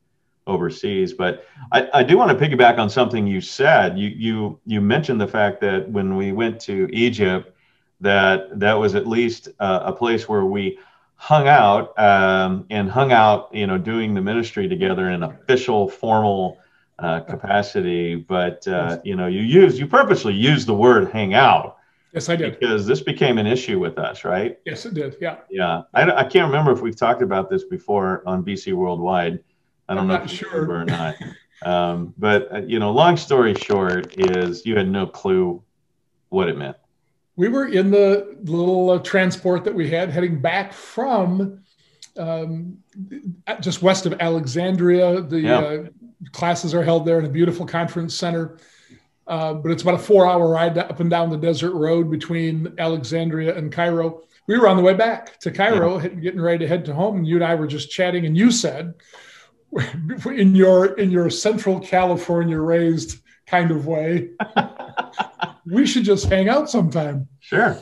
overseas 0.46 1.12
but 1.12 1.46
i, 1.72 1.88
I 1.94 2.02
do 2.02 2.18
want 2.18 2.36
to 2.36 2.46
piggyback 2.46 2.78
on 2.78 2.90
something 2.90 3.26
you 3.26 3.40
said 3.40 3.98
you 3.98 4.08
you 4.08 4.60
you 4.66 4.80
mentioned 4.80 5.20
the 5.20 5.28
fact 5.28 5.60
that 5.62 5.88
when 5.88 6.16
we 6.16 6.32
went 6.32 6.60
to 6.62 6.88
egypt 6.92 7.54
that 8.00 8.58
that 8.60 8.74
was 8.74 8.94
at 8.94 9.06
least 9.06 9.48
uh, 9.60 9.80
a 9.84 9.92
place 9.92 10.28
where 10.28 10.44
we 10.44 10.78
hung 11.16 11.48
out 11.48 11.98
um, 11.98 12.66
and 12.70 12.90
hung 12.90 13.12
out, 13.12 13.48
you 13.54 13.66
know, 13.66 13.78
doing 13.78 14.14
the 14.14 14.20
ministry 14.20 14.68
together 14.68 15.08
in 15.08 15.22
an 15.22 15.30
official, 15.30 15.88
formal 15.88 16.58
uh, 16.98 17.20
capacity. 17.20 18.14
But 18.14 18.66
uh, 18.68 18.98
you 19.04 19.16
know, 19.16 19.26
you 19.26 19.40
use 19.40 19.78
you 19.78 19.86
purposely 19.86 20.34
use 20.34 20.66
the 20.66 20.74
word 20.74 21.10
"hang 21.10 21.34
out." 21.34 21.78
Yes, 22.14 22.28
I 22.28 22.36
did. 22.36 22.58
Because 22.58 22.86
this 22.86 23.00
became 23.00 23.38
an 23.38 23.46
issue 23.46 23.78
with 23.78 23.98
us, 23.98 24.24
right? 24.24 24.58
Yes, 24.64 24.86
it 24.86 24.94
did. 24.94 25.16
Yeah. 25.20 25.38
Yeah, 25.50 25.82
I, 25.92 26.10
I 26.10 26.24
can't 26.24 26.46
remember 26.46 26.70
if 26.72 26.80
we've 26.80 26.96
talked 26.96 27.22
about 27.22 27.50
this 27.50 27.64
before 27.64 28.22
on 28.26 28.44
BC 28.44 28.72
Worldwide. 28.72 29.42
I 29.88 29.94
don't 29.94 30.10
I'm 30.10 30.18
know 30.18 30.24
if 30.24 30.30
sure 30.30 30.70
or 30.70 30.84
not. 30.84 31.16
um, 31.64 32.14
but 32.16 32.52
uh, 32.52 32.62
you 32.62 32.78
know, 32.78 32.92
long 32.92 33.16
story 33.16 33.54
short 33.54 34.14
is 34.18 34.64
you 34.64 34.76
had 34.76 34.88
no 34.88 35.06
clue 35.06 35.62
what 36.28 36.48
it 36.48 36.56
meant 36.56 36.76
we 37.36 37.48
were 37.48 37.66
in 37.66 37.90
the 37.90 38.36
little 38.44 38.90
uh, 38.90 38.98
transport 38.98 39.64
that 39.64 39.74
we 39.74 39.90
had 39.90 40.10
heading 40.10 40.40
back 40.40 40.72
from 40.72 41.60
um, 42.16 42.78
just 43.60 43.82
west 43.82 44.06
of 44.06 44.14
Alexandria. 44.20 45.20
The 45.20 45.40
yeah. 45.40 45.58
uh, 45.58 45.84
classes 46.32 46.74
are 46.74 46.82
held 46.82 47.06
there 47.06 47.18
in 47.18 47.24
a 47.24 47.28
beautiful 47.28 47.66
conference 47.66 48.14
center. 48.14 48.58
Uh, 49.26 49.54
but 49.54 49.70
it's 49.70 49.82
about 49.82 49.94
a 49.94 49.98
four 49.98 50.26
hour 50.26 50.48
ride 50.48 50.76
up 50.76 51.00
and 51.00 51.08
down 51.08 51.30
the 51.30 51.36
desert 51.36 51.72
road 51.72 52.10
between 52.10 52.74
Alexandria 52.78 53.56
and 53.56 53.72
Cairo. 53.72 54.22
We 54.46 54.58
were 54.58 54.68
on 54.68 54.76
the 54.76 54.82
way 54.82 54.94
back 54.94 55.38
to 55.40 55.50
Cairo, 55.50 55.98
yeah. 55.98 56.08
getting 56.08 56.40
ready 56.40 56.58
to 56.58 56.68
head 56.68 56.84
to 56.86 56.94
home. 56.94 57.16
And 57.16 57.26
you 57.26 57.36
and 57.36 57.44
I 57.44 57.54
were 57.54 57.66
just 57.66 57.90
chatting, 57.90 58.26
and 58.26 58.36
you 58.36 58.50
said, 58.50 58.94
in 60.26 60.54
your 60.54 60.98
in 60.98 61.10
your 61.10 61.30
Central 61.30 61.80
California 61.80 62.58
raised 62.58 63.20
kind 63.46 63.70
of 63.70 63.86
way, 63.86 64.30
we 65.66 65.86
should 65.86 66.04
just 66.04 66.26
hang 66.26 66.48
out 66.48 66.70
sometime. 66.70 67.28
Sure. 67.40 67.78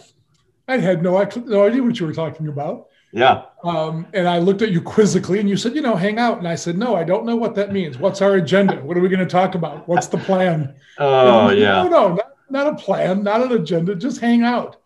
I 0.68 0.78
had 0.78 1.02
no, 1.02 1.22
no 1.44 1.66
idea 1.66 1.82
what 1.82 1.98
you 1.98 2.06
were 2.06 2.14
talking 2.14 2.48
about. 2.48 2.86
Yeah. 3.12 3.44
Um, 3.62 4.06
and 4.14 4.26
I 4.26 4.38
looked 4.38 4.62
at 4.62 4.70
you 4.72 4.80
quizzically 4.80 5.38
and 5.38 5.48
you 5.48 5.56
said, 5.56 5.74
you 5.74 5.82
know, 5.82 5.94
hang 5.94 6.18
out. 6.18 6.38
And 6.38 6.48
I 6.48 6.54
said, 6.54 6.78
no, 6.78 6.96
I 6.96 7.04
don't 7.04 7.26
know 7.26 7.36
what 7.36 7.54
that 7.56 7.70
means. 7.70 7.98
What's 7.98 8.22
our 8.22 8.34
agenda? 8.34 8.76
What 8.76 8.96
are 8.96 9.00
we 9.00 9.08
going 9.08 9.20
to 9.20 9.26
talk 9.26 9.54
about? 9.54 9.86
What's 9.86 10.06
the 10.08 10.18
plan? 10.18 10.74
Oh, 10.98 11.48
yeah. 11.48 11.84
No, 11.84 11.88
no, 11.88 12.08
not, 12.14 12.32
not, 12.50 12.66
a 12.66 12.76
plan, 12.76 13.22
not 13.22 13.40
an 13.40 13.52
agenda, 13.52 13.94
just 13.94 14.20
hang 14.20 14.42
out. 14.42 14.76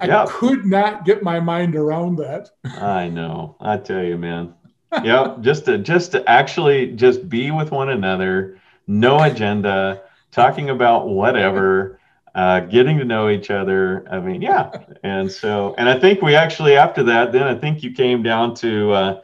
I 0.00 0.26
could 0.28 0.64
not 0.64 1.04
get 1.04 1.24
my 1.24 1.40
mind 1.40 1.74
around 1.74 2.16
that. 2.18 2.50
I 2.64 3.08
know. 3.08 3.56
I 3.60 3.78
tell 3.78 4.04
you, 4.04 4.16
man. 4.16 4.54
Yeah, 5.04 5.36
just 5.42 5.66
to 5.66 5.76
just 5.76 6.12
to 6.12 6.26
actually 6.26 6.92
just 6.92 7.28
be 7.28 7.50
with 7.50 7.70
one 7.70 7.90
another, 7.90 8.58
no 8.86 9.22
agenda, 9.22 10.02
talking 10.30 10.70
about 10.70 11.08
whatever 11.08 11.97
uh, 12.38 12.60
getting 12.60 12.98
to 12.98 13.04
know 13.04 13.28
each 13.28 13.50
other. 13.50 14.06
I 14.08 14.20
mean, 14.20 14.40
yeah. 14.40 14.70
And 15.02 15.30
so, 15.30 15.74
and 15.76 15.88
I 15.88 15.98
think 15.98 16.22
we 16.22 16.36
actually, 16.36 16.76
after 16.76 17.02
that, 17.02 17.32
then 17.32 17.42
I 17.42 17.56
think 17.56 17.82
you 17.82 17.90
came 17.90 18.22
down 18.22 18.54
to 18.56 18.92
uh, 18.92 19.20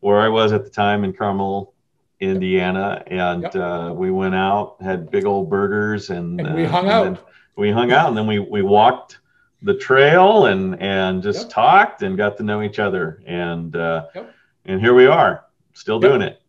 where 0.00 0.20
I 0.20 0.28
was 0.28 0.52
at 0.52 0.64
the 0.64 0.70
time 0.70 1.02
in 1.02 1.14
Carmel, 1.14 1.72
Indiana, 2.20 3.02
and 3.06 3.44
yep. 3.44 3.56
uh, 3.56 3.94
we 3.96 4.10
went 4.10 4.34
out, 4.34 4.76
had 4.82 5.10
big 5.10 5.24
old 5.24 5.48
burgers, 5.48 6.10
and, 6.10 6.38
and 6.38 6.54
we 6.54 6.66
uh, 6.66 6.68
hung 6.68 6.90
out. 6.90 7.26
We 7.56 7.70
hung 7.70 7.92
out, 7.92 8.08
and 8.08 8.16
then 8.16 8.26
we 8.26 8.38
we 8.38 8.60
walked 8.60 9.20
the 9.62 9.74
trail 9.74 10.44
and 10.44 10.78
and 10.82 11.22
just 11.22 11.44
yep. 11.44 11.50
talked 11.50 12.02
and 12.02 12.18
got 12.18 12.36
to 12.36 12.42
know 12.42 12.60
each 12.60 12.78
other, 12.78 13.22
and 13.26 13.74
uh, 13.74 14.06
yep. 14.14 14.34
and 14.66 14.82
here 14.82 14.92
we 14.92 15.06
are, 15.06 15.46
still 15.72 15.98
doing 15.98 16.20
it. 16.20 16.39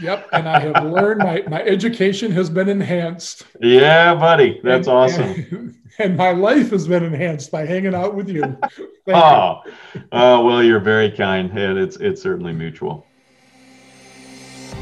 Yep, 0.00 0.28
and 0.32 0.48
I 0.48 0.60
have 0.60 0.84
learned 0.84 1.20
my 1.20 1.42
my 1.48 1.62
education 1.62 2.30
has 2.32 2.50
been 2.50 2.68
enhanced. 2.68 3.46
Yeah, 3.60 4.14
buddy, 4.14 4.60
that's 4.62 4.88
and, 4.88 4.96
awesome. 4.96 5.22
And, 5.22 5.74
and, 5.98 6.16
my 6.16 6.32
life 6.32 6.70
has 6.70 6.88
been 6.88 7.04
enhanced 7.04 7.50
by 7.50 7.66
hanging 7.66 7.94
out 7.94 8.14
with 8.14 8.28
you. 8.28 8.56
oh, 9.08 9.62
you. 9.64 10.02
oh, 10.12 10.44
well, 10.44 10.62
you're 10.62 10.80
very 10.80 11.10
kind, 11.10 11.50
and 11.56 11.78
it's 11.78 11.96
it's 11.96 12.20
certainly 12.22 12.52
mutual. 12.52 13.06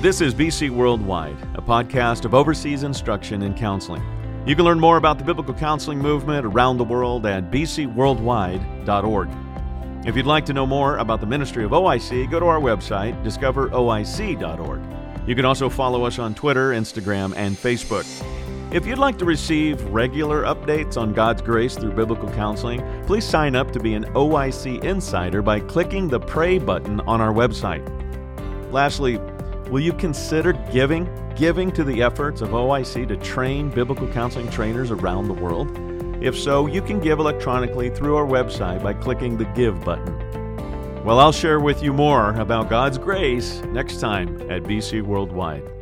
This 0.01 0.21
is 0.21 0.35
BC 0.35 0.71
Worldwide, 0.71 1.37
a 1.55 1.63
podcast 1.63 2.25
of 2.25 2.35
overseas 2.35 2.83
instruction 2.83 3.43
and 3.43 3.57
counseling. 3.57 4.03
You 4.47 4.57
can 4.57 4.65
learn 4.65 4.81
more 4.81 4.97
about 4.97 5.19
the 5.19 5.25
biblical 5.25 5.55
counseling 5.55 6.01
movement 6.01 6.45
around 6.45 6.79
the 6.79 6.85
world 6.85 7.25
at 7.27 7.53
bcworldwide.org. 7.53 9.29
If 10.05 10.17
you'd 10.17 10.27
like 10.27 10.45
to 10.47 10.53
know 10.53 10.67
more 10.67 10.97
about 10.97 11.21
the 11.21 11.27
ministry 11.27 11.63
of 11.63 11.71
OIC, 11.71 12.29
go 12.29 12.41
to 12.41 12.47
our 12.47 12.59
website, 12.59 13.23
discoveroic.org. 13.23 14.83
You 15.29 15.37
can 15.37 15.45
also 15.45 15.69
follow 15.69 16.05
us 16.05 16.19
on 16.19 16.35
Twitter, 16.35 16.71
Instagram, 16.71 17.33
and 17.37 17.57
Facebook. 17.57 18.05
If 18.75 18.85
you'd 18.85 18.99
like 18.99 19.17
to 19.19 19.25
receive 19.25 19.81
regular 19.85 20.43
updates 20.43 20.97
on 20.97 21.13
God's 21.13 21.41
grace 21.41 21.77
through 21.77 21.93
biblical 21.93 22.29
counseling, 22.31 22.83
please 23.07 23.25
sign 23.25 23.55
up 23.55 23.71
to 23.71 23.79
be 23.79 23.95
an 23.95 24.07
OIC 24.15 24.83
insider 24.83 25.41
by 25.41 25.61
clicking 25.61 26.09
the 26.09 26.19
Pray 26.19 26.59
button 26.59 26.99
on 27.03 27.21
our 27.21 27.33
website. 27.33 27.87
Lastly, 28.73 29.19
will 29.71 29.83
you 29.83 29.93
consider 29.93 30.53
giving? 30.73 31.09
Giving 31.37 31.71
to 31.73 31.85
the 31.85 32.03
efforts 32.03 32.41
of 32.41 32.49
OIC 32.49 33.07
to 33.07 33.17
train 33.19 33.71
biblical 33.71 34.09
counseling 34.09 34.51
trainers 34.51 34.91
around 34.91 35.29
the 35.29 35.35
world? 35.35 35.69
If 36.23 36.39
so, 36.39 36.69
you 36.69 36.81
can 36.81 37.01
give 37.01 37.19
electronically 37.19 37.91
through 37.91 38.15
our 38.15 38.25
website 38.25 38.81
by 38.81 38.95
clicking 38.95 39.37
the 39.37 39.45
Give 39.57 39.85
button. 39.85 40.17
Well, 41.05 41.19
I'll 41.19 41.33
share 41.33 41.59
with 41.59 41.83
you 41.83 41.93
more 41.93 42.31
about 42.35 42.71
God's 42.71 42.97
grace 42.97 43.61
next 43.73 43.99
time 43.99 44.41
at 44.49 44.63
BC 44.63 45.03
Worldwide. 45.03 45.82